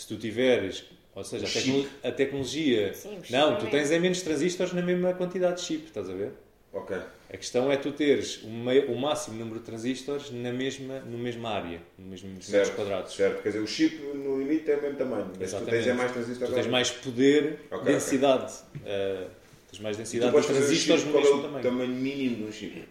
Se 0.00 0.08
tu 0.08 0.16
tiveres, 0.16 0.86
ou 1.14 1.22
seja, 1.22 1.46
a, 1.46 1.50
tecno 1.50 1.86
a 2.02 2.10
tecnologia. 2.10 2.94
Sim, 2.94 3.20
não, 3.28 3.58
tu 3.58 3.66
tens 3.66 3.90
é 3.90 3.98
menos 3.98 4.22
transistores 4.22 4.72
na 4.72 4.80
mesma 4.80 5.12
quantidade 5.12 5.56
de 5.56 5.66
chip, 5.66 5.84
estás 5.84 6.08
a 6.08 6.14
ver? 6.14 6.32
Ok. 6.72 6.96
A 6.96 7.36
questão 7.36 7.70
é 7.70 7.76
tu 7.76 7.92
teres 7.92 8.42
o, 8.42 8.48
meio, 8.48 8.90
o 8.90 8.98
máximo 8.98 9.36
número 9.36 9.58
de 9.58 9.66
transistores 9.66 10.30
na 10.30 10.54
mesma, 10.54 11.00
no 11.00 11.18
mesma 11.18 11.50
área, 11.50 11.82
no 11.98 12.06
mesmo 12.06 12.40
certo, 12.40 12.76
quadrados. 12.76 13.12
Certo, 13.14 13.42
quer 13.42 13.50
dizer, 13.50 13.60
o 13.60 13.66
chip 13.66 13.94
no 14.14 14.38
limite 14.38 14.70
é 14.70 14.76
o 14.76 14.80
mesmo 14.80 14.96
tamanho, 14.96 15.26
mas 15.38 15.42
Exatamente. 15.42 15.68
tu 15.68 15.70
tens 15.70 15.86
é 15.86 15.92
mais 15.92 16.12
transistores. 16.12 16.54
Tu 16.54 16.56
tens 16.56 16.66
mais 16.66 16.90
poder, 16.90 17.60
okay, 17.70 17.92
densidade. 17.92 18.54
Okay. 18.76 18.92
Uh, 18.92 19.30
tens 19.70 19.80
mais 19.80 19.96
densidade 19.98 20.34
de 20.34 20.46
transistores 20.46 21.04
no 21.04 21.12
mesmo 21.12 21.42
tamanho. 21.42 21.58
o 21.58 21.62
tamanho 21.62 21.92
mínimo 21.92 22.36
de 22.36 22.44
um 22.44 22.52
chip? 22.52 22.88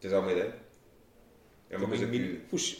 Tens 0.00 0.12
alguma 0.12 0.30
ideia? 0.30 0.54
É 1.70 1.76
uma 1.76 1.88
coisa 1.88 2.06
mínimo, 2.06 2.36
que... 2.36 2.46
Puxa, 2.46 2.76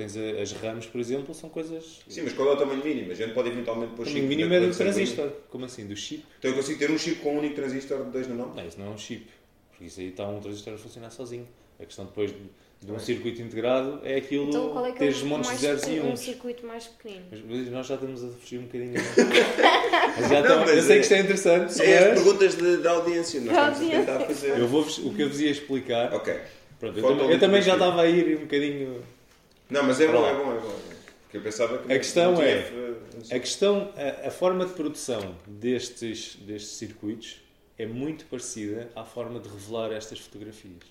tens 0.00 0.16
as 0.16 0.52
RAMs, 0.52 0.86
por 0.86 1.00
exemplo, 1.00 1.34
são 1.34 1.50
coisas... 1.50 2.00
Sim, 2.08 2.22
mas 2.22 2.32
qual 2.32 2.48
é 2.48 2.52
o 2.52 2.56
tamanho 2.56 2.82
mínimo? 2.82 3.10
A 3.12 3.14
gente 3.14 3.34
pode 3.34 3.48
eventualmente 3.48 3.94
pôr 3.94 4.06
chip... 4.06 4.18
O 4.18 4.22
tamanho 4.22 4.28
mínimo 4.28 4.54
é 4.54 4.60
do 4.60 4.74
transistor. 4.74 5.30
Como 5.50 5.64
assim? 5.64 5.86
Do 5.86 5.96
chip? 5.96 6.24
Então 6.38 6.50
eu 6.50 6.56
consigo 6.56 6.78
ter 6.78 6.90
um 6.90 6.98
chip 6.98 7.20
com 7.20 7.34
um 7.34 7.38
único 7.38 7.54
transistor 7.54 8.04
de 8.04 8.10
2 8.10 8.28
nanômetros? 8.28 8.56
Não, 8.56 8.68
isso 8.68 8.80
não 8.80 8.86
é 8.86 8.90
um 8.90 8.98
chip. 8.98 9.26
Porque 9.70 9.84
isso 9.84 10.00
aí 10.00 10.08
está 10.08 10.26
um 10.26 10.40
transistor 10.40 10.74
a 10.74 10.78
funcionar 10.78 11.10
sozinho. 11.10 11.46
A 11.78 11.84
questão 11.84 12.04
depois 12.04 12.30
de, 12.30 12.38
de 12.82 12.92
um 12.92 12.98
circuito 12.98 13.42
integrado 13.42 14.00
é 14.04 14.16
aquilo 14.16 14.48
então, 14.48 14.70
qual 14.70 14.86
é 14.86 14.92
que 14.92 14.98
teres 14.98 15.20
é 15.20 15.24
montes 15.24 15.50
de 15.50 15.56
zeros 15.56 15.82
e 15.86 16.00
uns. 16.00 16.12
um 16.12 16.16
circuito 16.16 16.66
mais 16.66 16.86
pequenino. 16.86 17.24
Mas 17.30 17.70
nós 17.70 17.86
já 17.86 17.94
estamos 17.94 18.24
a 18.24 18.28
fugir 18.28 18.58
um 18.58 18.62
bocadinho. 18.64 18.94
mas 20.16 20.28
já 20.28 20.42
não, 20.42 20.60
mas 20.60 20.76
eu 20.76 20.82
sei 20.82 20.96
que 20.96 21.02
isto 21.02 21.14
é 21.14 21.20
interessante. 21.20 21.82
É 21.82 21.98
as 21.98 22.14
perguntas 22.14 22.54
da 22.82 22.90
audiência. 22.90 23.40
Nós 23.40 23.80
estamos 23.80 23.94
a 23.94 23.98
tentar 23.98 24.20
fazer. 24.20 24.58
Eu 24.58 24.68
vou 24.68 24.82
o 24.82 25.14
que 25.14 25.22
eu 25.22 25.28
vos 25.28 25.40
ia 25.40 25.50
explicar. 25.50 26.12
Ok. 26.14 26.34
Pronto, 26.78 26.98
eu, 26.98 27.02
também, 27.02 27.30
eu 27.30 27.40
também 27.40 27.62
já 27.62 27.74
estava 27.74 28.02
a 28.02 28.06
ir 28.06 28.38
um 28.38 28.40
bocadinho. 28.40 29.02
Não, 29.70 29.84
mas 29.84 30.00
é 30.00 30.08
bom, 30.08 30.26
é 30.26 30.34
bom, 30.34 30.52
é 30.52 30.58
bom. 30.60 30.80
Porque 31.22 31.36
eu 31.36 31.42
pensava 31.42 31.78
que 31.78 31.92
a 31.92 31.96
questão 31.96 32.42
é 32.42 32.68
a 33.30 33.38
questão 33.38 33.92
a, 33.96 34.26
a, 34.26 34.30
forma 34.30 34.66
de 34.66 34.72
produção 34.72 35.36
destes 35.46 36.34
destes 36.36 36.72
circuitos 36.72 37.40
é 37.78 37.86
muito 37.86 38.24
parecida 38.26 38.90
à 38.96 39.04
forma 39.04 39.38
de 39.38 39.48
revelar 39.48 39.92
estas 39.92 40.18
fotografias. 40.18 40.82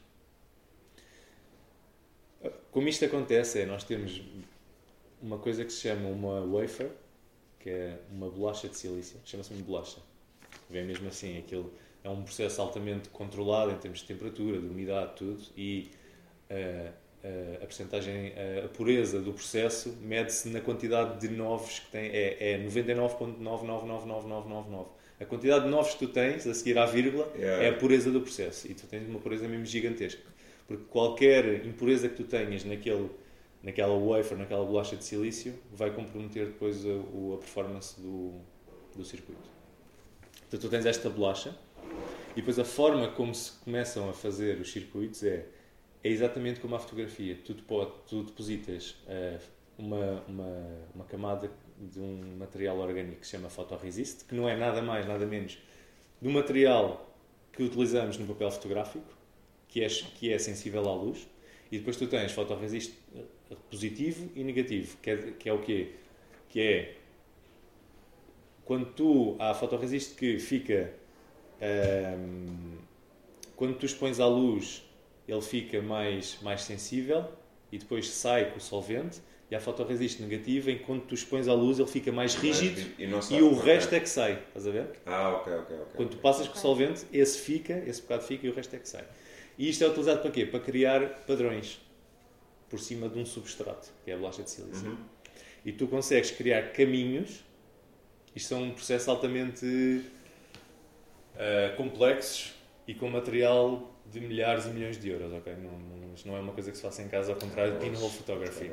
Como 2.72 2.88
isto 2.88 3.04
acontece 3.04 3.60
é, 3.60 3.65
nós 3.65 3.84
temos 3.84 4.22
uma 5.22 5.38
coisa 5.38 5.65
que 5.65 5.74
se 5.74 5.82
chama 5.82 6.08
uma 6.08 6.39
wafer, 6.46 6.89
que 7.60 7.70
é 7.70 8.00
uma 8.10 8.30
bolacha 8.30 8.70
de 8.70 8.78
silício, 8.78 9.20
chama-se 9.26 9.54
uma 9.54 9.62
bolacha. 9.62 9.98
Vem 10.70 10.86
mesmo 10.86 11.10
assim, 11.10 11.38
aquilo 11.38 11.74
é 12.04 12.10
um 12.10 12.24
processo 12.24 12.62
altamente 12.62 13.10
controlado 13.10 13.72
em 13.72 13.78
termos 13.78 14.00
de 14.00 14.06
temperatura, 14.06 14.60
de 14.60 14.65
umidade, 14.65 15.13
tudo, 15.15 15.42
e 15.58 15.92
uh, 16.50 16.89
uh, 16.89 16.94
a 17.62 17.66
percentagem, 17.66 18.30
uh, 18.30 18.66
a 18.66 18.70
pureza 18.70 19.20
do 19.20 19.34
processo 19.34 19.98
mede-se 20.02 20.48
na 20.50 20.62
quantidade 20.62 21.20
de 21.20 21.28
novos 21.34 21.80
que 21.80 21.92
tem, 21.92 22.10
é, 22.10 22.54
é 22.54 22.66
99,999999 22.66 24.86
a 25.20 25.26
quantidade 25.26 25.66
de 25.66 25.70
novos 25.70 25.94
que 25.94 26.06
tu 26.06 26.08
tens 26.08 26.48
a 26.48 26.54
seguir 26.54 26.78
à 26.78 26.86
vírgula 26.86 27.30
yeah. 27.36 27.66
é 27.66 27.70
a 27.70 27.74
pureza 27.74 28.10
do 28.10 28.22
processo. 28.22 28.72
E 28.72 28.74
tu 28.74 28.88
tens 28.88 29.08
uma 29.08 29.20
pureza 29.20 29.48
mesmo 29.48 29.66
gigantesca. 29.66 30.22
Porque 30.66 30.86
qualquer 30.86 31.66
impureza 31.66 32.08
que 32.08 32.16
tu 32.16 32.24
tenhas 32.24 32.64
naquele, 32.64 33.10
naquela 33.62 34.00
wafer, 34.00 34.38
naquela 34.38 34.64
bolacha 34.64 34.96
de 34.96 35.04
silício, 35.04 35.54
vai 35.74 35.92
comprometer 35.92 36.46
depois 36.46 36.86
a, 36.86 37.34
a 37.34 37.38
performance 37.38 38.00
do, 38.00 38.40
do 38.96 39.04
circuito. 39.04 39.50
Então 40.48 40.58
tu 40.58 40.70
tens 40.70 40.86
esta 40.86 41.10
bolacha 41.10 41.54
e 42.32 42.36
depois 42.36 42.58
a 42.58 42.64
forma 42.64 43.10
como 43.10 43.36
se 43.36 43.52
começam 43.64 44.10
a 44.10 44.14
fazer 44.14 44.62
os 44.62 44.72
circuitos 44.72 45.22
é, 45.24 45.46
é 46.04 46.10
exatamente 46.10 46.60
como 46.60 46.76
a 46.76 46.80
fotografia. 46.80 47.38
Tu, 47.44 47.56
tu 48.08 48.24
depositas 48.24 48.96
uh, 49.08 49.40
uma, 49.78 50.24
uma, 50.28 50.68
uma 50.96 51.06
camada 51.06 51.52
de 51.78 52.00
um 52.00 52.38
material 52.38 52.78
orgânico 52.78 53.22
que 53.22 53.26
se 53.26 53.32
chama 53.32 53.50
Photoresist, 53.50 54.26
que 54.26 54.36
não 54.36 54.48
é 54.48 54.56
nada 54.56 54.82
mais, 54.82 55.06
nada 55.06 55.26
menos 55.26 55.58
do 56.22 56.30
material 56.30 57.10
que 57.54 57.64
utilizamos 57.64 58.18
no 58.18 58.28
papel 58.28 58.52
fotográfico, 58.52 59.06
que 59.68 59.84
é, 59.84 59.88
que 59.88 60.34
é 60.34 60.38
sensível 60.38 60.88
à 60.88 60.94
luz, 60.94 61.28
e 61.72 61.78
depois 61.78 61.96
tu 61.96 62.08
tens 62.08 62.32
Photoresist 62.32 62.94
positivo 63.70 64.30
e 64.36 64.44
negativo, 64.44 64.98
que 64.98 65.10
é, 65.10 65.18
que 65.32 65.50
é 65.50 65.54
o 65.54 65.60
quê? 65.60 65.94
Que 66.50 66.62
é 66.62 66.96
quando 68.66 68.86
tu 68.94 69.36
há 69.40 69.54
Photoresist 69.54 70.16
que 70.16 70.40
fica 70.40 70.94
hum, 71.62 72.78
quando 73.56 73.78
tu 73.78 73.86
expões 73.86 74.20
à 74.20 74.28
luz 74.28 74.84
ele 75.30 75.42
fica 75.42 75.82
mais, 75.82 76.38
mais 76.42 76.63
sensível 76.63 77.26
e 77.72 77.78
depois 77.78 78.10
sai 78.10 78.52
com 78.52 78.58
o 78.58 78.62
solvente 78.62 79.22
e 79.52 79.56
a 79.56 79.60
fotorresiste 79.60 80.22
negativa, 80.22 80.72
enquanto 80.72 81.06
tu 81.06 81.15
expões 81.15 81.48
à 81.48 81.54
luz, 81.54 81.80
ele 81.80 81.88
fica 81.88 82.12
mais 82.12 82.36
rígido 82.36 82.80
e, 83.00 83.36
e 83.36 83.42
o 83.42 83.58
resto 83.58 83.94
é 83.96 84.00
que 84.00 84.08
sai. 84.08 84.44
Estás 84.48 84.68
a 84.68 84.72
ver? 84.72 84.89
Ah, 85.06 85.30
ok, 85.30 85.54
ok. 85.54 85.76
okay 85.76 85.96
Quando 85.96 86.10
tu 86.12 86.18
passas 86.18 86.48
com 86.48 86.56
o 86.56 86.58
solvente, 86.58 87.06
esse 87.12 87.39
fica, 87.39 87.84
esse 87.88 88.02
bocado 88.02 88.24
fica 88.24 88.46
e 88.46 88.50
o 88.50 88.54
resto 88.54 88.76
é 88.76 88.80
que 88.80 88.88
sai. 88.88 89.04
E 89.58 89.70
isto 89.70 89.84
é 89.84 89.88
utilizado 89.88 90.22
para 90.22 90.32
quê? 90.32 90.46
Para 90.46 90.60
criar 90.60 91.26
padrões 91.26 91.80
por 92.70 92.80
cima 92.80 93.10
de 93.10 93.18
um 93.18 93.26
substrato, 93.26 93.89
que 94.06 94.12
é 94.12 94.13
a 94.13 94.18
bolacha 94.18 94.44
de 94.44 94.52
silício. 94.52 94.88
Uhum. 94.88 94.98
E 95.65 95.72
tu 95.72 95.88
consegues 95.88 96.30
criar 96.30 96.72
caminhos. 96.72 97.44
Isto 98.36 98.50
são 98.50 98.63
um 98.63 98.72
processo 98.72 99.10
altamente 99.10 99.65
uh, 99.65 101.76
complexos 101.76 102.54
e 102.88 102.94
com 102.94 103.10
material 103.10 103.92
de 104.12 104.19
milhares 104.19 104.65
e 104.65 104.69
milhões 104.69 105.00
de 105.00 105.10
euros, 105.10 105.32
ok? 105.34 105.54
Não, 105.56 105.72
não, 105.72 106.13
isto 106.13 106.28
não 106.28 106.36
é 106.36 106.39
uma 106.39 106.54
coisa 106.54 106.72
que 106.72 106.78
se 106.78 106.84
faça 106.84 107.02
em 107.02 107.08
casa, 107.08 107.32
ao 107.32 107.38
contrário 107.38 107.74
de 107.74 107.80
pinhole 107.80 108.10
photography. 108.10 108.72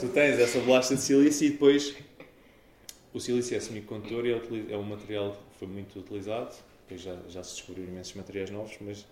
Tu 0.00 0.08
tens 0.08 0.38
essa 0.38 0.58
bolacha 0.60 0.94
de 0.94 1.00
silício 1.00 1.46
e 1.46 1.50
depois 1.50 1.94
o 3.12 3.20
silício 3.20 3.56
é 3.56 3.60
semicondutor 3.60 4.24
e 4.26 4.32
é, 4.32 4.72
é 4.72 4.76
um 4.76 4.82
material 4.82 5.36
que 5.52 5.58
foi 5.58 5.68
muito 5.68 5.98
utilizado, 5.98 6.54
depois 6.82 7.00
já, 7.02 7.16
já 7.28 7.42
se 7.42 7.56
descobriram 7.56 7.90
imensos 7.90 8.14
materiais 8.14 8.50
novos, 8.50 8.76
mas 8.80 9.06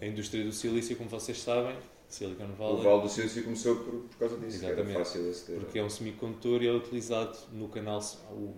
a 0.00 0.06
indústria 0.06 0.44
do 0.44 0.52
silício, 0.52 0.96
como 0.96 1.10
vocês 1.10 1.40
sabem, 1.40 1.76
Silicon 2.08 2.48
Valley... 2.58 2.80
O 2.80 2.82
Vale 2.82 3.02
do 3.02 3.08
Silício 3.08 3.44
começou 3.44 3.76
por, 3.76 3.92
por 4.00 4.18
causa 4.18 4.36
disso, 4.38 4.64
Exatamente, 4.64 4.98
fácil 4.98 5.32
porque 5.60 5.78
é 5.78 5.84
um 5.84 5.90
semicondutor 5.90 6.62
e 6.62 6.68
é 6.68 6.72
utilizado 6.72 7.38
no 7.52 7.68
canal... 7.68 8.00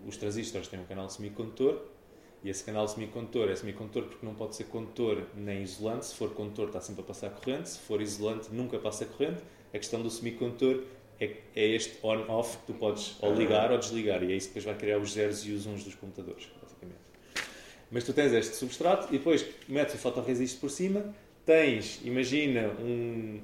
Os 0.07 0.17
transistores 0.17 0.69
têm 0.69 0.81
um 0.81 0.85
canal 0.85 1.11
semicondutor 1.11 1.83
e 2.45 2.51
esse 2.51 2.65
canal 2.65 2.89
semicondutor 2.89 3.49
é 3.49 3.55
semicondutor 3.55 4.05
porque 4.05 4.27
não 4.27 4.35
pode 4.35 4.57
ser 4.57 4.65
condutor 4.65 5.27
nem 5.37 5.63
isolante. 5.63 6.07
Se 6.07 6.15
for 6.17 6.31
condutor, 6.31 6.67
está 6.69 6.81
sempre 6.81 7.03
a 7.03 7.05
passar 7.05 7.31
corrente. 7.31 7.69
Se 7.69 7.79
for 7.79 8.01
isolante, 8.01 8.49
nunca 8.53 8.79
passa 8.79 9.07
corrente. 9.07 9.43
A 9.73 9.79
questão 9.79 10.03
do 10.03 10.11
semicondutor 10.11 10.83
é, 11.21 11.37
é 11.55 11.67
este 11.69 11.99
on-off 12.03 12.59
que 12.59 12.67
tu 12.67 12.75
podes 12.75 13.17
ou 13.21 13.33
ligar 13.33 13.71
ou 13.71 13.79
desligar. 13.79 14.25
E 14.25 14.33
é 14.33 14.37
isso 14.37 14.49
que 14.49 14.55
depois 14.55 14.65
vai 14.65 14.75
criar 14.75 14.99
os 14.99 15.13
zeros 15.13 15.47
e 15.47 15.53
os 15.53 15.67
uns 15.67 15.85
dos 15.85 15.95
computadores, 15.95 16.49
basicamente. 16.61 17.01
Mas 17.91 18.05
tu 18.05 18.13
tens 18.13 18.33
este 18.33 18.57
substrato 18.57 19.15
e 19.15 19.19
depois 19.19 19.47
metes 19.69 19.95
o 19.95 19.99
fotorresiste 19.99 20.59
por 20.59 20.71
cima. 20.71 21.15
Tens, 21.47 22.01
imagina, 22.05 22.69
um, 22.81 23.41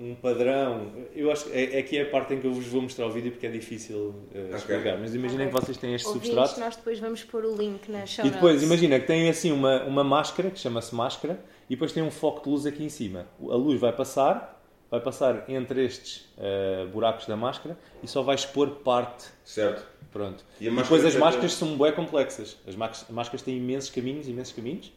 um 0.00 0.14
padrão. 0.14 0.92
Eu 1.14 1.30
acho 1.30 1.44
que 1.46 1.52
é, 1.52 1.78
é 1.78 1.82
que 1.82 1.98
é 1.98 2.02
a 2.02 2.10
parte 2.10 2.34
em 2.34 2.40
que 2.40 2.46
eu 2.46 2.52
vos 2.52 2.66
vou 2.66 2.82
mostrar 2.82 3.06
o 3.06 3.10
vídeo 3.10 3.32
porque 3.32 3.46
é 3.46 3.50
difícil 3.50 4.14
uh, 4.34 4.56
explicar. 4.56 4.98
Mas 4.98 5.14
imaginem 5.14 5.46
okay. 5.46 5.58
que 5.58 5.66
vocês 5.66 5.76
têm 5.76 5.94
este 5.94 6.06
Ouvintes, 6.06 6.30
substrato. 6.30 6.60
nós 6.60 6.76
depois 6.76 6.98
vamos 7.00 7.24
pôr 7.24 7.44
o 7.44 7.56
link 7.56 7.88
na 7.90 8.06
show 8.06 8.24
E 8.24 8.30
depois, 8.30 8.62
imagina 8.62 8.98
que 9.00 9.06
tem 9.06 9.28
assim 9.28 9.50
uma, 9.50 9.82
uma 9.84 10.04
máscara, 10.04 10.50
que 10.50 10.58
chama-se 10.58 10.94
máscara, 10.94 11.42
e 11.68 11.74
depois 11.74 11.92
tem 11.92 12.02
um 12.02 12.10
foco 12.10 12.44
de 12.44 12.50
luz 12.50 12.66
aqui 12.66 12.84
em 12.84 12.88
cima. 12.88 13.26
A 13.40 13.56
luz 13.56 13.80
vai 13.80 13.92
passar, 13.92 14.62
vai 14.90 15.00
passar 15.00 15.48
entre 15.50 15.84
estes 15.84 16.28
uh, 16.36 16.88
buracos 16.88 17.26
da 17.26 17.36
máscara 17.36 17.78
e 18.02 18.08
só 18.08 18.22
vai 18.22 18.36
expor 18.36 18.70
parte. 18.76 19.26
Certo. 19.44 19.84
Pronto. 20.12 20.44
E, 20.60 20.66
e 20.66 20.70
depois 20.70 21.04
as 21.04 21.16
máscaras 21.16 21.52
são 21.52 21.76
bem 21.76 21.92
complexas. 21.92 22.56
As 22.66 22.74
máscaras 22.76 23.42
têm 23.42 23.56
imensos 23.58 23.90
caminhos, 23.90 24.28
imensos 24.28 24.54
caminhos. 24.54 24.92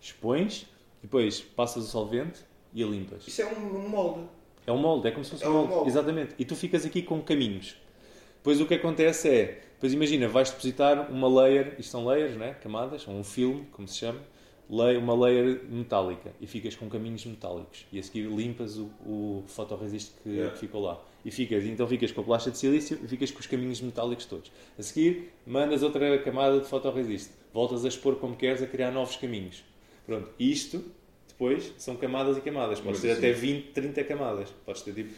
Expões, 0.00 0.66
depois 1.02 1.40
passas 1.40 1.84
o 1.84 1.86
solvente 1.86 2.40
e 2.72 2.82
a 2.82 2.86
limpas. 2.86 3.26
Isso 3.26 3.42
é 3.42 3.46
um 3.46 3.88
molde. 3.88 4.28
É 4.66 4.72
um 4.72 4.78
molde, 4.78 5.08
é 5.08 5.10
como 5.10 5.24
se 5.24 5.30
fosse 5.32 5.44
é 5.44 5.48
um 5.48 5.52
molde. 5.52 5.68
molde. 5.70 5.90
Exatamente. 5.90 6.34
E 6.38 6.44
tu 6.44 6.56
ficas 6.56 6.84
aqui 6.84 7.02
com 7.02 7.20
caminhos. 7.22 7.76
Depois 8.38 8.60
o 8.60 8.66
que 8.66 8.74
acontece 8.74 9.28
é, 9.28 9.62
depois 9.74 9.92
imagina, 9.92 10.28
vais 10.28 10.50
depositar 10.50 11.10
uma 11.10 11.28
layer, 11.28 11.74
isto 11.78 11.90
são 11.90 12.04
layers, 12.06 12.36
né? 12.36 12.54
camadas, 12.62 13.06
ou 13.08 13.14
um 13.14 13.24
filme, 13.24 13.66
como 13.72 13.86
se 13.88 13.98
chama, 13.98 14.20
uma 14.68 15.14
layer 15.14 15.62
metálica 15.68 16.32
e 16.40 16.46
ficas 16.46 16.74
com 16.74 16.88
caminhos 16.88 17.24
metálicos 17.24 17.86
e 17.92 17.98
a 17.98 18.02
seguir 18.02 18.28
limpas 18.28 18.76
o, 18.78 18.90
o 19.04 19.44
que, 19.46 20.28
Yeah. 20.28 20.52
que 20.52 20.58
ficou 20.58 20.82
lá 20.82 21.00
e 21.24 21.30
ficas, 21.30 21.64
então 21.64 21.86
ficas 21.86 22.10
com 22.12 22.20
a 22.20 22.24
plástica 22.24 22.52
de 22.52 22.58
silício 22.58 22.98
e 23.02 23.08
ficas 23.08 23.30
com 23.30 23.38
os 23.38 23.46
caminhos 23.46 23.80
metálicos 23.80 24.26
todos 24.26 24.50
a 24.78 24.82
seguir 24.82 25.32
mandas 25.46 25.82
outra 25.82 26.18
camada 26.18 26.60
de 26.60 26.66
fotorresist 26.66 27.30
voltas 27.54 27.84
a 27.84 27.88
expor 27.88 28.16
como 28.16 28.34
queres 28.36 28.60
a 28.62 28.66
criar 28.66 28.90
novos 28.90 29.16
caminhos 29.16 29.64
pronto, 30.04 30.30
isto 30.38 30.84
depois 31.38 31.74
são 31.76 31.96
camadas 31.96 32.38
e 32.38 32.40
camadas 32.40 32.80
podes 32.80 33.02
ter 33.02 33.12
até 33.12 33.30
20, 33.30 33.72
30 33.72 34.04
camadas 34.04 34.48
podes 34.64 34.80
ter 34.82 34.94
tipo 34.94 35.12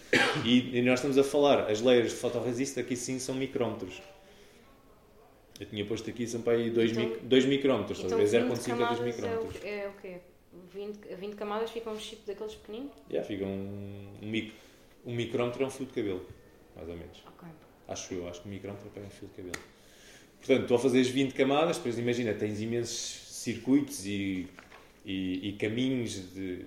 e, 0.45 0.77
e 0.79 0.83
nós 0.83 0.99
estamos 0.99 1.17
a 1.17 1.23
falar 1.23 1.71
as 1.71 1.81
layers 1.81 2.11
de 2.11 2.17
fotorresist 2.17 2.77
aqui 2.79 2.97
sim 2.97 3.21
são 3.21 3.37
micrómetros 3.37 4.03
eu 5.61 5.67
tinha 5.67 5.85
posto 5.85 6.09
aqui 6.11 6.27
são 6.27 6.43
para 6.43 6.55
aí 6.55 6.71
2 6.71 6.93
Então- 6.93 7.49
micrómetros, 7.49 7.99
estás 7.99 8.13
a 8.13 8.17
ver? 8.17 8.25
0.5 8.27 8.45
a 8.45 8.49
2 8.49 8.67
camadas 8.67 9.01
micrómetros. 9.01 9.65
É 9.65 9.67
o, 9.67 9.69
é 9.69 9.89
o 9.89 9.93
quê? 10.01 10.17
20, 10.73 11.15
20 11.17 11.35
camadas 11.35 11.71
fica 11.71 11.91
um 11.91 11.99
chip 11.99 12.23
daqueles 12.27 12.55
pequeninos? 12.55 12.93
Yeah, 13.11 13.27
fica 13.27 13.45
um, 13.45 14.09
um, 14.23 14.29
mic, 14.29 14.53
um 15.05 15.15
micrómetro 15.15 15.63
é 15.63 15.67
um 15.67 15.71
fio 15.71 15.87
de 15.87 15.93
cabelo, 15.93 16.25
mais 16.77 16.89
ou 16.89 16.97
menos. 16.97 17.23
Ok. 17.27 17.49
Acho 17.89 18.15
eu, 18.15 18.29
acho 18.29 18.43
que 18.43 18.49
um 18.49 18.53
micrómetro 18.53 18.89
é 18.97 19.01
um 19.01 19.11
fio 19.11 19.29
de 19.29 19.35
cabelo. 19.35 19.59
Portanto, 20.39 20.67
tu 20.69 20.75
ao 20.75 20.79
fazeres 20.79 21.09
20 21.09 21.35
camadas, 21.35 21.77
depois 21.79 21.99
imagina, 21.99 22.33
tens 22.35 22.61
imensos 22.61 23.27
circuitos 23.29 24.07
e, 24.07 24.47
e, 25.09 25.51
e 25.51 25.53
caminhos 25.55 26.35
de 26.35 26.67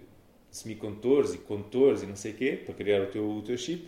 semicondutores 0.51 1.33
e 1.35 1.39
condutores 1.39 2.03
e 2.03 2.07
não 2.07 2.17
sei 2.17 2.33
o 2.33 2.35
quê, 2.35 2.61
para 2.65 2.75
criar 2.75 3.01
o 3.03 3.07
teu, 3.07 3.29
o 3.29 3.43
teu 3.43 3.57
chip. 3.57 3.87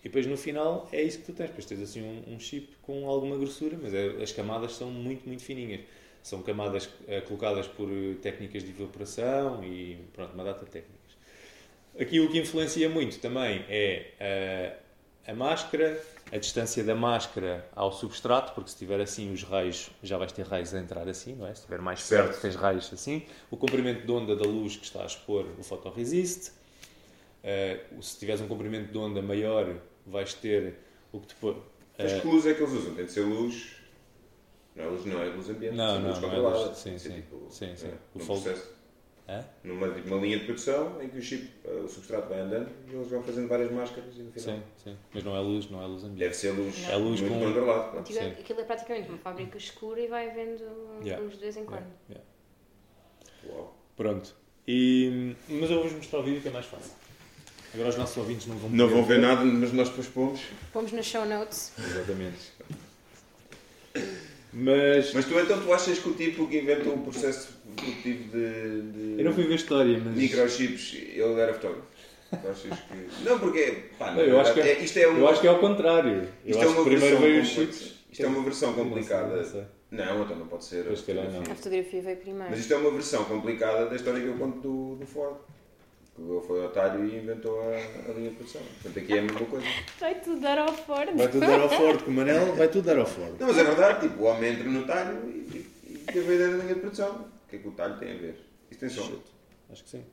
E 0.00 0.08
depois 0.08 0.26
no 0.26 0.36
final 0.36 0.88
é 0.92 1.02
isso 1.02 1.18
que 1.20 1.24
tu 1.26 1.32
tens. 1.32 1.48
Depois 1.48 1.66
tens 1.66 1.80
assim 1.82 2.02
um, 2.02 2.34
um 2.34 2.38
chip 2.40 2.68
com 2.82 3.08
alguma 3.08 3.36
grossura, 3.36 3.76
mas 3.80 3.92
é- 3.94 4.22
as 4.22 4.32
camadas 4.32 4.72
são 4.72 4.90
muito, 4.90 5.26
muito 5.26 5.42
fininhas. 5.42 5.80
São 6.22 6.42
camadas 6.42 6.88
eh, 7.08 7.20
colocadas 7.20 7.66
por 7.68 7.88
eh, 7.90 8.14
técnicas 8.20 8.62
de 8.64 8.70
evaporação 8.70 9.64
e 9.64 9.98
pronto, 10.12 10.34
uma 10.34 10.44
data 10.44 10.64
de 10.64 10.70
técnicas. 10.70 11.16
Aqui 11.98 12.20
o 12.20 12.30
que 12.30 12.38
influencia 12.38 12.88
muito 12.88 13.18
também 13.20 13.64
é 13.68 14.12
eh, 14.20 14.76
a 15.26 15.34
máscara, 15.34 16.00
a 16.32 16.38
distância 16.38 16.82
da 16.82 16.94
máscara 16.94 17.68
ao 17.74 17.92
substrato, 17.92 18.52
porque 18.52 18.70
se 18.70 18.76
tiver 18.76 19.00
assim 19.00 19.32
os 19.32 19.42
raios, 19.44 19.90
já 20.02 20.18
vais 20.18 20.32
ter 20.32 20.44
raios 20.46 20.74
a 20.74 20.78
entrar 20.80 21.08
assim, 21.08 21.34
não 21.36 21.46
é? 21.46 21.54
Se 21.54 21.60
estiver 21.60 21.80
mais 21.80 22.02
Certo. 22.02 22.28
perto, 22.30 22.40
tens 22.42 22.56
raios 22.56 22.90
assim. 22.92 23.24
O 23.50 23.56
comprimento 23.56 24.04
de 24.04 24.10
onda 24.12 24.34
da 24.34 24.44
luz 24.44 24.76
que 24.76 24.84
está 24.84 25.02
a 25.02 25.06
expor 25.06 25.46
o 25.58 25.62
fotorresist. 25.62 26.50
Eh, 27.44 27.80
se 28.00 28.18
tiveres 28.18 28.40
um 28.40 28.48
comprimento 28.48 28.90
de 28.90 28.98
onda 28.98 29.22
maior, 29.22 29.76
vais 30.04 30.34
ter 30.34 30.74
o 31.12 31.20
que 31.20 31.28
depois. 31.28 31.56
Mas 31.96 32.12
eh, 32.12 32.20
que 32.20 32.26
luz 32.26 32.44
é 32.46 32.54
que 32.54 32.62
eles 32.62 32.72
usam? 32.74 32.94
Tem 32.96 33.04
de 33.04 33.12
ser 33.12 33.20
luz. 33.20 33.76
Não 34.74 34.84
é 34.84 34.88
luz, 34.88 35.04
não 35.06 35.22
é 35.22 35.24
luz 35.26 35.48
ambiente. 35.48 35.74
Não, 35.76 36.00
não, 36.00 36.08
luz 36.08 36.20
não 36.20 36.32
é 36.32 36.36
luz- 36.38 36.76
sim, 36.76 36.98
ser 36.98 37.08
sim. 37.10 37.14
tipo, 37.14 37.46
Sim, 37.50 37.76
sim. 37.76 37.86
é, 37.86 37.94
O 38.14 38.18
processo. 38.26 38.75
Hã? 39.28 39.44
Numa, 39.64 39.88
uma 39.88 40.16
linha 40.18 40.38
de 40.38 40.44
produção 40.44 41.02
em 41.02 41.08
que 41.08 41.18
o 41.18 41.22
chip, 41.22 41.50
eh, 41.64 41.70
o 41.84 41.88
substrato 41.88 42.28
vai 42.28 42.38
andando 42.40 42.70
e 42.88 42.94
eles 42.94 43.08
vão 43.08 43.20
fazendo 43.24 43.48
várias 43.48 43.72
máscaras 43.72 44.14
e 44.16 44.22
no 44.22 44.30
final. 44.30 44.56
Sim, 44.56 44.62
sim. 44.84 44.96
Mas 45.12 45.24
não 45.24 45.34
é 45.36 45.40
luz, 45.40 45.68
não 45.68 45.82
é 45.82 45.86
luz 45.86 46.04
ambiente. 46.04 46.20
Deve 46.20 46.34
ser 46.34 46.50
luz, 46.52 46.88
É 46.88 46.94
luz 46.96 47.20
muito 47.20 47.34
com- 47.34 47.40
controlado. 47.44 47.90
claro. 47.90 48.06
Sim. 48.06 48.28
aquilo 48.40 48.60
é 48.60 48.64
praticamente 48.64 49.08
uma 49.08 49.18
fábrica 49.18 49.58
escura 49.58 50.00
e 50.00 50.06
vai 50.06 50.30
havendo 50.30 50.62
Yeah. 51.02 51.22
luz 51.24 51.34
de 51.34 51.40
vez 51.40 51.56
em 51.56 51.64
quando. 51.64 51.86
Yeah, 52.08 52.24
yeah. 53.44 53.56
Uau. 53.58 53.76
Pronto. 53.96 54.34
E, 54.68 55.34
mas 55.48 55.70
eu 55.70 55.76
vou-vos 55.78 55.92
mostrar 55.94 56.20
o 56.20 56.22
vídeo 56.22 56.40
que 56.42 56.48
é 56.48 56.52
mais 56.52 56.66
fácil. 56.66 56.92
Agora 57.74 57.88
os 57.88 57.96
nossos 57.96 58.16
ouvintes 58.16 58.46
não 58.46 58.56
vão 58.56 58.70
Não 58.70 58.88
vão 58.88 59.04
ver 59.04 59.18
nada, 59.18 59.44
mas 59.44 59.72
nós 59.72 59.88
depois 59.88 60.06
pomos. 60.06 60.40
Pomos 60.72 60.92
nas 60.92 61.04
show 61.04 61.24
notes. 61.26 61.72
Exatamente. 61.78 62.52
Mas, 64.58 65.12
Mas 65.12 65.26
tu 65.26 65.38
então 65.38 65.60
tu 65.60 65.70
achas 65.70 65.98
que 65.98 66.08
o 66.08 66.14
tipo 66.14 66.46
que 66.48 66.56
inventou 66.58 66.94
o 66.94 66.98
processo 67.02 67.48
produtivo 67.76 68.24
de, 68.30 68.80
de 68.92 69.14
eu 69.18 69.24
não 69.26 69.34
fui 69.34 69.44
ver 69.44 69.52
a 69.52 69.56
história, 69.56 70.00
mas 70.02 70.14
microchips, 70.16 70.94
ele 70.94 71.38
era 71.40 71.52
fotógrafo? 71.52 71.82
Tu 72.30 72.48
achas 72.48 72.78
que... 72.80 73.24
Não, 73.24 73.38
porque 73.38 73.84
pá, 73.98 74.12
Não, 74.12 74.22
eu 74.22 74.40
acho 74.40 74.54
que 74.54 74.60
é- 74.60 74.72
é- 74.72 74.80
isto 74.82 74.98
é 74.98 75.06
uma, 75.08 75.18
eu 75.18 75.28
acho 75.28 75.40
que 75.42 75.46
é 75.46 75.50
ao 75.50 75.58
contrário. 75.58 76.26
isto 76.44 76.62
eu 76.62 76.68
é 76.70 76.72
uma 76.72 76.84
primeiro 76.84 77.18
versão 77.18 77.20
veio 77.20 77.42
os 77.42 77.48
chips. 77.48 77.94
Isto 78.10 78.24
é 78.24 78.28
uma 78.28 78.42
versão 78.42 78.68
Não 78.70 78.76
sei, 78.76 78.84
complicada. 78.84 79.36
não 79.36 79.44
sei. 79.44 79.62
Não, 79.90 80.22
então 80.22 80.36
não 80.36 80.46
pode 80.46 80.64
ser. 80.64 80.84
Calhar 81.06 81.30
não. 81.30 81.42
A 81.42 81.54
fotografia 81.54 82.00
veio 82.02 82.16
primeiro. 82.16 82.50
Mas 82.50 82.58
isto 82.60 82.72
é 82.72 82.76
uma 82.78 82.90
versão 82.90 83.24
complicada 83.24 83.86
da 83.90 83.94
história 83.94 84.20
que 84.20 84.26
eu 84.26 84.34
conto 84.38 84.58
do, 84.60 84.96
do 84.96 85.06
Ford. 85.06 85.36
Que 86.16 86.22
ele 86.22 86.40
foi 86.40 86.64
otário 86.64 87.04
e 87.04 87.18
inventou 87.18 87.60
a, 87.60 87.74
a 87.74 88.12
linha 88.14 88.30
de 88.30 88.36
produção. 88.36 88.62
Portanto, 88.62 88.98
aqui 88.98 89.12
é 89.12 89.18
a 89.18 89.22
mesma 89.22 89.46
coisa. 89.46 89.66
Vai 90.00 90.20
tudo 90.20 90.40
dar 90.40 90.58
ao 90.58 90.72
Ford. 90.72 91.10
Vai 91.14 91.28
tudo 91.28 91.40
dar 91.40 91.60
ao 91.60 91.68
Ford, 91.68 92.02
com 92.02 92.10
o 92.10 92.14
Manel 92.14 92.54
vai 92.54 92.68
tudo 92.68 92.86
dar 92.86 92.98
ao 92.98 93.06
Ford. 93.06 93.38
Não, 93.38 93.46
mas 93.48 93.58
é 93.58 93.64
verdade, 93.64 94.08
tipo, 94.08 94.22
o 94.22 94.26
homem 94.26 94.54
entra 94.54 94.64
no 94.64 94.86
talho 94.86 95.28
e, 95.28 95.68
e, 95.86 95.92
e 95.92 95.98
teve 96.10 96.32
a 96.32 96.34
ideia 96.34 96.50
da 96.52 96.56
linha 96.56 96.74
de 96.74 96.80
produção. 96.80 97.28
O 97.46 97.48
que 97.50 97.56
é 97.56 97.58
que 97.58 97.68
o 97.68 97.72
talho 97.72 97.98
tem 97.98 98.12
a 98.12 98.16
ver? 98.16 98.46
Isto 98.70 98.80
tem 98.80 98.88
som. 98.88 99.20
Acho 99.70 99.84
que 99.84 99.90
sim. 99.90 100.04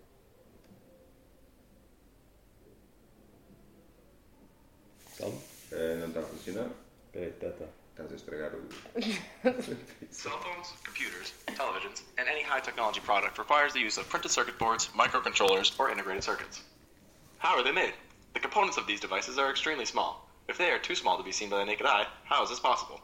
Calma. 5.18 5.38
Eh, 5.72 5.96
não 6.02 6.08
está 6.08 6.20
a 6.20 6.24
funcionar. 6.24 6.70
Espera 7.06 7.26
aí, 7.26 7.32
tá, 7.32 7.50
tá. 7.52 7.66
Estás 8.12 8.24
a. 8.24 9.54
Cell 10.14 10.38
phones, 10.40 10.74
computers, 10.84 11.34
televisions, 11.48 12.02
and 12.18 12.28
any 12.28 12.44
high 12.44 12.60
technology 12.60 13.00
product 13.00 13.38
requires 13.38 13.74
the 13.74 13.80
use 13.80 13.98
of 13.98 14.08
printed 14.10 14.32
circuit 14.32 14.58
boards, 14.60 14.90
microcontrollers, 14.96 15.80
or 15.80 15.90
integrated 15.90 16.24
circuits. 16.24 16.64
How 17.38 17.58
are 17.58 17.64
they 17.64 17.72
made? 17.72 17.94
The 18.34 18.40
components 18.40 18.78
of 18.78 18.88
these 18.88 19.00
devices 19.00 19.38
are 19.38 19.50
extremely 19.50 19.86
small. 19.86 20.30
If 20.48 20.58
they 20.58 20.72
are 20.72 20.80
too 20.80 20.96
small 20.96 21.18
to 21.18 21.24
be 21.24 21.32
seen 21.32 21.50
by 21.50 21.60
the 21.60 21.66
naked 21.66 21.86
eye, 21.86 22.08
how 22.26 22.44
is 22.44 22.50
this 22.50 22.60
possible? 22.60 23.00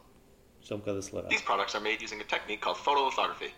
Está 0.62 0.80
bocado 0.80 0.98
acelerado. 0.98 1.30
These 1.30 1.42
products 1.42 1.74
are 1.74 1.80
made 1.80 2.02
using 2.02 2.20
a 2.20 2.24
technique 2.24 2.60
called 2.60 2.76
photolithography. 2.76 3.52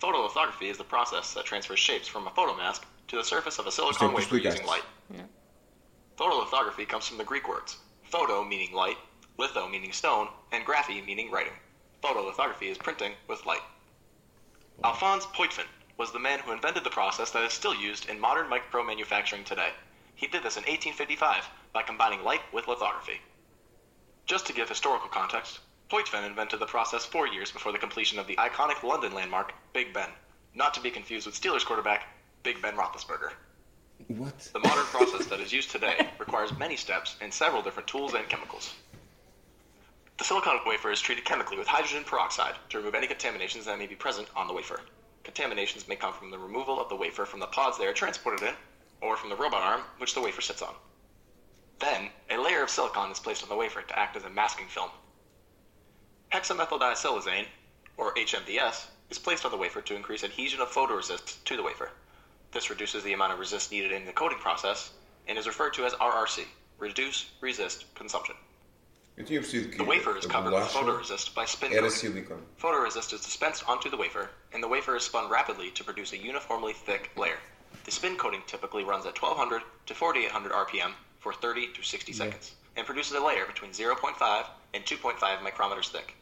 Photolithography 0.00 0.70
is 0.70 0.78
the 0.78 0.84
process 0.84 1.34
that 1.34 1.44
transfers 1.44 1.78
shapes 1.78 2.08
from 2.08 2.26
a 2.26 2.30
photomask 2.30 2.82
to 3.08 3.16
the 3.16 3.24
surface 3.24 3.58
of 3.58 3.66
a 3.66 3.70
silicon 3.70 4.12
wafer 4.12 4.38
using 4.38 4.66
light. 4.66 4.84
Yeah. 5.14 5.22
Photolithography 6.16 6.88
comes 6.88 7.06
from 7.06 7.18
the 7.18 7.24
Greek 7.24 7.48
words 7.48 7.76
photo 8.10 8.44
meaning 8.44 8.72
light, 8.72 8.96
litho 9.38 9.68
meaning 9.68 9.92
stone, 9.92 10.28
and 10.52 10.64
graphy 10.64 11.04
meaning 11.04 11.30
writing. 11.30 11.52
Photolithography 12.02 12.70
is 12.70 12.78
printing 12.78 13.12
with 13.28 13.44
light. 13.46 13.62
Alphonse 14.84 15.26
Poitvin 15.26 15.66
was 15.96 16.12
the 16.12 16.18
man 16.18 16.38
who 16.40 16.52
invented 16.52 16.84
the 16.84 16.90
process 16.90 17.30
that 17.30 17.44
is 17.44 17.52
still 17.52 17.74
used 17.74 18.08
in 18.08 18.20
modern 18.20 18.48
micro 18.48 18.82
manufacturing 18.82 19.44
today. 19.44 19.70
He 20.14 20.26
did 20.26 20.42
this 20.42 20.56
in 20.56 20.62
1855 20.62 21.48
by 21.72 21.82
combining 21.82 22.22
light 22.22 22.42
with 22.52 22.68
lithography. 22.68 23.20
Just 24.26 24.46
to 24.46 24.52
give 24.52 24.68
historical 24.68 25.08
context, 25.08 25.60
Poitvin 25.90 26.26
invented 26.26 26.58
the 26.58 26.66
process 26.66 27.04
four 27.04 27.26
years 27.26 27.52
before 27.52 27.72
the 27.72 27.78
completion 27.78 28.18
of 28.18 28.26
the 28.26 28.36
iconic 28.36 28.82
London 28.82 29.14
landmark, 29.14 29.52
Big 29.72 29.92
Ben, 29.92 30.10
not 30.54 30.74
to 30.74 30.80
be 30.80 30.90
confused 30.90 31.26
with 31.26 31.40
Steelers 31.40 31.64
quarterback 31.64 32.08
Big 32.42 32.60
Ben 32.60 32.76
Roethlisberger. 32.76 33.32
What? 34.08 34.38
The 34.52 34.58
modern 34.58 34.84
process 34.86 35.26
that 35.26 35.40
is 35.40 35.52
used 35.52 35.70
today 35.70 36.08
requires 36.18 36.56
many 36.58 36.76
steps 36.76 37.16
and 37.20 37.32
several 37.32 37.62
different 37.62 37.88
tools 37.88 38.14
and 38.14 38.28
chemicals. 38.28 38.74
The 40.18 40.24
silicon 40.24 40.60
wafer 40.64 40.90
is 40.90 41.00
treated 41.00 41.26
chemically 41.26 41.58
with 41.58 41.68
hydrogen 41.68 42.02
peroxide 42.02 42.54
to 42.70 42.78
remove 42.78 42.94
any 42.94 43.06
contaminations 43.06 43.66
that 43.66 43.78
may 43.78 43.86
be 43.86 43.94
present 43.94 44.28
on 44.34 44.46
the 44.46 44.54
wafer. 44.54 44.80
Contaminations 45.24 45.86
may 45.86 45.96
come 45.96 46.14
from 46.14 46.30
the 46.30 46.38
removal 46.38 46.80
of 46.80 46.88
the 46.88 46.96
wafer 46.96 47.26
from 47.26 47.40
the 47.40 47.46
pods 47.46 47.76
they 47.76 47.86
are 47.86 47.92
transported 47.92 48.42
in, 48.42 48.54
or 49.02 49.16
from 49.16 49.28
the 49.28 49.36
robot 49.36 49.62
arm 49.62 49.82
which 49.98 50.14
the 50.14 50.20
wafer 50.22 50.40
sits 50.40 50.62
on. 50.62 50.74
Then, 51.80 52.10
a 52.30 52.38
layer 52.38 52.62
of 52.62 52.70
silicon 52.70 53.10
is 53.10 53.20
placed 53.20 53.42
on 53.42 53.50
the 53.50 53.56
wafer 53.56 53.82
to 53.82 53.98
act 53.98 54.16
as 54.16 54.24
a 54.24 54.30
masking 54.30 54.68
film. 54.68 54.90
Hexamethyldisilazane, 56.32 57.48
or 57.98 58.14
HMDS, 58.14 58.86
is 59.10 59.18
placed 59.18 59.44
on 59.44 59.50
the 59.50 59.58
wafer 59.58 59.82
to 59.82 59.94
increase 59.94 60.24
adhesion 60.24 60.60
of 60.60 60.70
photoresist 60.70 61.44
to 61.44 61.56
the 61.56 61.62
wafer. 61.62 61.90
This 62.52 62.70
reduces 62.70 63.04
the 63.04 63.12
amount 63.12 63.34
of 63.34 63.38
resist 63.38 63.70
needed 63.70 63.92
in 63.92 64.06
the 64.06 64.12
coating 64.12 64.38
process 64.38 64.92
and 65.28 65.36
is 65.36 65.46
referred 65.46 65.74
to 65.74 65.84
as 65.84 65.92
RRC, 65.92 66.46
reduce 66.78 67.30
resist 67.42 67.84
consumption. 67.94 68.34
The 69.16 69.84
wafer 69.86 70.18
is 70.18 70.26
a 70.26 70.28
covered 70.28 70.52
with 70.52 70.64
photoresist 70.64 71.34
by 71.34 71.46
spin 71.46 71.72
era 71.72 71.84
coating. 71.84 71.96
silicone. 71.96 72.42
Photoresist 72.60 73.14
is 73.14 73.22
dispensed 73.22 73.66
onto 73.66 73.88
the 73.88 73.96
wafer, 73.96 74.28
and 74.52 74.62
the 74.62 74.68
wafer 74.68 74.94
is 74.94 75.04
spun 75.04 75.30
rapidly 75.30 75.70
to 75.70 75.82
produce 75.82 76.12
a 76.12 76.18
uniformly 76.18 76.74
thick 76.74 77.12
layer. 77.16 77.38
The 77.84 77.90
spin 77.90 78.16
coating 78.16 78.42
typically 78.46 78.84
runs 78.84 79.06
at 79.06 79.20
1200 79.20 79.62
to 79.86 79.94
4800 79.94 80.52
RPM 80.52 80.92
for 81.18 81.32
30 81.32 81.72
to 81.72 81.82
60 81.82 82.12
seconds, 82.12 82.56
and 82.76 82.84
produces 82.84 83.14
a 83.14 83.24
layer 83.24 83.46
between 83.46 83.70
0.5 83.70 84.46
and 84.74 84.84
2.5 84.84 85.38
micrometers 85.38 85.88
thick. 85.88 86.14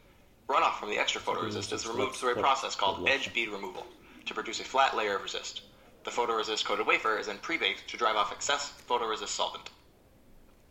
Runoff 0.47 0.79
from 0.79 0.89
the 0.89 0.97
extra 0.97 1.19
photoresist 1.19 1.73
is 1.73 1.85
removed 1.85 2.15
through 2.15 2.35
a 2.35 2.39
process 2.39 2.75
called 2.75 3.09
edge 3.09 3.33
bead 3.33 3.49
removal 3.49 3.85
to 4.25 4.33
produce 4.33 4.61
a 4.61 4.63
flat 4.63 4.95
layer 4.95 5.17
of 5.17 5.23
resist. 5.23 5.63
The 6.05 6.11
photoresist 6.11 6.63
coated 6.63 6.87
wafer 6.87 7.17
is 7.17 7.27
then 7.27 7.39
pre-baked 7.39 7.89
to 7.89 7.97
drive 7.97 8.15
off 8.15 8.31
excess 8.31 8.71
photoresist 8.87 9.35
solvent. 9.35 9.69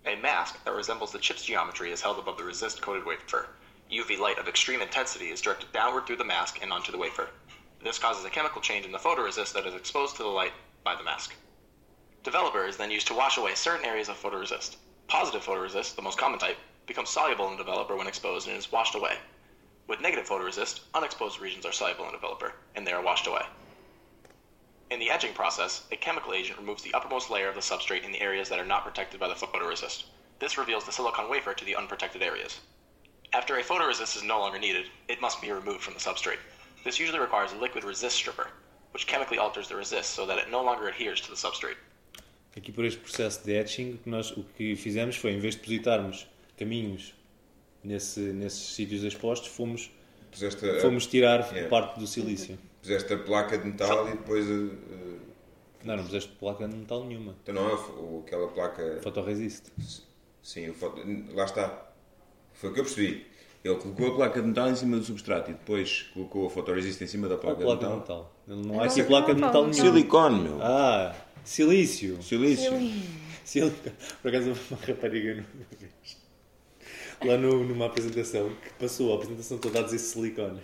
A 0.07 0.17
mask 0.17 0.63
that 0.65 0.75
resembles 0.75 1.13
the 1.13 1.19
chip's 1.19 1.47
geometry 1.47 1.91
is 1.91 2.03
held 2.03 2.19
above 2.19 2.37
the 2.37 2.45
resist 2.45 2.83
coated 2.83 3.07
wafer. 3.07 3.49
UV 3.91 4.19
light 4.19 4.39
of 4.39 4.47
extreme 4.47 4.83
intensity 4.83 5.31
is 5.31 5.41
directed 5.41 5.73
downward 5.73 6.07
through 6.07 6.17
the 6.17 6.25
mask 6.25 6.59
and 6.61 6.71
onto 6.71 6.93
the 6.93 6.99
wafer. 6.99 7.31
This 7.83 7.99
causes 7.99 8.23
a 8.25 8.31
chemical 8.31 8.61
change 8.61 8.85
in 8.85 8.93
the 8.93 8.99
photoresist 8.99 9.55
that 9.55 9.67
is 9.67 9.75
exposed 9.75 10.17
to 10.17 10.23
the 10.23 10.29
light 10.29 10.53
by 10.83 10.95
the 10.95 11.03
mask. 11.03 11.35
Developer 12.23 12.67
is 12.67 12.77
then 12.77 12.91
used 12.91 13.07
to 13.07 13.15
wash 13.15 13.39
away 13.39 13.55
certain 13.55 13.87
areas 13.87 14.11
of 14.11 14.21
photoresist. 14.21 14.77
Positive 15.09 15.43
photoresist, 15.43 15.95
the 15.97 16.03
most 16.03 16.19
common 16.19 16.39
type, 16.39 16.59
becomes 16.87 17.09
soluble 17.09 17.51
in 17.51 17.57
developer 17.57 17.97
when 17.97 18.07
exposed 18.07 18.47
and 18.47 18.59
is 18.59 18.71
washed 18.71 18.95
away. 18.95 19.17
With 19.87 20.01
negative 20.01 20.27
photoresist, 20.27 20.81
unexposed 20.93 21.41
regions 21.41 21.65
are 21.65 21.73
soluble 21.73 22.05
in 22.05 22.13
developer, 22.13 22.53
and 22.75 22.87
they 22.87 22.93
are 22.93 23.03
washed 23.03 23.27
away. 23.27 23.43
In 24.91 25.01
the 25.01 25.11
etching 25.11 25.33
process, 25.33 25.83
a 25.91 25.97
chemical 25.97 26.33
agent 26.35 26.59
removes 26.59 26.83
the 26.83 26.95
uppermost 26.95 27.31
layer 27.31 27.49
of 27.49 27.55
the 27.55 27.61
substrate 27.61 28.05
in 28.05 28.13
the 28.13 28.21
areas 28.21 28.49
that 28.49 28.59
are 28.59 28.67
not 28.67 28.85
protected 28.85 29.19
by 29.19 29.29
the 29.29 29.35
photoresist. 29.35 30.05
This 30.39 30.59
reveals 30.59 30.85
the 30.85 30.93
silicon 30.93 31.29
wafer 31.31 31.55
to 31.55 31.65
the 31.65 31.77
unprotected 31.77 32.23
areas. 32.23 32.61
After 33.33 33.57
a 33.57 33.63
photoresist 33.63 34.17
is 34.17 34.23
no 34.23 34.39
longer 34.39 34.59
needed, 34.59 34.87
it 35.09 35.21
must 35.21 35.41
be 35.41 35.51
removed 35.51 35.83
from 35.83 35.95
the 35.95 36.01
substrate. 36.01 36.39
This 36.85 37.01
usually 37.01 37.19
requires 37.19 37.53
a 37.53 37.57
liquid 37.57 37.83
resist 37.83 38.17
stripper, 38.17 38.49
which 38.93 39.07
chemically 39.07 39.39
alters 39.39 39.69
the 39.69 39.75
resist 39.77 40.11
so 40.11 40.27
that 40.27 40.39
it 40.39 40.51
no 40.51 40.63
longer 40.63 40.89
adheres 40.89 41.21
to 41.23 41.31
the 41.31 41.37
substrate. 41.37 41.77
Aqui 42.57 42.71
por 42.71 42.85
este 42.85 43.01
processo 43.01 43.45
de 43.45 43.57
etching, 43.57 43.95
o 43.95 43.99
que 43.99 44.09
nós, 44.11 44.31
o 44.31 44.45
que 44.57 44.77
fizemos 44.77 45.17
foi, 45.17 45.33
em 45.33 45.41
vez 45.41 45.55
de 45.57 45.61
depositarmos 45.63 46.27
caminhos 46.57 47.13
nesse, 47.83 48.21
nesses 48.21 48.75
sítios 48.77 49.03
expostos, 49.03 49.49
fomos, 49.49 49.91
Puseste 50.31 50.81
fomos 50.81 51.07
tirar 51.07 51.41
Yeah. 51.53 51.69
parte 51.69 51.99
do 51.99 52.07
silício. 52.07 52.57
Puseste 52.85 53.13
a 53.15 53.19
placa 53.19 53.57
de 53.59 53.67
metal 53.67 54.09
e 54.09 54.13
depois. 54.13 54.47
uh, 54.47 54.71
Não, 55.83 55.97
não 55.97 56.05
puseste 56.05 56.31
placa 56.39 56.69
de 56.69 56.77
metal 56.77 57.05
nenhuma. 57.05 57.35
então 57.43 57.55
não 57.55 57.69
é 57.69 57.75
o- 57.75 58.23
aquela 58.27 58.49
placa. 58.49 59.01
Fotoresist. 59.03 59.65
Sim, 60.43 60.69
o 60.69 60.75
foto... 60.75 61.01
lá 61.33 61.45
está. 61.45 61.91
Foi 62.53 62.71
o 62.71 62.75
que 62.75 62.81
eu 62.81 62.85
percebi. 62.85 63.27
Ele 63.65 63.77
colocou 63.77 64.09
a 64.13 64.15
placa 64.17 64.43
de 64.43 64.49
metal 64.49 64.69
em 64.71 64.77
cima 64.77 64.99
do 64.99 65.05
substrato 65.05 65.51
e 65.51 65.55
depois 65.55 66.03
colocou 66.13 66.47
a 66.47 66.51
fotoresist 66.51 67.01
em 67.03 67.07
cima 67.07 67.29
da 67.29 67.39
placa, 67.39 67.63
placa 67.63 67.81
de 67.81 67.87
de 67.91 67.97
metal. 67.99 68.33
metal? 68.47 68.65
Não 68.65 68.75
há 68.75 68.77
Não, 68.77 68.83
aqui 68.85 69.01
não, 69.01 69.09
placa 69.09 69.35
de 69.35 69.41
metal 69.41 69.67
nenhuma. 69.67 69.91
Silicone, 69.91 70.41
meu. 70.43 70.59
Ah, 70.63 71.15
silício. 71.43 72.23
Silício. 72.23 72.71
Silicone. 73.43 73.95
Por 74.21 74.29
acaso 74.29 74.51
uma 74.71 74.81
rapariga 74.87 75.33
uma 75.33 75.67
vez, 75.81 76.17
lá 77.25 77.39
no- 77.39 77.65
numa 77.65 77.87
apresentação 77.87 78.51
que 78.51 78.71
passou 78.79 79.13
a 79.13 79.17
apresentação 79.17 79.57
toda 79.57 79.79
a 79.81 79.83
dizer 79.83 79.99
silicone. 79.99 80.61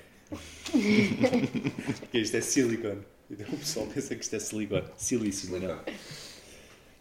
Porque 0.70 2.18
isto 2.18 2.36
é 2.36 2.40
silicone. 2.40 3.02
Então 3.30 3.46
o 3.52 3.58
pessoal 3.58 3.86
pensa 3.86 4.14
que 4.14 4.22
isto 4.22 4.36
é 4.36 4.38
silicone. 4.38 4.84
Silício, 4.96 5.50
mas 5.52 5.62
não. 5.62 5.80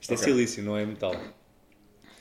Isto 0.02 0.14
é 0.14 0.18
silício, 0.18 0.64
não 0.64 0.78
é 0.78 0.86
metal. 0.86 1.14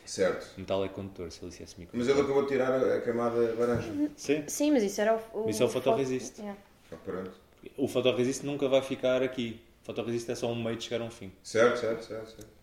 Certo. 0.05 0.59
Metal 0.59 0.85
é 0.85 0.89
condutor, 0.89 1.31
silício 1.31 1.59
é 1.63 1.65
Mas 1.65 1.71
semicondutor. 1.75 2.11
ele 2.15 2.21
acabou 2.23 2.43
de 2.43 2.49
tirar 2.49 2.73
a, 2.73 2.95
a 2.97 3.01
camada 3.03 3.55
laranja. 3.55 4.11
Sim. 4.17 4.45
Sim, 4.49 4.71
mas 4.73 4.83
isso 4.83 5.01
era 5.01 5.15
o. 5.35 5.45
o 5.47 5.51
Isso 5.51 5.63
é 5.63 5.67
o 5.67 5.69
fotoresist. 5.69 6.37
foto- 6.37 6.41
yeah. 6.43 6.61
Ah, 6.93 6.97
pronto. 7.05 7.31
O 7.77 7.87
fotoresist 7.89 8.45
nunca 8.47 8.67
vai 8.69 8.81
ficar 8.81 9.23
aqui. 9.23 9.61
O 9.83 9.85
fotoresist 9.85 10.31
é 10.31 10.35
só 10.35 10.51
um 10.51 10.63
meio 10.63 10.77
de 10.77 10.85
chegar 10.85 11.03
a 11.03 11.05
um 11.07 11.11
fim. 11.11 11.31
Certo, 11.43 11.79
certo, 11.79 12.05
certo. 12.07 12.31
certo. 12.31 12.59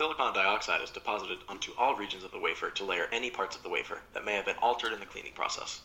Silicon 0.00 0.32
dioxide 0.32 0.84
is 0.84 0.90
deposited 0.90 1.38
onto 1.48 1.72
all 1.78 1.96
regions 1.98 2.22
of 2.24 2.30
the 2.30 2.38
wafer 2.38 2.70
to 2.72 2.84
layer 2.84 3.08
any 3.12 3.30
parts 3.30 3.56
of 3.56 3.62
the 3.62 3.68
wafer 3.70 3.98
that 4.12 4.24
may 4.24 4.34
have 4.36 4.44
been 4.44 4.56
altered 4.62 4.92
in 4.94 4.98
the 5.00 5.06
cleaning 5.06 5.32
process. 5.34 5.82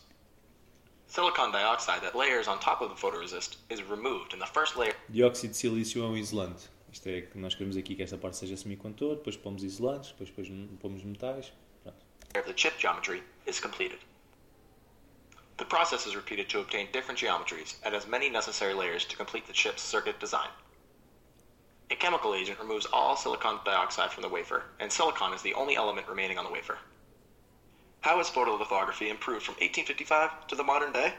Silicon 1.12 1.52
dioxide 1.52 2.00
that 2.00 2.16
layers 2.16 2.48
on 2.48 2.58
top 2.58 2.80
of 2.80 2.88
the 2.88 2.94
photoresist 2.94 3.56
is 3.68 3.82
removed 3.82 4.32
and 4.32 4.40
the 4.40 4.46
first 4.46 4.78
layer 4.78 4.94
Dióxido 5.12 5.50
de 5.50 5.56
silício 5.58 6.02
é 6.02 6.06
um 6.06 6.16
isolante. 6.16 6.70
Isto 6.90 7.06
é 7.10 7.20
que 7.20 7.36
nós 7.36 7.54
queremos 7.54 7.76
aqui 7.76 7.94
que 7.94 8.02
esta 8.02 8.16
parte 8.16 8.38
seja 8.38 8.56
semicondutor, 8.56 9.16
depois 9.16 9.36
pomos 9.36 9.62
isolantes, 9.62 10.12
depois, 10.12 10.30
depois 10.30 10.80
pomos 10.80 11.02
metais. 11.04 11.52
Pronto. 11.82 12.46
the 12.46 12.54
chip 12.54 12.78
geometry 12.78 13.22
is 13.46 13.60
completed. 13.60 13.98
The 15.58 15.66
process 15.66 16.06
is 16.06 16.16
repeated 16.16 16.48
to 16.48 16.60
obtain 16.60 16.88
different 16.92 17.20
geometries 17.20 17.76
at 17.84 17.92
as 17.92 18.06
many 18.06 18.30
necessary 18.30 18.72
layers 18.72 19.04
to 19.04 19.14
complete 19.14 19.46
the 19.46 19.52
chip's 19.52 19.82
circuit 19.82 20.18
design. 20.18 20.48
A 21.90 21.94
chemical 21.94 22.34
agent 22.34 22.58
removes 22.58 22.86
all 22.90 23.16
silicon 23.18 23.58
dioxide 23.66 24.10
from 24.10 24.22
the 24.22 24.30
wafer, 24.30 24.62
and 24.80 24.90
silicon 24.90 25.34
is 25.34 25.42
the 25.42 25.52
only 25.52 25.76
element 25.76 26.08
remaining 26.08 26.38
on 26.38 26.46
the 26.46 26.50
wafer. 26.50 26.78
How 28.02 28.16
has 28.16 28.28
photolithography 28.28 29.08
improved 29.08 29.44
from 29.46 29.54
1855 29.54 30.48
to 30.48 30.56
the 30.56 30.64
modern 30.64 30.92
day? 30.92 31.14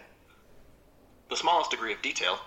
The 1.29 1.37
smallest 1.37 1.71
degree 1.71 1.93
of 1.93 2.01
detail, 2.01 2.39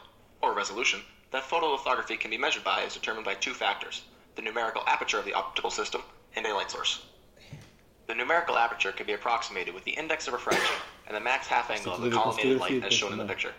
or 0.43 0.53
resolution, 0.53 1.01
that 1.31 1.49
photolithography 1.49 2.21
can 2.21 2.31
be 2.31 2.37
measured 2.37 2.63
by 2.63 2.83
is 2.83 2.93
determined 2.93 3.25
by 3.25 3.35
two 3.35 3.55
factors 3.55 4.03
the 4.35 4.43
numerical 4.43 4.83
aperture 4.87 5.19
of 5.19 5.25
the 5.25 5.33
optical 5.33 5.71
system 5.71 6.03
and 6.37 6.45
a 6.45 6.55
light 6.55 6.71
source. 6.71 7.07
The 8.09 8.15
numerical 8.15 8.59
aperture 8.59 8.93
can 8.93 9.07
be 9.07 9.15
approximated 9.15 9.73
with 9.73 9.85
the 9.85 9.93
index 9.93 10.27
of 10.27 10.35
refraction 10.35 10.77
and 11.07 11.17
the 11.17 11.21
max 11.21 11.47
half 11.47 11.71
angle 11.71 11.95
of 11.95 12.03
the 12.03 12.11
collimated 12.11 12.61
light 12.61 12.85
as 12.85 12.93
shown 12.93 13.13
in 13.13 13.19
the 13.19 13.25
picture. 13.25 13.55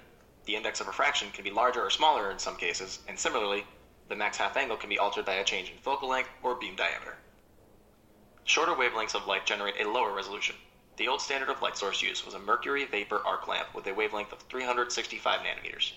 The 0.45 0.55
index 0.55 0.79
of 0.79 0.85
refraction 0.85 1.31
can 1.31 1.43
be 1.43 1.49
larger 1.49 1.81
or 1.81 1.89
smaller 1.89 2.29
in 2.29 2.37
some 2.37 2.55
cases, 2.55 2.99
and 3.07 3.17
similarly, 3.17 3.65
the 4.09 4.15
max 4.15 4.37
half 4.37 4.55
angle 4.55 4.77
can 4.77 4.89
be 4.89 4.99
altered 4.99 5.25
by 5.25 5.33
a 5.33 5.43
change 5.43 5.71
in 5.71 5.79
focal 5.79 6.07
length 6.07 6.29
or 6.43 6.53
beam 6.53 6.75
diameter. 6.75 7.17
Shorter 8.43 8.75
wavelengths 8.75 9.15
of 9.15 9.25
light 9.25 9.47
generate 9.47 9.81
a 9.81 9.89
lower 9.89 10.13
resolution. 10.13 10.55
The 10.97 11.07
old 11.07 11.21
standard 11.21 11.49
of 11.49 11.61
light 11.61 11.77
source 11.77 12.01
use 12.01 12.25
was 12.25 12.33
a 12.33 12.39
mercury 12.39 12.83
vapor 12.85 13.21
arc 13.23 13.47
lamp 13.47 13.75
with 13.75 13.85
a 13.85 13.93
wavelength 13.93 14.33
of 14.33 14.39
365 14.49 15.41
nanometers. 15.41 15.91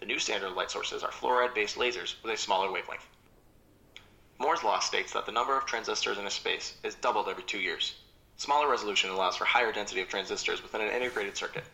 The 0.00 0.06
new 0.06 0.18
standard 0.18 0.52
light 0.52 0.70
sources 0.70 1.02
are 1.02 1.10
fluoride-based 1.10 1.76
lasers 1.76 2.14
with 2.22 2.32
a 2.32 2.36
smaller 2.38 2.72
wavelength. 2.72 3.06
Moore's 4.38 4.64
law 4.64 4.78
states 4.78 5.12
that 5.12 5.26
the 5.26 5.32
number 5.32 5.54
of 5.54 5.66
transistors 5.66 6.16
in 6.16 6.26
a 6.26 6.30
space 6.30 6.76
is 6.82 6.94
doubled 6.94 7.28
every 7.28 7.42
two 7.42 7.58
years. 7.58 7.96
Smaller 8.38 8.70
resolution 8.70 9.10
allows 9.10 9.36
for 9.36 9.44
higher 9.44 9.70
density 9.70 10.00
of 10.00 10.08
transistors 10.08 10.62
within 10.62 10.80
an 10.80 10.92
integrated 10.92 11.36
circuit. 11.36 11.64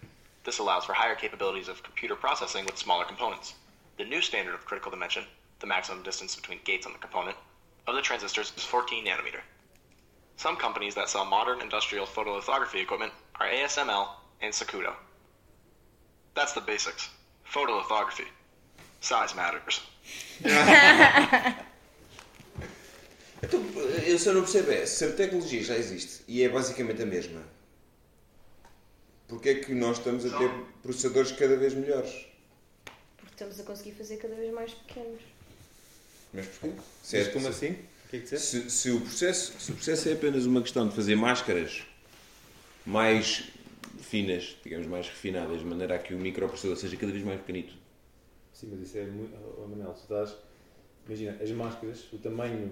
This 0.43 0.59
allows 0.59 0.85
for 0.85 0.95
higher 0.95 1.15
capabilities 1.15 1.69
of 1.69 1.85
computer 1.85 2.17
processing 2.17 2.67
with 2.67 2.77
smaller 2.77 3.05
components. 3.05 3.55
The 3.99 4.05
new 4.05 4.21
standard 4.21 4.55
of 4.55 4.65
critical 4.65 4.91
dimension, 4.91 5.27
the 5.61 5.69
maximum 5.69 6.03
distance 6.03 6.35
between 6.35 6.59
gates 6.65 6.87
on 6.87 6.93
the 6.93 6.99
component, 6.99 7.37
of 7.87 7.95
the 7.95 8.03
transistors 8.03 8.53
is 8.57 8.65
14 8.65 9.07
nanometer. 9.07 9.43
Some 10.37 10.57
companies 10.57 10.95
that 10.95 11.09
sell 11.09 11.25
modern 11.25 11.61
industrial 11.61 12.07
photolithography 12.07 12.83
equipment 12.83 13.13
are 13.41 13.49
ASML 13.49 14.09
and 14.43 14.53
Sakudo. 14.53 14.93
That's 16.35 16.53
the 16.53 16.61
basics. 16.61 17.09
Photolithography. 17.51 18.27
Size 19.01 19.35
matters. 19.37 19.81
Então, 23.43 23.61
eu 24.07 24.19
só 24.19 24.33
não 24.33 24.41
percebo 24.41 24.71
é, 24.71 24.87
se 24.87 25.05
a 25.05 25.13
tecnologia 25.13 25.63
já 25.63 25.77
existe 25.77 26.23
e 26.27 26.43
é 26.43 26.49
basicamente 26.49 27.03
a 27.03 27.07
mesma, 27.07 27.43
porque 29.29 29.51
é 29.51 29.55
que 29.57 29.75
nós 29.75 29.99
estamos 29.99 30.25
a 30.25 30.39
ter 30.39 30.51
processadores 30.83 31.33
cada 31.33 31.55
vez 31.57 31.75
melhores? 31.75 32.11
Porque 33.17 33.33
estamos 33.35 33.61
a 33.61 33.65
conseguir 33.65 33.93
fazer 33.93 34.17
cada 34.17 34.35
vez 34.35 34.51
mais 34.53 34.73
pequenos. 34.73 35.21
Mas 36.33 36.47
porquê? 36.47 36.75
Se, 37.03 37.19
Mas 37.19 37.29
é- 37.29 37.31
como 37.33 37.45
se- 37.45 37.51
assim? 37.51 37.79
Que 38.15 38.19
é 38.19 38.21
que 38.21 38.39
se, 38.39 38.71
se 38.71 38.91
o 38.93 39.01
processo, 39.01 39.55
se 39.59 39.73
o 39.73 39.75
processo 39.75 40.09
é 40.09 40.13
apenas 40.13 40.47
uma 40.47 40.63
questão 40.63 40.87
de 40.87 40.95
fazer 40.95 41.17
máscaras 41.17 41.83
mais 42.87 43.45
finas, 43.99 44.57
digamos 44.63 44.87
mais 44.87 45.09
refinadas, 45.09 45.59
de 45.59 45.65
maneira 45.67 45.97
a 45.97 45.99
que 45.99 46.15
o 46.15 46.19
microprocessador 46.19 46.77
seja 46.77 46.97
cada 46.97 47.11
vez 47.11 47.25
mais 47.25 47.41
pequenito. 47.41 47.75
Sim, 48.53 48.69
mas 48.71 48.87
isso 48.87 48.99
é 48.99 49.07
muito. 49.07 49.35
Oh, 49.59 49.67
Manel, 49.67 49.93
tu 49.95 50.03
estás. 50.03 50.37
Imagina, 51.09 51.37
as 51.43 51.51
máscaras, 51.51 52.05
o 52.13 52.19
tamanho 52.19 52.71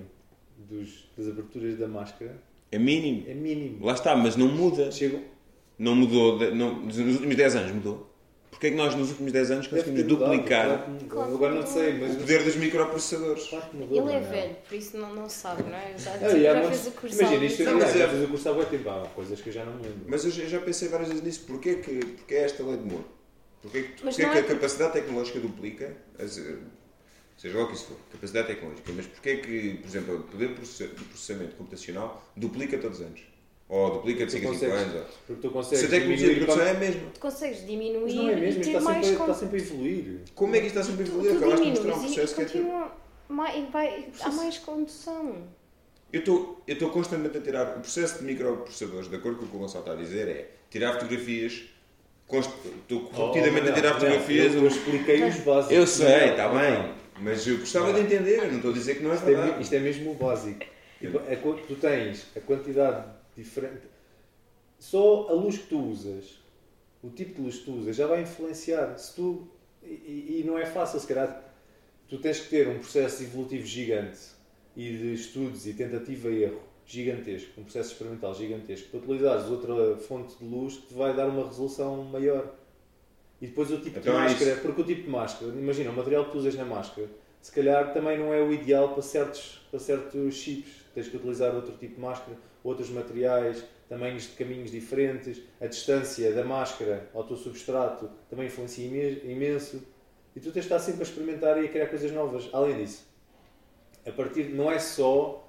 dos, 0.71 1.09
das 1.19 1.27
aberturas 1.27 1.77
da 1.77 1.89
máscara 1.89 2.41
É 2.71 2.79
mínimo. 2.79 3.25
é 3.29 3.35
mínimo. 3.35 3.85
Lá 3.85 3.95
está, 3.95 4.15
mas 4.17 4.37
não 4.37 4.47
muda. 4.49 4.93
Chegam. 4.93 5.25
Não 5.77 5.97
mudou, 5.97 6.39
não, 6.55 6.83
nos 6.83 6.99
últimos 6.99 7.35
10 7.35 7.57
anos 7.57 7.73
mudou. 7.73 8.12
Porquê 8.53 8.67
é 8.67 8.71
que 8.71 8.77
nós 8.77 8.95
nos 8.95 9.09
últimos 9.11 9.33
10 9.33 9.51
anos 9.51 9.67
Deve 9.67 9.83
conseguimos 9.83 10.13
mudado, 10.13 10.31
duplicar 10.31 10.67
claro 10.67 10.83
que 10.83 11.05
mudou. 11.05 11.23
Agora 11.35 11.55
não 11.55 11.67
sei, 11.67 11.99
mas. 11.99 12.15
o 12.15 12.19
poder 12.19 12.45
dos 12.45 12.57
microprocessadores? 12.57 13.49
Claro 13.49 13.65
mudou, 13.73 14.09
Ele 14.09 14.17
é 14.17 14.21
velho, 14.21 14.57
por 14.69 14.75
isso 14.77 14.97
não, 14.99 15.15
não 15.15 15.29
sabe, 15.29 15.63
não 15.63 15.75
é? 15.75 15.95
Já, 15.99 16.13
Ah, 16.13 16.39
já, 16.39 16.55
mas- 16.55 16.69
fez 16.69 16.87
o 16.87 16.91
curso 16.93 17.19
Imagina, 17.19 17.43
há 17.43 17.47
isto 17.47 17.63
é 17.63 17.65
Não, 17.65 17.73
já 17.73 17.79
mas 17.87 17.93
fez 17.93 18.23
é- 18.23 18.25
o 18.25 18.29
curso 18.29 18.49
há 18.49 18.53
muito 18.53 18.69
tempo. 18.71 18.91
Há 18.91 19.07
coisas 19.15 19.41
que 19.41 19.49
eu 19.49 19.53
já 19.55 19.65
não 19.65 19.73
me 19.75 19.83
lembro. 19.83 20.05
Mas 20.07 20.25
eu 20.27 20.31
já 20.31 20.45
já 20.45 20.61
pensei 20.61 20.89
várias 20.89 21.09
vezes 21.09 21.25
nisso. 21.25 21.45
Porquê 21.47 21.71
é 21.71 21.75
que, 21.77 21.99
porquê 22.05 22.35
é 22.35 22.45
esta 22.45 22.63
lei 22.63 22.77
de 22.77 22.85
Moore? 22.85 23.05
Porquê, 23.63 23.83
porquê 24.01 24.17
que 24.17 24.23
é 24.23 24.41
a 24.41 24.45
capacidade 24.45 24.93
tecnológica 24.93 25.41
duplica, 25.41 25.97
as- 26.19 26.41
seja 27.39 27.57
lá 27.59 27.65
o 27.65 27.69
que 27.69 27.75
isso 27.75 27.87
for, 27.87 27.97
capacidade 28.13 28.49
tecnológica, 28.49 28.93
mas 28.95 29.07
porquê 29.07 29.31
é 29.31 29.37
que, 29.39 29.75
por 29.81 29.87
exemplo, 29.89 30.17
o 30.17 30.23
poder 30.25 30.49
de 30.49 30.55
processamento 30.55 31.57
computacional 31.57 32.23
duplica 32.37 32.77
todos 32.79 33.01
os 33.01 33.07
anos? 33.07 33.21
Ou 33.75 33.91
duplica 33.91 34.27
de 34.27 34.33
Tu 34.33 34.33
5 34.39 34.51
a 34.51 34.55
5 34.55 34.67
consegues- 34.71 34.95
anos? 34.95 35.07
Porque 35.27 35.41
tu 35.41 35.49
Se 35.49 35.55
consegues. 35.55 35.85
a 35.85 35.89
tecnologia 35.89 36.29
de 36.29 36.35
diminuir 36.35 36.45
produção 36.47 36.67
é 36.67 36.71
a 36.71 36.75
mesma, 36.79 37.01
Tu 37.15 37.21
consegues 37.21 37.59
Mas 37.59 37.67
diminuir 37.71 38.15
não 38.15 38.29
é 38.29 38.35
mesmo, 38.35 38.45
e 38.45 38.49
isto 38.51 38.61
está 38.67 38.81
mais 38.83 39.07
sempre, 39.07 39.21
está 39.23 39.35
sempre 39.35 39.57
a 39.57 39.63
evoluir. 39.63 40.19
como 40.35 40.55
é 40.57 40.61
que 40.61 40.67
isto 40.67 40.79
está 40.79 40.91
sempre 40.91 41.05
a 41.05 41.09
evoluir? 41.09 41.37
Acabaste 41.37 41.65
de 41.65 41.71
mostrar 41.71 41.95
um 41.95 41.97
e, 41.97 42.01
processo 42.05 42.35
que 42.35 42.41
é 42.41 42.45
continua 42.45 42.93
mais, 43.31 43.71
vai, 43.71 44.09
há 44.21 44.31
mais 44.31 44.59
condução. 44.59 45.37
Eu 46.13 46.19
estou 46.21 46.63
eu 46.67 46.73
estou 46.75 46.91
constantemente 46.91 47.39
a 47.39 47.41
tirar. 47.41 47.77
O 47.79 47.81
processo 47.81 48.19
de 48.19 48.25
microprocessadores, 48.25 49.09
de 49.09 49.17
acordo 49.17 49.39
com 49.39 49.45
o 49.47 49.49
que 49.49 49.57
o 49.57 49.59
Gonçalo 49.61 49.85
está 49.85 49.93
a 49.95 49.97
dizer, 49.97 50.29
é 50.29 50.51
tirar 50.71 50.93
fotografias. 50.93 51.63
const- 52.27 52.51
Estou 52.83 53.11
repetidamente 53.11 53.71
a 53.71 53.73
tirar 53.73 53.95
fotografias. 53.95 54.53
Oh, 54.53 54.57
Eu, 54.59 54.63
eu 54.65 54.69
expliquei 54.69 55.25
os 55.25 55.37
básicos. 55.41 55.77
Eu 55.77 55.87
sei, 55.87 56.31
está 56.31 56.49
bem. 56.51 56.93
Mas 57.21 57.47
eu 57.47 57.57
gostava 57.59 57.91
de 57.95 58.01
entender, 58.01 58.47
não 58.49 58.57
estou 58.57 58.71
a 58.71 58.75
dizer 58.75 58.97
que 58.97 59.03
não 59.03 59.13
é 59.13 59.15
Isto 59.15 59.25
é, 59.29 59.31
verdade. 59.31 59.57
me- 59.57 59.63
isto 59.63 59.73
é 59.75 59.79
mesmo 59.81 60.11
o 60.11 60.15
básico. 60.15 60.61
Tipo, 61.01 61.19
co- 61.43 61.55
tu 61.67 61.75
tens 61.77 62.27
a 62.37 62.41
quantidade 62.41 63.05
diferente. 63.37 63.87
Só 64.79 65.29
a 65.29 65.33
luz 65.33 65.59
que 65.59 65.69
tu 65.69 65.79
usas, 65.81 66.41
o 67.03 67.11
tipo 67.11 67.35
de 67.37 67.41
luz 67.43 67.59
que 67.59 67.65
tu 67.65 67.73
usas, 67.73 67.97
já 67.97 68.07
vai 68.07 68.23
influenciar. 68.23 68.97
Se 68.99 69.15
tu, 69.15 69.47
e, 69.83 70.41
e- 70.41 70.45
não 70.47 70.59
é 70.59 70.67
fácil, 70.67 70.99
se 70.99 71.07
calhar, 71.07 71.43
tu 72.09 72.19
tens 72.19 72.41
que 72.41 72.49
ter 72.51 72.69
um 72.69 72.79
processo 72.79 73.23
evolutivo 73.23 73.65
gigante 73.67 74.19
e 74.77 74.91
de 74.97 75.15
estudos 75.15 75.67
e 75.67 75.75
tentativa 75.75 76.29
e 76.31 76.45
erro 76.45 76.61
gigantesco, 76.85 77.61
um 77.61 77.65
processo 77.65 77.93
experimental 77.93 78.35
gigantesco, 78.35 78.89
para 78.91 78.99
utilizares 79.01 79.47
outra 79.47 79.97
fonte 79.99 80.37
de 80.37 80.45
luz 80.45 80.75
que 80.77 80.89
te 80.89 80.95
vai 80.95 81.15
dar 81.15 81.29
uma 81.29 81.47
resolução 81.47 82.03
maior. 82.05 82.55
E 83.41 83.47
depois 83.47 83.71
o 83.71 83.77
tipo 83.79 83.99
Então 83.99 84.03
de 84.03 84.09
é 84.11 84.13
máscara, 84.25 84.53
isso. 84.53 84.61
porque 84.63 84.81
o 84.81 84.85
tipo 84.85 85.03
de 85.03 85.09
máscara, 85.09 85.53
imagina, 85.53 85.91
o 85.91 85.97
material 85.97 86.25
que 86.27 86.33
tu 86.33 86.39
usas 86.39 86.55
na 86.55 86.65
máscara, 86.65 87.09
se 87.41 87.51
calhar 87.53 87.93
também 87.93 88.19
não 88.19 88.33
é 88.33 88.41
o 88.43 88.53
ideal 88.53 88.93
para 88.93 89.03
certos, 89.03 89.61
para 89.71 89.79
certos 89.81 90.35
chips. 90.35 90.83
Tens 90.95 91.09
que 91.09 91.17
utilizar 91.17 91.55
outro 91.55 91.73
tipo 91.77 91.95
de 91.95 92.01
máscara, 92.01 92.37
outros 92.65 92.91
materiais, 92.91 93.65
tamanhos 93.89 94.25
de 94.25 94.31
caminhos 94.31 94.71
diferentes, 94.71 95.43
a 95.61 95.67
distância 95.67 96.33
da 96.33 96.45
máscara 96.45 97.09
ao 97.13 97.25
teu 97.25 97.37
substrato 97.37 98.11
também 98.31 98.47
influencia 98.47 98.87
imen- 98.87 99.21
imenso. 99.25 99.83
E 100.35 100.41
tu 100.41 100.45
tens 100.51 100.55
de 100.55 100.61
estar 100.61 100.79
sempre 100.79 101.01
a 101.01 101.03
experimentar 101.03 101.63
e 101.63 101.67
a 101.67 101.69
criar 101.69 101.87
coisas 101.89 102.11
novas. 102.11 102.49
Além 102.53 102.79
disso, 102.83 103.07
a 104.07 104.11
partir 104.13 104.45
não 104.45 104.71
é 104.71 104.79
só 104.79 105.49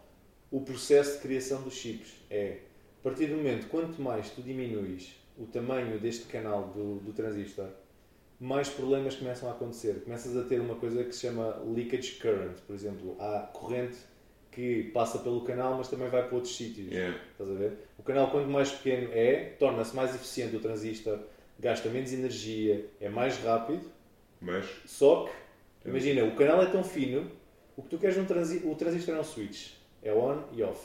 o 0.52 0.62
processo 0.62 1.14
de 1.18 1.20
criação 1.22 1.62
dos 1.62 1.74
chips, 1.74 2.14
é 2.30 2.58
a 3.00 3.04
partir 3.04 3.28
do 3.28 3.38
momento 3.38 3.68
quanto 3.68 4.02
mais 4.02 4.30
tu 4.30 4.42
diminuis 4.42 5.16
o 5.38 5.46
tamanho 5.46 6.00
deste 6.00 6.26
canal 6.26 6.68
do, 6.68 7.00
do 7.00 7.12
transistor, 7.12 7.68
mais 8.40 8.70
problemas 8.70 9.16
começam 9.16 9.50
a 9.50 9.54
acontecer. 9.54 10.02
Começas 10.04 10.36
a 10.38 10.44
ter 10.44 10.60
uma 10.60 10.76
coisa 10.76 11.04
que 11.04 11.14
se 11.14 11.22
chama 11.22 11.58
leakage 11.66 12.16
current, 12.16 12.58
por 12.68 12.76
exemplo, 12.76 13.16
há 13.20 13.50
corrente 13.54 13.98
que 14.54 14.84
passa 14.94 15.20
pelo 15.20 15.42
canal, 15.42 15.76
mas 15.78 15.88
também 15.88 16.08
vai 16.10 16.24
para 16.28 16.36
outros 16.36 16.56
sítios. 16.56 16.92
Yeah. 16.92 17.18
Estás 17.32 17.50
a 17.50 17.54
ver? 17.54 17.74
O 17.98 18.04
canal, 18.04 18.30
quanto 18.32 18.50
mais 18.50 18.72
pequeno 18.72 19.10
é, 19.14 19.56
torna-se 19.60 19.96
mais 19.96 20.14
eficiente 20.16 20.56
o 20.56 20.60
transistor, 20.60 21.20
gasta 21.60 21.90
menos 21.90 22.12
energia, 22.14 22.86
é 23.00 23.10
mais 23.10 23.38
rápido, 23.40 23.82
Mas, 24.42 24.66
só 24.86 25.30
que, 25.82 25.90
imagina, 25.90 26.24
o 26.26 26.36
canal 26.36 26.62
é 26.62 26.66
tão 26.68 26.84
fino, 26.84 27.30
o 27.78 27.82
que 27.82 27.90
tu 27.90 27.98
queres 27.98 28.18
num 28.18 28.26
transi 28.26 28.62
o 28.66 28.76
transistor 28.76 29.16
é 29.16 29.20
um 29.20 29.24
switch, 29.24 29.72
é 30.02 30.14
on 30.14 30.44
e 30.52 30.62
off. 30.64 30.80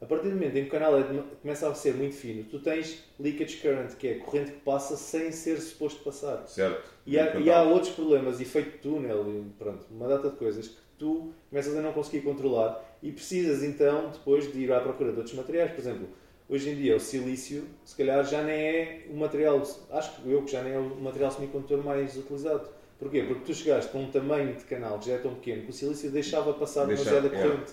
A 0.00 0.06
partir 0.06 0.28
do 0.28 0.34
momento 0.34 0.56
em 0.56 0.62
que 0.62 0.68
o 0.68 0.70
canal 0.70 0.98
é 0.98 1.02
de- 1.02 1.22
começa 1.42 1.68
a 1.68 1.74
ser 1.74 1.92
muito 1.94 2.14
fino, 2.14 2.44
tu 2.44 2.58
tens 2.60 3.04
leakage 3.18 3.58
current, 3.58 3.94
que 3.96 4.08
é 4.08 4.12
a 4.14 4.18
corrente 4.20 4.52
que 4.52 4.60
passa 4.60 4.96
sem 4.96 5.30
ser 5.30 5.60
suposto 5.60 6.02
passar. 6.02 6.46
certo. 6.48 6.90
E 7.04 7.18
há, 7.18 7.24
Muito 7.34 7.46
e 7.46 7.50
há 7.50 7.64
bom. 7.64 7.72
outros 7.72 7.92
problemas, 7.92 8.40
efeito 8.40 8.78
túnel, 8.78 9.26
e 9.28 9.44
pronto, 9.58 9.84
uma 9.90 10.08
data 10.08 10.30
de 10.30 10.36
coisas 10.36 10.68
que 10.68 10.76
tu 10.98 11.32
começas 11.50 11.76
a 11.76 11.82
não 11.82 11.92
conseguir 11.92 12.22
controlar 12.22 12.89
e 13.02 13.10
precisas 13.12 13.62
então 13.62 14.10
depois 14.10 14.52
de 14.52 14.58
ir 14.60 14.72
à 14.72 14.80
procura 14.80 15.12
de 15.12 15.18
outros 15.18 15.34
materiais. 15.34 15.70
Por 15.70 15.80
exemplo, 15.80 16.08
hoje 16.48 16.70
em 16.70 16.76
dia 16.76 16.96
o 16.96 17.00
silício, 17.00 17.64
se 17.84 17.96
calhar 17.96 18.24
já 18.24 18.42
nem 18.42 18.56
é 18.60 19.06
o 19.10 19.16
material, 19.16 19.62
acho 19.90 20.16
que 20.16 20.30
eu 20.30 20.42
que 20.42 20.52
já 20.52 20.62
nem 20.62 20.72
é 20.74 20.78
o 20.78 20.96
material 21.00 21.30
semicondutor 21.30 21.82
mais 21.84 22.16
utilizado. 22.16 22.68
Porquê? 22.98 23.22
Porque 23.22 23.44
tu 23.46 23.54
chegaste 23.54 23.90
com 23.90 24.02
um 24.02 24.10
tamanho 24.10 24.54
de 24.54 24.64
canal 24.64 24.98
que 24.98 25.06
já 25.06 25.14
é 25.14 25.18
tão 25.18 25.34
pequeno 25.34 25.62
que 25.62 25.70
o 25.70 25.72
silício 25.72 26.10
deixava 26.10 26.52
passar 26.52 26.84
Deixa- 26.86 27.04
demasiada 27.04 27.28
yeah. 27.34 27.50
corrente. 27.50 27.72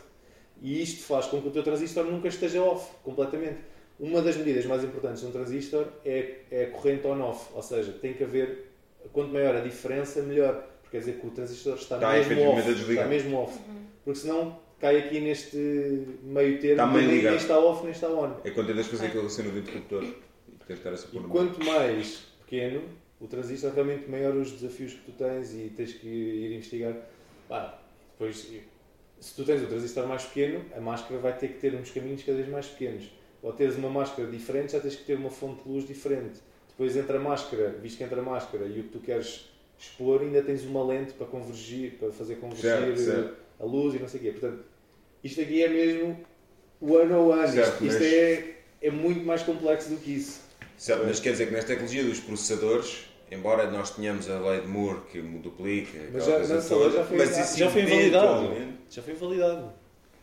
E 0.61 0.81
isto 0.81 1.03
faz 1.05 1.25
com 1.27 1.41
que 1.41 1.49
o 1.49 1.51
teu 1.51 1.61
transistor 1.63 2.05
nunca 2.05 2.29
esteja 2.29 2.61
off 2.63 2.89
completamente. 3.03 3.57
Uma 3.99 4.21
das 4.21 4.37
medidas 4.37 4.65
mais 4.65 4.83
importantes 4.83 5.21
de 5.21 5.27
um 5.27 5.31
transistor 5.31 5.87
é, 6.05 6.35
é 6.49 6.63
a 6.63 6.69
corrente 6.71 7.05
on-off, 7.05 7.49
ou 7.53 7.61
seja, 7.61 7.91
tem 7.91 8.13
que 8.13 8.23
haver, 8.23 8.71
quanto 9.11 9.33
maior 9.33 9.55
a 9.55 9.59
diferença, 9.59 10.21
melhor. 10.21 10.53
Porque 10.81 10.91
quer 10.97 10.99
dizer 10.99 11.19
que 11.19 11.27
o 11.27 11.29
transistor 11.31 11.75
está, 11.75 11.95
Está 11.95 12.13
mesmo 12.13 12.49
off. 12.49 12.71
Está 12.71 13.05
mesmo 13.05 13.37
off. 13.37 13.59
Porque 14.05 14.19
senão 14.19 14.57
cai 14.79 14.97
aqui 14.99 15.19
neste 15.19 15.57
meio 16.23 16.59
termo, 16.59 16.73
Está 16.73 16.87
meio 16.87 16.99
que 16.99 17.07
nem 17.07 17.15
ligado. 17.17 17.35
está 17.35 17.59
off 17.59 17.83
nem 17.83 17.91
está 17.91 18.09
on. 18.09 18.35
É 18.43 18.51
quando 18.51 18.67
tentas 18.67 18.87
fazer 18.87 19.07
aquele 19.07 19.29
cena 19.29 19.49
do 19.49 19.59
interruptor. 19.59 20.03
E 20.03 20.11
tens 20.65 20.67
de 20.67 20.73
estar 20.73 20.93
a 20.93 20.97
se 20.97 21.07
E 21.15 21.19
quanto 21.21 21.63
mais 21.65 22.27
pequeno 22.45 22.81
o 23.19 23.27
transistor, 23.27 23.73
realmente 23.73 24.09
maior 24.09 24.35
os 24.35 24.51
desafios 24.51 24.93
que 24.93 24.99
tu 25.01 25.11
tens 25.11 25.53
e 25.53 25.71
tens 25.75 25.93
que 25.93 26.07
ir 26.07 26.55
investigar. 26.55 26.93
Pá, 27.49 27.79
depois, 28.11 28.47
se 29.19 29.35
tu 29.35 29.43
tens 29.43 29.63
o 29.63 29.67
transistor 29.67 30.05
mais 30.07 30.23
pequeno, 30.25 30.63
a 30.75 30.79
máscara 30.79 31.19
vai 31.19 31.35
ter 31.37 31.47
que 31.49 31.59
ter 31.59 31.73
uns 31.73 31.89
caminhos 31.91 32.23
cada 32.23 32.37
vez 32.37 32.49
mais 32.49 32.67
pequenos. 32.67 33.09
Ou 33.41 33.53
teres 33.53 33.75
uma 33.75 33.89
máscara 33.89 34.29
diferente, 34.29 34.73
já 34.73 34.79
tens 34.79 34.95
que 34.95 35.03
ter 35.03 35.15
uma 35.17 35.29
fonte 35.29 35.63
de 35.63 35.69
luz 35.69 35.87
diferente. 35.87 36.39
Depois, 36.69 36.95
entre 36.95 37.17
a 37.17 37.19
máscara, 37.19 37.69
visto 37.81 37.97
que 37.97 38.03
entre 38.03 38.19
a 38.19 38.23
máscara 38.23 38.65
e 38.65 38.79
o 38.79 38.83
que 38.83 38.89
tu 38.89 38.99
queres 38.99 39.49
expor, 39.79 40.21
ainda 40.21 40.41
tens 40.41 40.63
uma 40.63 40.83
lente 40.85 41.13
para 41.13 41.25
convergir, 41.27 41.93
para 41.97 42.11
fazer 42.11 42.35
convergir 42.35 42.69
Certo, 42.69 42.99
certo. 42.99 43.46
A 43.59 43.65
luz 43.65 43.95
e 43.95 43.99
não 43.99 44.07
sei 44.07 44.19
o 44.19 44.23
quê. 44.23 44.31
Portanto, 44.31 44.63
isto 45.23 45.41
aqui 45.41 45.63
é 45.63 45.69
mesmo 45.69 46.19
one 46.81 47.11
on 47.13 47.27
one. 47.29 47.47
Certo, 47.47 47.83
Isto, 47.83 47.85
isto 47.85 47.99
mas- 48.03 48.13
é, 48.13 48.55
é 48.81 48.91
muito 48.91 49.25
mais 49.25 49.43
complexo 49.43 49.89
do 49.89 49.97
que 49.97 50.11
isso. 50.15 50.41
Certo, 50.77 51.03
mas 51.05 51.19
quer 51.19 51.31
dizer 51.31 51.47
que 51.47 51.53
nesta 51.53 51.67
tecnologia 51.69 52.03
dos 52.03 52.19
processadores, 52.19 53.05
embora 53.31 53.69
nós 53.71 53.89
tenhamos 53.91 54.29
a 54.29 54.39
lei 54.39 54.61
de 54.61 54.67
Moore 54.67 54.99
que 55.11 55.19
duplica, 55.21 55.97
Mas 56.13 56.23
já- 56.25 56.39
toda, 56.39 56.85
lei 56.85 56.91
já 56.91 57.03
foi- 57.05 57.17
mas 57.17 57.37
isso 57.37 57.57
já 57.57 57.69
foi 57.69 57.81
invalidado. 57.81 58.53
Já 58.89 59.01
foi 59.01 59.13
validado. 59.15 59.73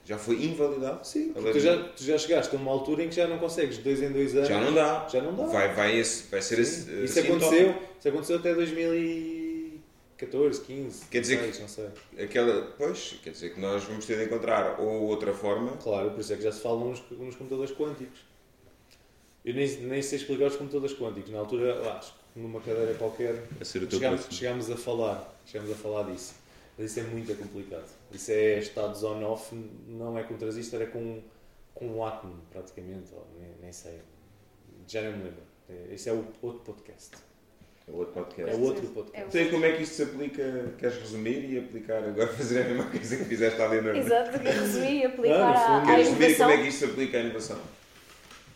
Já 0.07 0.19
foi 0.19 0.35
invalidado? 0.45 1.07
Sim, 1.07 1.31
porque 1.33 1.51
tu 1.53 1.61
já, 1.61 1.77
tu 1.83 2.05
já 2.05 2.19
chegaste 2.19 2.55
a 2.55 2.59
uma 2.59 2.71
altura 2.71 3.05
em 3.05 3.09
que 3.09 3.15
já 3.17 3.27
não 3.27 3.39
consegues, 3.39 3.79
dois 3.79 4.03
em 4.03 4.13
dois 4.13 4.35
anos. 4.37 4.49
Já 4.49 4.61
não 4.61 4.75
dá. 4.75 5.09
Já 5.11 5.23
não 5.23 5.35
dá. 5.35 5.47
Vai, 5.47 5.75
vai, 5.75 5.99
esse, 5.99 6.31
vai 6.31 6.43
ser 6.43 6.59
esse. 6.59 6.83
Sim. 6.83 7.05
Isso 7.05 7.19
assim, 7.19 7.29
aconteceu, 7.29 7.73
top. 7.73 7.85
isso 7.99 8.09
aconteceu 8.09 8.37
até 8.37 8.55
2014, 10.27 10.61
15. 10.63 11.07
Quer 11.07 11.21
dizer 11.21 11.37
16, 11.39 11.61
não 11.61 11.69
sei. 11.69 12.25
Aquela, 12.25 12.63
pois, 12.79 13.19
quer 13.23 13.31
dizer 13.31 13.55
que 13.55 13.61
nós 13.61 13.85
vamos 13.85 14.07
ter 14.07 14.19
de 14.19 14.25
encontrar 14.25 14.81
ou 14.81 15.03
outra 15.05 15.33
forma. 15.33 15.77
Claro, 15.77 16.11
por 16.11 16.21
isso 16.21 16.33
é 16.33 16.37
que 16.37 16.43
já 16.43 16.53
se 16.53 16.61
fala 16.61 16.85
nos, 16.85 17.03
nos 17.11 17.37
computadores 17.37 17.75
quânticos. 17.75 18.21
Eu 19.45 19.55
nem, 19.55 19.69
nem 19.83 20.01
sei 20.03 20.19
explicar 20.19 20.47
os 20.47 20.57
computadores 20.57 20.97
quânticos. 20.97 21.31
Na 21.31 21.41
altura, 21.41 22.01
que 22.33 22.41
numa 22.41 22.61
cadeira 22.61 22.95
qualquer, 22.95 23.45
A 23.61 23.65
chegámos, 23.65 24.27
chegámos 24.31 24.71
a 24.71 24.77
falar. 24.77 25.41
Chegámos 25.45 25.71
a 25.73 25.77
falar 25.77 26.11
disso. 26.11 26.35
Mas 26.77 26.91
isso 26.91 27.01
é 27.01 27.03
muito 27.05 27.35
complicado. 27.37 27.89
Isso 28.11 28.33
é 28.33 28.59
estados 28.59 29.05
on-off, 29.05 29.55
não 29.87 30.19
é 30.19 30.23
com 30.25 30.37
transistor, 30.37 30.83
é 30.83 30.87
com, 30.87 31.23
com 31.75 31.87
um 31.87 32.05
átomo, 32.05 32.41
praticamente. 32.51 33.13
Ou 33.13 33.27
nem, 33.39 33.51
nem 33.61 33.73
sei. 33.73 34.01
Já 34.89 35.03
não 35.03 35.13
me 35.17 35.25
lembro. 35.25 35.43
É- 35.69 35.95
Esse 35.95 36.09
é 36.09 36.13
outro 36.13 36.61
podcast. 36.65 37.11
É 37.87 37.91
outro 37.93 38.15
podcast. 38.15 38.51
É 38.51 38.57
outro 38.59 38.87
podcast. 38.89 39.31
Sei 39.33 39.51
como 39.51 39.65
é 39.67 39.73
que 39.73 39.83
isto 39.83 39.95
se 39.97 40.03
aplica. 40.05 40.73
Queres 40.79 40.97
resumir 40.99 41.51
e 41.53 41.59
aplicar 41.59 41.99
agora 41.99 42.29
fazer 42.33 42.63
a 42.63 42.65
mesma 42.65 42.85
coisa 42.85 43.17
que 43.17 43.25
fizeste 43.25 43.61
ali 43.61 43.81
na 43.83 43.97
Exato, 43.97 44.39
que 44.39 44.49
resumir 44.49 44.93
e 45.01 45.05
aplicar 45.07 45.37
Ah, 45.41 45.53
à, 45.79 45.83
à 45.83 45.87
Queres 45.87 46.09
resumir 46.09 46.37
como 46.37 46.51
é 46.51 46.57
que 46.59 46.69
isto 46.69 46.79
se 46.79 46.85
aplica 46.87 47.19
à 47.19 47.21
inovação? 47.21 47.59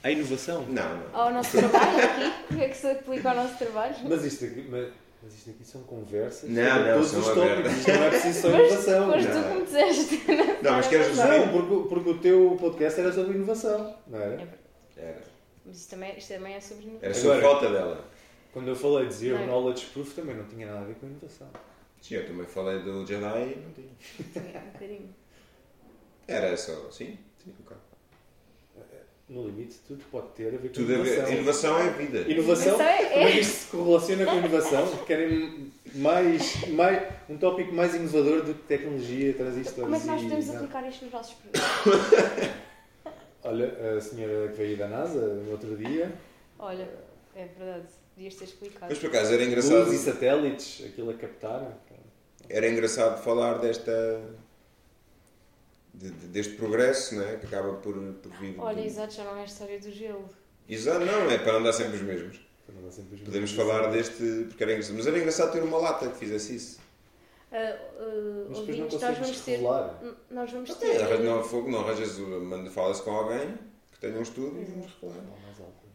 A 0.03 0.11
inovação? 0.11 0.63
Não, 0.69 0.97
não. 0.97 1.07
Ao 1.21 1.33
nosso 1.33 1.59
trabalho 1.59 2.05
aqui, 2.05 2.33
como 2.49 2.63
é 2.63 2.69
que 2.69 2.77
se 2.77 2.87
aplica 2.87 3.31
ao 3.31 3.37
nosso 3.37 3.59
trabalho? 3.59 3.95
Mas 4.09 4.25
isto 4.25 4.45
aqui, 4.47 4.67
mas, 4.71 4.89
mas 5.23 5.35
isto 5.35 5.51
aqui 5.51 5.65
são 5.65 5.83
conversas 5.83 6.49
Não, 6.49 6.65
sobre 6.71 6.85
não, 6.89 6.95
todos 6.95 7.11
são 7.11 7.21
os 7.21 7.27
tópicos. 7.27 7.73
Isto 7.73 7.93
não 7.93 8.03
é 8.05 8.09
preciso 8.11 8.41
só 8.41 8.49
inovação. 8.49 9.07
mas 9.09 9.27
tu 9.27 9.43
como 9.43 9.65
disseste. 9.65 10.23
Não, 10.63 10.73
mas 10.73 10.87
queres 10.87 11.07
resumir? 11.09 11.29
Não, 11.39 11.49
porque, 11.49 11.89
porque 11.89 12.11
o 12.11 12.19
teu 12.19 12.57
podcast 12.61 13.01
era 13.01 13.13
sobre 13.13 13.35
inovação, 13.37 13.95
não 14.07 14.19
era? 14.21 14.49
Era. 14.97 15.21
Mas 15.67 15.77
isto 15.81 15.91
também, 15.91 16.17
isto 16.17 16.29
também 16.33 16.55
é 16.55 16.61
sobre 16.61 16.85
inovação. 16.85 17.05
Era 17.11 17.15
sobre 17.15 17.39
Agora- 17.39 17.53
falta 17.61 17.71
dela. 17.73 18.05
Quando 18.53 18.69
eu 18.69 18.77
falei 18.77 19.07
de 19.09 19.15
Zero 19.15 19.39
Não. 19.41 19.47
Knowledge 19.47 19.87
Proof 19.87 20.15
também 20.15 20.35
não 20.37 20.45
tinha 20.47 20.67
nada 20.67 20.81
a 20.81 20.85
ver 20.85 20.95
com 20.97 21.07
inovação. 21.07 21.49
Sim, 22.01 22.15
eu 22.15 22.27
também 22.27 22.47
falei 22.47 22.79
do 22.81 23.05
Jedi 23.07 23.53
e 23.57 23.57
não 23.65 23.73
tinha. 23.73 23.89
Também 24.35 24.55
é 24.55 24.59
um 24.61 24.71
bocadinho. 24.71 25.15
Era 26.27 26.57
só, 26.57 26.91
sim? 26.91 27.19
Sim, 27.43 27.55
ok. 27.65 27.77
No 29.29 29.45
limite, 29.47 29.77
tudo 29.87 30.03
pode 30.11 30.29
ter 30.29 30.47
a 30.49 30.51
ver 30.57 30.69
com 30.69 30.75
Tudo 30.75 30.95
a 30.95 30.99
ver. 30.99 31.13
inovação. 31.19 31.33
Inovação 31.35 31.79
é 31.81 31.91
vida. 31.91 32.19
Inovação? 32.21 32.81
É- 32.81 33.05
Como 33.11 33.25
é 33.29 33.33
que 33.33 33.41
isto 33.41 33.53
se 33.53 33.67
correlaciona 33.77 34.25
com 34.25 34.39
inovação? 34.39 34.97
Querem 35.05 35.73
mais, 35.97 36.67
mais, 36.69 37.13
um 37.29 37.37
tópico 37.37 37.75
mais 37.75 37.95
inovador 37.95 38.43
do 38.43 38.55
que 38.55 38.63
tecnologia, 38.63 39.35
transistores 39.35 39.83
Como 39.85 39.95
é 39.97 40.01
que 40.01 40.07
nós 40.07 40.23
podemos 40.23 40.51
aplicar 40.55 40.89
isto 40.89 41.05
nos 41.05 41.13
nossos 41.13 41.35
projetos? 41.35 42.51
Olha, 43.45 43.97
a 43.97 44.01
senhora 44.01 44.49
que 44.49 44.57
veio 44.57 44.77
da 44.79 44.89
NASA 44.89 45.21
no 45.35 45.51
outro 45.51 45.77
dia, 45.77 46.11
Olha, 46.59 46.89
é 47.37 47.45
verdade, 47.47 47.87
devias 48.19 48.35
ter 48.35 48.45
explicado. 48.45 48.87
Mas 48.89 48.99
por 48.99 49.07
acaso 49.09 49.33
era 49.33 49.45
engraçado. 49.45 49.87
luz 49.87 49.93
e 50.01 50.05
satélites, 50.05 50.85
aquilo 50.87 51.11
a 51.11 51.15
captar. 51.15 51.79
Era 52.49 52.69
engraçado 52.69 53.23
falar 53.23 53.59
desta. 53.59 54.21
de- 55.95 56.11
de- 56.11 56.27
deste 56.29 56.55
progresso, 56.55 57.15
não 57.17 57.25
é? 57.29 57.37
Que 57.37 57.47
acaba 57.47 57.75
por, 57.75 57.95
por 57.95 58.33
vir. 58.39 58.55
Olha, 58.59 58.81
exato, 58.85 59.15
já 59.15 59.25
não 59.25 59.37
é 59.37 59.43
a 59.43 59.45
história 59.45 59.79
do 59.81 59.91
gelo. 59.91 60.29
Exato, 60.69 61.05
não, 61.05 61.31
é 61.31 61.39
para 61.39 61.55
não 61.55 61.63
dar 61.63 61.73
sempre 61.73 61.97
os 61.97 62.03
mesmos. 62.03 62.41
Não 62.69 62.91
sempre 62.93 63.15
os 63.17 63.21
Podemos 63.23 63.51
mesmos 63.51 63.67
falar 63.73 63.91
deste. 63.91 64.45
porque 64.49 64.63
era 64.63 64.73
engraçado. 64.73 64.97
Mas 64.97 65.07
era 65.07 65.19
engraçado 65.19 65.53
ter 65.53 65.63
uma 65.63 65.79
lata 65.79 66.09
que 66.09 66.17
fizesse 66.19 66.55
isso. 66.55 66.79
Depois 67.51 68.51
não 68.51 68.61
ouvintes, 68.61 69.01
nós 69.01 69.19
vamos 69.19 69.41
ter. 69.41 69.51
revelar. 69.53 70.01
Nós 70.31 70.53
vamos 70.53 70.69
Não, 70.71 70.77
ter. 70.77 71.19
não, 71.21 71.43
fogo, 71.45 71.71
não 71.71 71.81
arranjas. 71.81 72.17
Fala-se 72.75 73.03
com 73.03 73.11
alguém 73.11 73.55
que 73.91 73.99
tenha 74.01 74.19
um 74.19 74.23
estudo 74.23 74.61
e 74.61 74.65
vamos 74.67 74.93
falar. 74.93 75.15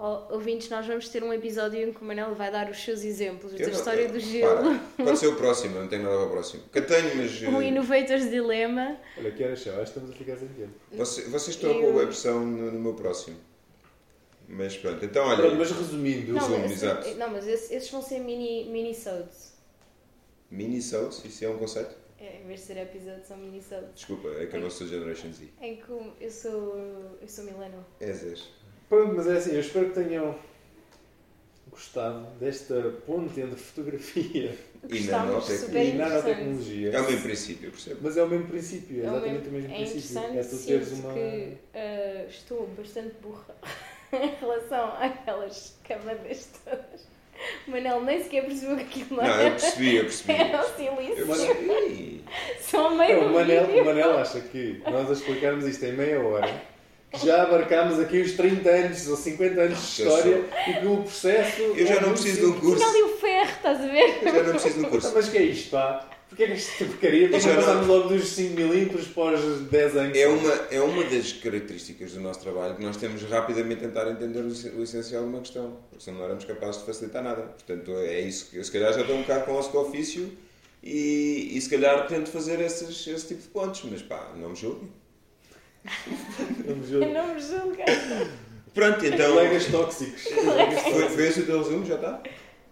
Ó, 0.06 0.34
Ouvintes, 0.34 0.68
nós 0.70 0.86
vamos 0.86 1.08
ter 1.08 1.24
um 1.24 1.32
episódio 1.32 1.80
em 1.82 1.94
que 1.94 2.02
o 2.02 2.04
Manel 2.04 2.36
vai 2.36 2.52
dar 2.52 2.70
os 2.70 2.78
seus 2.84 3.06
exemplos 3.06 3.54
da 3.54 3.58
Eu 3.60 3.70
não- 3.70 3.74
história 3.78 4.06
do 4.08 4.12
para, 4.12 4.20
gelo. 4.20 4.80
Pode 4.98 5.18
ser 5.18 5.28
o 5.28 5.36
próximo, 5.38 5.80
não 5.80 5.88
tenho 5.88 6.04
nada 6.04 6.18
para 6.18 6.26
o 6.26 6.30
próximo. 6.30 6.64
Que 6.74 6.82
tenho, 6.82 7.16
mas. 7.16 7.42
Um 7.48 7.62
eh, 7.62 7.68
Innovators 7.70 8.30
Dilemma. 8.30 8.98
Olha, 9.18 9.32
que 9.32 9.42
horas 9.42 9.62
são? 9.62 9.72
Acho 9.76 9.94
que 9.94 10.00
estamos 10.00 10.10
a 10.12 10.14
ficar 10.14 10.36
sem 10.36 10.50
tempo. 10.50 10.74
Você- 10.92 11.22
vocês 11.30 11.56
trocam 11.56 11.84
Eu- 11.84 12.00
a 12.02 12.04
versão 12.04 12.46
no, 12.46 12.70
no 12.72 12.80
meu 12.82 12.94
próximo. 12.96 13.38
Mas 14.50 14.76
pronto, 14.76 15.06
então 15.06 15.26
olha. 15.26 15.38
Pronto, 15.38 15.56
mas 15.56 15.72
resumindo, 15.72 16.34
Não, 16.34 16.40
Resumo, 16.42 16.60
mas, 16.60 16.72
exato. 16.74 17.10
não, 17.16 17.30
mas 17.30 17.48
esses, 17.48 17.72
esses 17.72 17.90
vão 17.90 18.02
ser 18.02 18.20
mini, 18.20 18.66
mini 18.70 18.94
sodes. 18.94 19.54
Mini 20.52 20.82
sodes, 20.82 21.24
isso 21.24 21.46
é 21.46 21.48
um 21.50 21.58
conceito? 21.58 21.96
É, 22.20 22.42
em 22.42 22.48
vez 22.48 22.60
de 22.60 22.66
ser 22.68 22.78
episódio, 22.78 23.24
são 23.26 23.38
mini-subs. 23.38 23.96
Desculpa, 23.96 24.28
é 24.38 24.46
que 24.48 24.56
eu 24.58 24.60
não 24.62 24.70
sou 24.70 24.86
Generation 24.86 25.32
Z. 25.32 25.48
Em 25.62 25.78
que 25.78 25.90
eu 26.20 26.30
sou. 26.30 26.76
Eu 27.22 27.28
sou 27.28 27.46
millennial. 27.46 27.86
És, 28.02 28.22
és. 28.26 28.50
Pronto, 28.94 29.16
mas 29.16 29.28
é 29.28 29.38
assim, 29.38 29.54
eu 29.54 29.60
espero 29.60 29.90
que 29.90 29.96
tenham 30.04 30.36
gostado 31.70 32.28
desta 32.40 32.94
ponte 33.08 33.40
entre 33.42 33.56
fotografia 33.56 34.56
E 34.88 35.00
nanotecnologia. 35.06 36.90
e. 36.92 36.96
É 36.96 37.02
o 37.02 37.06
mesmo 37.06 37.22
princípio, 37.24 37.72
percebe? 37.72 37.98
Mas 38.02 38.18
é 38.18 38.24
o 38.24 38.28
mesmo 38.28 38.48
princípio, 38.48 39.04
é 39.04 39.06
É 39.08 39.10
o 39.12 39.16
exatamente 39.16 39.48
o 39.48 39.52
mesmo 39.52 39.72
É 39.74 39.76
princípio. 39.78 40.12
interessante, 40.20 40.38
É 40.38 40.44
tu 40.44 40.66
teres 40.66 40.92
uma. 40.92 41.14
que 41.14 41.54
ah, 41.74 42.26
estou 42.30 42.68
bastante 42.78 43.16
burra 43.22 43.56
em 44.14 44.36
relação 44.40 44.94
àquelas 45.00 45.76
camadas 45.88 46.50
todas. 46.64 47.14
O 47.68 47.72
Manel 47.72 48.02
nem 48.02 48.22
sequer 48.24 48.46
percebeu 48.46 48.78
que 48.78 48.84
aquilo 48.84 49.18
não 49.18 49.24
Não, 49.24 49.34
eu 49.34 49.40
era. 49.42 49.50
percebi, 49.52 49.96
eu 49.96 50.04
percebi. 50.06 50.34
Era 50.34 50.58
um 50.58 50.62
Eu 50.62 51.26
silício. 51.26 51.26
percebi. 51.26 52.24
Só 52.62 52.90
meio 52.96 53.22
Não, 53.22 53.28
o, 53.32 53.34
Manel, 53.34 53.66
vídeo. 53.66 53.82
o 53.82 53.86
Manel 53.86 54.18
acha 54.20 54.40
que 54.40 54.82
nós 54.90 55.10
a 55.10 55.14
explicarmos 55.14 55.66
isto 55.66 55.84
em 55.86 55.94
meia 55.94 56.22
hora, 56.22 56.62
já 57.24 57.44
abarcámos 57.44 58.00
aqui 58.00 58.22
os 58.22 58.32
30 58.34 58.70
anos 58.70 59.08
ou 59.08 59.16
50 59.18 59.62
anos 59.62 59.78
de 59.80 60.04
Já 60.04 60.10
história 60.10 60.46
e 60.68 60.74
que 60.74 60.86
o 60.88 60.98
processo. 61.04 61.62
Eu 61.62 61.86
já 61.88 61.96
é 61.96 62.02
não 62.02 62.12
preciso 62.12 62.40
de 62.40 62.46
um 62.46 62.60
curso. 62.60 62.78
Tinha 62.78 62.90
ali 62.90 63.04
o 63.04 63.18
ferro, 63.18 63.52
estás 63.52 63.82
a 63.82 63.88
ver? 63.88 64.20
Eu 64.22 64.34
já 64.34 64.44
não 64.44 64.52
preciso 64.54 64.74
de 64.76 64.80
um 64.82 64.86
Ah, 64.86 64.90
curso. 64.90 65.12
Mas 65.14 65.30
que 65.30 65.38
é 65.38 65.44
isto, 65.44 65.70
pá? 65.72 66.10
Porquê 66.30 66.44
é 66.46 66.48
que 66.48 66.54
esta 66.54 66.86
porcaria? 66.86 67.30
Porque 67.30 67.40
já 67.42 67.50
não 67.54 67.56
passámos 67.62 67.88
logo 67.88 68.10
dos 68.10 68.28
5 68.30 68.56
milímetros 68.56 69.08
para 69.10 69.38
os 69.38 69.62
10 69.70 69.98
anos. 69.98 70.18
É 70.18 70.28
uma, 70.28 70.54
é 70.72 70.82
uma 70.82 71.04
das 71.04 71.32
características 71.34 72.14
do 72.14 72.22
nosso 72.22 72.40
trabalho 72.40 72.76
que 72.76 72.82
nós 72.84 72.98
temos 72.98 73.22
rapidamente 73.24 73.82
tentar 73.82 74.10
entender 74.10 74.40
o, 74.40 74.48
o 74.80 74.84
essencial 74.84 75.22
de 75.22 75.30
uma 75.30 75.42
questão, 75.42 75.78
porque 75.92 76.04
senão 76.04 76.18
não 76.18 76.26
éramos 76.26 76.44
capazes 76.46 76.80
de 76.82 76.88
facilitar 76.88 77.22
nada. 77.24 77.44
Portanto, 77.44 77.92
é 78.00 78.20
isso 78.22 78.50
que 78.50 78.58
eu 78.58 78.64
se 78.64 78.72
calhar 78.72 78.92
já 78.94 79.02
estou 79.02 79.16
um 79.16 79.22
bocado 79.22 79.46
com 79.46 79.52
o 79.52 79.56
nosso 79.56 79.78
ofício 79.78 80.32
e, 80.82 81.52
e 81.56 81.62
se 81.62 81.70
calhar 81.70 82.08
tento 82.08 82.30
fazer 82.32 82.60
esses, 82.62 83.06
esse 83.06 83.28
tipo 83.28 83.42
de 83.44 83.48
pontos, 83.50 83.84
mas 83.92 84.02
pá, 84.02 84.32
não 84.36 84.50
me 84.50 84.56
julguem. 84.56 84.90
Vamos 86.66 86.92
Eu 86.92 87.00
ver. 87.00 87.14
não 87.14 87.34
me 87.34 87.42
julgo. 87.42 87.76
Pronto, 88.74 89.06
então. 89.06 89.32
Colegas 89.32 89.66
tóxicos. 89.68 90.26
Esse 91.20 91.42
o 91.42 91.46
teu 91.46 91.58
resumo? 91.60 91.86
Já 91.86 91.96
está? 91.96 92.24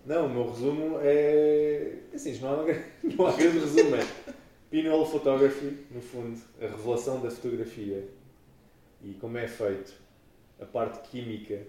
Não, 0.06 0.26
o 0.26 0.30
meu 0.30 0.50
resumo 0.50 1.00
é. 1.02 1.94
Assim, 2.14 2.32
isto 2.32 2.44
não 2.44 2.62
há, 2.62 2.66
não 3.04 3.28
há 3.28 3.32
grande 3.34 3.60
resumo. 3.60 3.96
É 3.96 4.06
Pinhole 4.72 5.06
Photography, 5.06 5.86
no 5.92 6.02
fundo, 6.02 6.40
a 6.62 6.66
revelação 6.66 7.22
da 7.22 7.30
fotografia 7.30 8.08
e 9.04 9.14
como 9.16 9.38
é 9.38 9.48
feito, 9.48 9.94
a 10.62 10.66
parte 10.66 11.10
química 11.10 11.60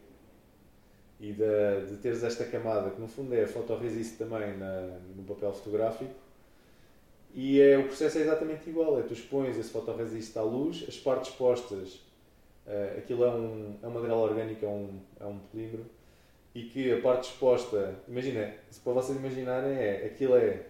e 1.19 1.33
da, 1.33 1.81
de 1.81 1.97
teres 1.97 2.23
esta 2.23 2.45
camada, 2.45 2.91
que 2.91 3.01
no 3.01 3.09
fundo 3.09 3.35
é 3.35 3.43
a 3.43 3.49
fotorresist 3.49 4.19
também 4.19 4.57
na, 4.57 4.99
no 5.17 5.25
papel 5.25 5.53
fotográfico. 5.53 6.13
E 7.35 7.61
é, 7.61 7.79
o 7.79 7.85
processo 7.85 8.19
é 8.19 8.23
exatamente 8.23 8.69
igual: 8.69 8.99
é 8.99 9.03
tu 9.03 9.13
expões 9.13 9.57
esse 9.59 9.71
fotorresist 9.71 10.37
à 10.37 10.43
luz, 10.43 10.85
as 10.87 10.99
partes 10.99 11.31
expostas, 11.31 12.01
eh, 12.67 12.97
aquilo 12.99 13.25
é 13.25 13.31
um, 13.31 13.79
é 13.83 13.87
um 13.87 13.91
material 13.91 14.19
orgânico, 14.21 14.65
é 14.65 14.69
um, 14.69 15.01
é 15.21 15.27
um 15.27 15.39
polímero 15.39 15.85
e 16.55 16.65
que 16.65 16.93
a 16.93 17.01
parte 17.01 17.31
exposta, 17.31 17.95
imagina, 18.07 18.55
se 18.71 18.81
para 18.81 18.93
vocês 18.93 19.17
imaginarem 19.19 19.73
é, 19.73 20.07
aquilo 20.07 20.37
é, 20.37 20.67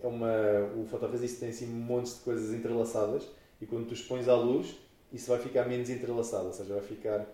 é 0.00 0.06
uma, 0.06 0.32
o 0.76 0.86
fotorresist 0.86 1.40
tem 1.40 1.50
assim 1.50 1.66
montes 1.66 2.16
de 2.16 2.20
coisas 2.20 2.54
entrelaçadas 2.54 3.28
e 3.60 3.66
quando 3.66 3.86
tu 3.86 3.94
expões 3.94 4.28
à 4.28 4.34
luz, 4.34 4.76
isso 5.12 5.28
vai 5.30 5.38
ficar 5.38 5.66
menos 5.66 5.90
entrelaçado, 5.90 6.46
ou 6.46 6.52
seja, 6.52 6.72
vai 6.72 6.82
ficar 6.82 7.26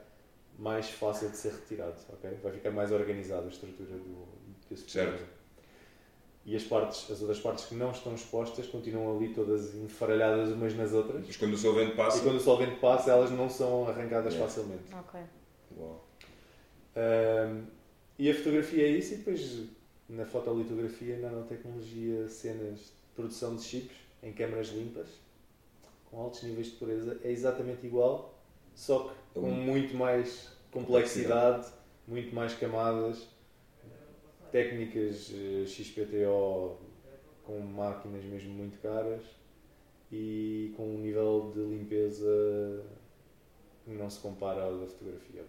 mais 0.58 0.90
fácil 0.90 1.28
de 1.30 1.36
ser 1.36 1.52
retirado, 1.52 1.96
ok? 2.08 2.30
Vai 2.42 2.52
ficar 2.52 2.70
mais 2.70 2.90
organizada 2.90 3.46
a 3.46 3.50
estrutura 3.50 3.96
do, 3.96 4.26
desse 4.68 4.90
Certo. 4.90 5.24
E 6.48 6.54
as 6.54 6.62
partes, 6.62 7.10
as 7.10 7.20
outras 7.20 7.40
partes 7.40 7.64
que 7.64 7.74
não 7.74 7.90
estão 7.90 8.14
expostas 8.14 8.68
continuam 8.68 9.16
ali 9.16 9.34
todas 9.34 9.74
enfaralhadas 9.74 10.50
umas 10.52 10.76
nas 10.76 10.92
outras. 10.92 11.26
Mas 11.26 11.36
quando 11.36 11.54
o 11.54 11.58
solvente 11.58 11.96
passa. 11.96 12.18
E 12.18 12.20
quando 12.22 12.36
o 12.36 12.40
solvente 12.40 12.76
passa, 12.76 13.10
elas 13.10 13.32
não 13.32 13.50
são 13.50 13.88
arrancadas 13.88 14.32
Yeah. 14.32 14.48
facilmente. 14.48 14.94
Ok. 14.94 15.20
Uau. 15.76 16.04
Ahm, 16.94 17.64
e 18.18 18.30
a 18.30 18.34
fotografia 18.34 18.84
é 18.86 18.90
isso, 18.90 19.14
e 19.14 19.16
depois 19.18 19.64
na 20.08 20.24
fotolitografia, 20.24 21.18
nanotecnologia, 21.18 22.28
cenas 22.28 22.78
de 22.78 22.92
produção 23.16 23.56
de 23.56 23.62
chips 23.62 23.96
em 24.22 24.32
câmaras 24.32 24.68
limpas, 24.68 25.08
com 26.08 26.20
altos 26.20 26.44
níveis 26.44 26.68
de 26.68 26.72
pureza, 26.76 27.18
é 27.24 27.30
exatamente 27.32 27.84
igual, 27.84 28.38
só 28.74 29.08
que 29.34 29.40
com 29.40 29.48
Hum. 29.48 29.52
muito 29.64 29.96
mais 29.96 30.52
complexidade, 30.70 31.66
muito 32.06 32.32
mais 32.34 32.54
camadas, 32.54 33.26
técnicas 34.50 35.32
eh, 35.34 35.66
XPTO 35.66 36.76
com 37.44 37.60
máquinas 37.60 38.24
mesmo 38.24 38.50
muito 38.54 38.78
caras 38.80 39.22
e 40.10 40.72
com 40.76 40.84
um 40.96 40.98
nível 40.98 41.52
de 41.54 41.60
limpeza 41.60 42.82
que 43.84 43.90
não 43.92 44.10
se 44.10 44.18
compara 44.20 44.62
ao 44.62 44.78
da 44.78 44.86
fotografia. 44.86 45.42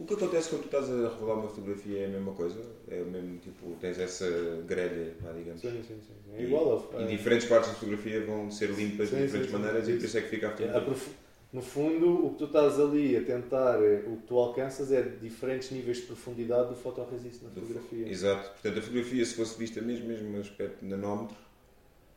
O 0.00 0.04
que 0.06 0.14
acontece 0.14 0.48
quando 0.48 0.62
tu 0.62 0.66
estás 0.66 0.90
a 0.90 1.08
revelar 1.10 1.34
uma 1.34 1.48
fotografia 1.48 2.00
é 2.00 2.04
a 2.06 2.08
mesma 2.08 2.32
coisa? 2.32 2.58
É 2.88 3.00
o 3.02 3.04
mesmo 3.06 3.38
tipo, 3.38 3.76
tens 3.80 3.98
essa 3.98 4.26
grelha, 4.66 5.14
digamos. 5.36 5.60
Sim, 5.60 5.70
sim, 5.86 6.00
sim. 6.00 6.14
sim. 6.24 6.34
É 6.36 6.40
E- 6.42 6.46
igual 6.46 6.90
a, 6.96 7.02
E 7.02 7.06
diferentes 7.06 7.46
partes 7.46 7.68
da 7.70 7.74
fotografia 7.76 8.24
vão 8.24 8.50
ser 8.50 8.70
limpas 8.70 9.10
Sim, 9.10 9.16
de 9.16 9.22
diferentes 9.24 9.50
sim, 9.50 9.56
sim. 9.56 9.62
maneiras 9.62 9.88
e 9.88 9.92
por 9.92 10.04
isso 10.04 10.18
é 10.18 10.22
que 10.22 10.28
fica 10.28 10.48
a 10.48 10.50
a 10.50 10.56
fotografia. 10.56 11.12
No 11.52 11.60
fundo, 11.60 12.26
o 12.26 12.30
que 12.32 12.38
tu 12.38 12.44
estás 12.46 12.80
ali 12.80 13.14
a 13.14 13.22
tentar, 13.24 13.78
eh, 13.82 14.04
o 14.06 14.16
que 14.16 14.26
tu 14.26 14.38
alcanças 14.38 14.90
é 14.90 15.02
diferentes 15.02 15.70
níveis 15.70 15.98
de 15.98 16.04
profundidade 16.04 16.70
do 16.70 16.74
fotorresist 16.74 17.42
na 17.42 17.50
Do- 17.50 17.60
fotografia. 17.60 18.08
Exato. 18.08 18.48
Portanto, 18.52 18.78
a 18.78 18.82
fotografia, 18.82 19.24
se 19.26 19.34
fosse 19.34 19.58
vista 19.58 19.80
mesmo, 19.82 20.06
mesmo 20.06 20.30
no 20.30 20.40
aspecto 20.40 20.82
nanómetro, 20.82 21.36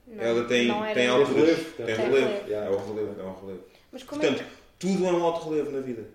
Não, 0.07 0.23
ela 0.23 0.45
tem, 0.47 0.67
tem 0.93 1.07
alturas. 1.07 1.36
relevo, 1.36 1.71
Tem 1.73 1.86
tem 1.86 1.95
relevo. 1.95 2.27
relevo. 2.27 2.53
É 2.53 2.69
um 2.69 2.93
relevo. 2.95 3.21
É 3.21 3.23
um 3.25 3.36
relevo. 3.41 3.63
Mas 3.91 4.03
como 4.03 4.23
é 4.23 4.27
Portanto, 4.27 4.49
tudo 4.79 5.05
é 5.05 5.11
um 5.11 5.23
alto 5.23 5.49
relevo 5.49 5.71
na 5.71 5.79
vida. 5.81 6.05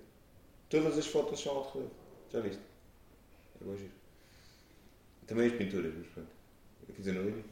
Todas 0.70 0.96
as 0.96 1.06
fotos 1.06 1.38
são 1.40 1.52
alto 1.56 1.74
relevo. 1.74 1.92
Já 2.32 2.40
viste? 2.40 2.62
É 3.60 3.64
bom 3.64 3.76
giro. 3.76 3.90
Também 5.26 5.46
as 5.46 5.52
pinturas, 5.52 5.92
mas 5.94 6.06
pronto. 6.06 6.28
Quer 6.86 6.92
dizer, 6.96 7.12
no 7.12 7.22
livro. 7.24 7.44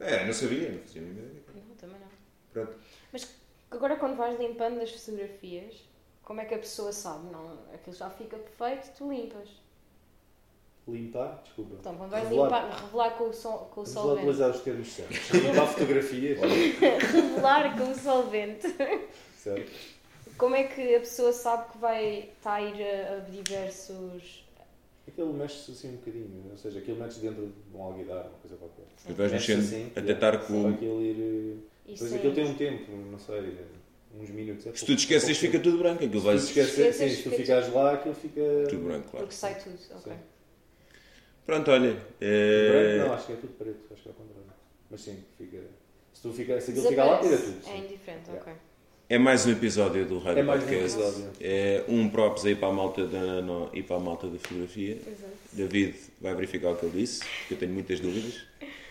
É, 0.00 0.26
não 0.26 0.32
sabia, 0.34 0.70
não 0.70 0.78
fazia 0.80 1.00
a 1.00 1.04
mínima 1.04 1.26
ideia. 1.28 1.42
Não, 1.54 1.74
também 1.76 1.96
não. 1.98 2.08
Pronto. 2.52 2.76
Agora 3.74 3.96
quando 3.96 4.16
vais 4.16 4.38
limpando 4.38 4.80
as 4.80 4.90
fotografias, 4.92 5.74
como 6.22 6.40
é 6.40 6.44
que 6.44 6.54
a 6.54 6.58
pessoa 6.58 6.92
sabe? 6.92 7.30
Não, 7.30 7.58
aquilo 7.74 7.94
já 7.96 8.08
fica 8.10 8.36
perfeito, 8.36 8.90
tu 8.96 9.10
limpas. 9.10 9.48
Limpar, 10.86 11.40
desculpa. 11.42 11.76
Então, 11.80 11.96
quando 11.96 12.10
vais 12.10 12.24
Revelar. 12.24 12.46
limpar, 12.66 12.80
revelar 12.84 13.10
com 13.16 13.24
o, 13.24 13.32
sol, 13.32 13.58
com 13.74 13.80
o 13.80 13.84
Vamos 13.84 13.88
solvente. 13.90 14.18
utilizar 14.26 14.50
os 14.50 14.60
termos 14.60 14.88
certos. 14.92 15.30
Limpar 15.30 15.66
fotografias, 15.68 16.38
Revelar 17.10 17.76
com 17.78 17.90
o 17.90 17.94
solvente. 17.94 18.66
certo? 19.38 19.72
Como 20.36 20.54
é 20.54 20.64
que 20.64 20.94
a 20.94 21.00
pessoa 21.00 21.32
sabe 21.32 21.72
que 21.72 21.78
vai 21.78 22.30
estar 22.36 22.54
a 22.54 22.62
ir 22.62 22.82
a, 22.82 23.14
a 23.14 23.18
diversos. 23.20 24.44
Aquilo 25.08 25.32
mexe-se 25.32 25.70
assim 25.70 25.88
um 25.90 25.96
bocadinho, 25.96 26.50
ou 26.50 26.56
seja, 26.56 26.78
aquilo 26.78 26.98
metes 26.98 27.18
dentro 27.18 27.46
de 27.46 27.76
um 27.76 27.82
alguidar, 27.82 28.26
uma 28.26 28.38
coisa 28.40 28.56
qualquer. 28.56 28.84
Tu 29.06 29.14
vais 29.14 29.32
mexendo 29.32 29.60
assim, 29.60 29.92
a 29.96 30.02
tentar 30.02 30.38
com. 30.46 30.68
aquilo 30.68 31.02
ir. 31.02 31.58
Isso 31.86 32.04
Depois 32.04 32.12
é- 32.12 32.16
aquilo 32.16 32.34
tem 32.34 32.44
um 32.46 32.54
tempo, 32.54 32.92
não 33.10 33.18
sei, 33.18 33.56
uns 34.18 34.30
minutos. 34.30 34.66
é 34.66 34.72
Se 34.74 34.86
tu 34.86 34.94
te 34.96 35.00
esqueces, 35.00 35.28
pouco 35.28 35.40
fica 35.40 35.58
tudo 35.60 35.78
branco. 35.78 36.04
Aquilo 36.04 36.20
vai 36.22 36.38
Se 36.38 36.52
tu 36.54 36.60
esqueces, 36.60 36.96
sim, 36.96 37.08
se 37.10 37.16
tu 37.22 37.30
fica 37.30 37.36
ficares 37.42 37.72
lá, 37.72 37.92
aquilo 37.94 38.14
fica. 38.14 38.40
tudo 38.68 38.84
branco, 38.84 39.10
claro. 39.10 39.26
Porque 39.26 39.34
sai 39.34 39.54
tudo. 39.62 39.78
Ok. 39.96 40.12
Sim. 40.12 40.18
Pronto, 41.46 41.70
olha. 41.70 41.90
Branco, 41.90 42.06
é, 42.20 42.98
não, 43.06 43.12
acho 43.12 43.26
que 43.26 43.32
é 43.32 43.36
tudo 43.36 43.52
preto, 43.58 43.78
acho 43.92 44.02
que 44.02 44.08
é 44.08 44.12
ao 44.12 44.16
contrário. 44.16 44.44
Mas 44.90 45.00
sim, 45.02 45.18
fica. 45.36 45.58
Se, 46.12 46.22
tu 46.22 46.32
fica, 46.32 46.60
se 46.60 46.70
aquilo 46.70 46.88
ficar 46.88 47.04
lá, 47.04 47.18
tira 47.18 47.36
tudo. 47.36 47.58
É 47.58 47.62
sim. 47.72 47.78
indiferente, 47.84 48.28
Yeah. 48.30 48.40
ok. 48.40 48.52
É 49.06 49.18
mais 49.18 49.44
um 49.44 49.50
episódio 49.52 50.06
do 50.06 50.18
Rádio 50.18 50.38
É 50.40 50.42
mais 50.42 50.62
um 50.62 50.66
Podcast. 50.66 50.98
episódio. 50.98 51.30
É 51.38 51.84
um 51.88 52.08
props 52.08 52.46
aí 52.46 52.54
para 52.54 52.68
a 52.68 52.72
malta 52.72 53.06
da 53.06 53.20
e 53.74 53.82
para 53.82 53.96
a 53.96 54.00
malta 54.00 54.26
da 54.28 54.38
fotografia. 54.38 54.92
Exato. 54.94 55.32
David 55.52 55.94
vai 56.20 56.34
verificar 56.34 56.70
o 56.70 56.76
que 56.76 56.86
ele 56.86 57.00
disse, 57.02 57.20
porque 57.40 57.54
eu 57.54 57.58
tenho 57.58 57.72
muitas 57.74 58.00
dúvidas. 58.00 58.42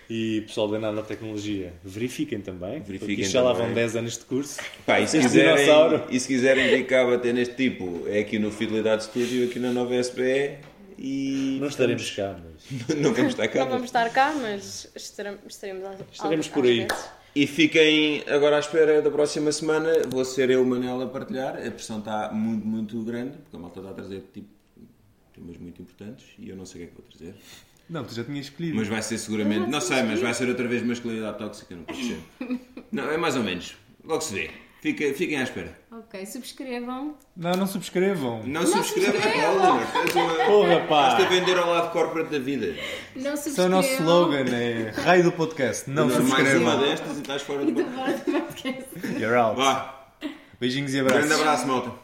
E 0.10 0.42
pessoal 0.42 0.68
da 0.68 0.80
nanotecnologia, 0.80 1.74
verifiquem 1.84 2.42
também. 2.42 2.82
Verifiquem 2.82 3.16
porque 3.16 3.24
já 3.24 3.42
lá 3.42 3.54
vão 3.54 3.74
10 3.74 3.96
anos 3.96 4.18
de 4.18 4.26
curso. 4.26 4.60
Pá, 4.86 5.00
e 5.00 5.08
se 5.08 5.20
quiserem, 5.20 5.66
e 6.10 6.20
se 6.20 6.28
quiserem 6.28 6.70
brincar 6.70 7.06
a 7.06 7.12
bater 7.12 7.34
neste 7.34 7.56
tipo, 7.56 8.04
é 8.08 8.20
aqui 8.20 8.38
no 8.38 8.52
Fidelidade 8.52 9.06
Studio, 9.06 9.46
aqui 9.46 9.60
na 9.60 9.72
Nova 9.72 9.96
SBE 9.96 10.58
e 10.98 11.58
Não 11.60 11.68
estaremos 11.68 12.10
cá, 12.12 12.40
mas. 12.44 12.88
não 12.98 13.14
vamos 13.14 13.34
estar 13.34 13.48
cá. 13.48 13.60
Não 13.60 13.70
vamos 13.70 13.86
estar 13.86 14.10
cá, 14.12 14.34
mas 14.34 14.90
estaremos, 14.96 15.40
estaremos, 15.48 15.90
Estaremos 16.12 16.48
por 16.48 16.66
aí. 16.66 16.88
vezes. 16.88 17.06
E 17.36 17.48
fiquem 17.48 18.24
agora 18.28 18.58
à 18.58 18.60
espera 18.60 19.02
da 19.02 19.10
próxima 19.10 19.52
semana. 19.52 19.90
Vou 20.08 20.24
ser 20.24 20.52
eu, 20.52 20.64
Manel, 20.64 21.02
a 21.02 21.08
partilhar. 21.08 21.56
A 21.56 21.72
pressão 21.72 22.00
está 22.00 22.32
muito, 22.32 22.66
muito 22.66 23.02
grande, 23.04 23.38
porque 23.38 23.56
a 23.56 23.60
malta 23.60 23.80
está 23.80 23.92
a 23.92 23.94
trazer 23.94 24.24
tipo, 24.32 24.48
temas 25.34 25.58
muito 25.58 25.82
importantes 25.82 26.26
e 26.38 26.50
eu 26.50 26.56
não 26.56 26.66
sei 26.66 26.84
o 26.84 26.86
que 26.86 26.92
é 26.92 26.96
que 26.96 27.02
vou 27.02 27.10
trazer. 27.10 27.36
Não, 27.90 28.04
tu 28.04 28.14
já 28.14 28.24
tinhas 28.24 28.46
escolhido. 28.46 28.76
Mas 28.78 28.88
vai 28.88 29.02
ser 29.02 29.18
seguramente, 29.18 29.70
não 29.70 29.82
sei, 29.82 30.04
mas 30.04 30.20
vai 30.20 30.34
ser 30.34 30.48
outra 30.50 30.68
vez 30.68 30.82
masculinidade 30.84 31.38
tóxica, 31.38 31.76
não 31.76 31.84
pode 31.84 32.04
ser. 32.06 32.20
Não, 32.92 33.10
é 33.12 33.18
mais 33.18 33.36
ou 33.36 33.44
menos. 33.44 33.76
Logo 34.06 34.22
se 34.22 34.34
vê. 34.36 34.52
Fica, 34.82 35.12
fiquem 35.14 35.38
à 35.40 35.44
espera. 35.44 35.76
Ok, 35.92 36.26
subscrevam. 36.28 37.18
Não, 37.36 37.52
não 37.54 37.66
subscrevam. 37.66 38.44
Não, 38.46 38.68
subscrevam 38.68 39.14
subscrevam. 39.22 39.80
Tens 40.04 40.14
uma... 40.16 40.46
Porra, 40.46 40.80
pá. 40.82 41.08
Estás 41.14 41.24
a 41.26 41.30
vender 41.30 41.58
ao 41.58 41.70
lado 41.70 41.92
corporate 41.92 42.30
da 42.32 42.38
vida. 42.40 42.76
Não 43.16 43.22
Esse 43.22 43.28
é 43.28 43.32
o 43.34 43.38
subscrevam. 43.38 43.70
nosso 43.72 43.94
slogan, 43.94 44.46
é 44.56 44.92
raio 44.92 45.24
do 45.24 45.32
podcast. 45.32 45.90
Não 45.90 46.06
Mais 46.08 46.20
uma 46.20 46.30
subscrevam. 46.36 46.80
destas 46.82 47.18
e 47.18 47.22
estás 47.22 47.42
fora 47.42 47.66
do 47.66 47.74
podcast. 47.74 48.90
You're 49.20 49.36
out. 49.38 49.56
Vá. 49.58 50.08
Beijinhos 50.60 50.94
e 50.94 50.98
Um 50.98 51.02
abraços. 51.06 51.26
grande 51.28 51.42
abraço, 51.42 51.68
malta. 51.68 52.03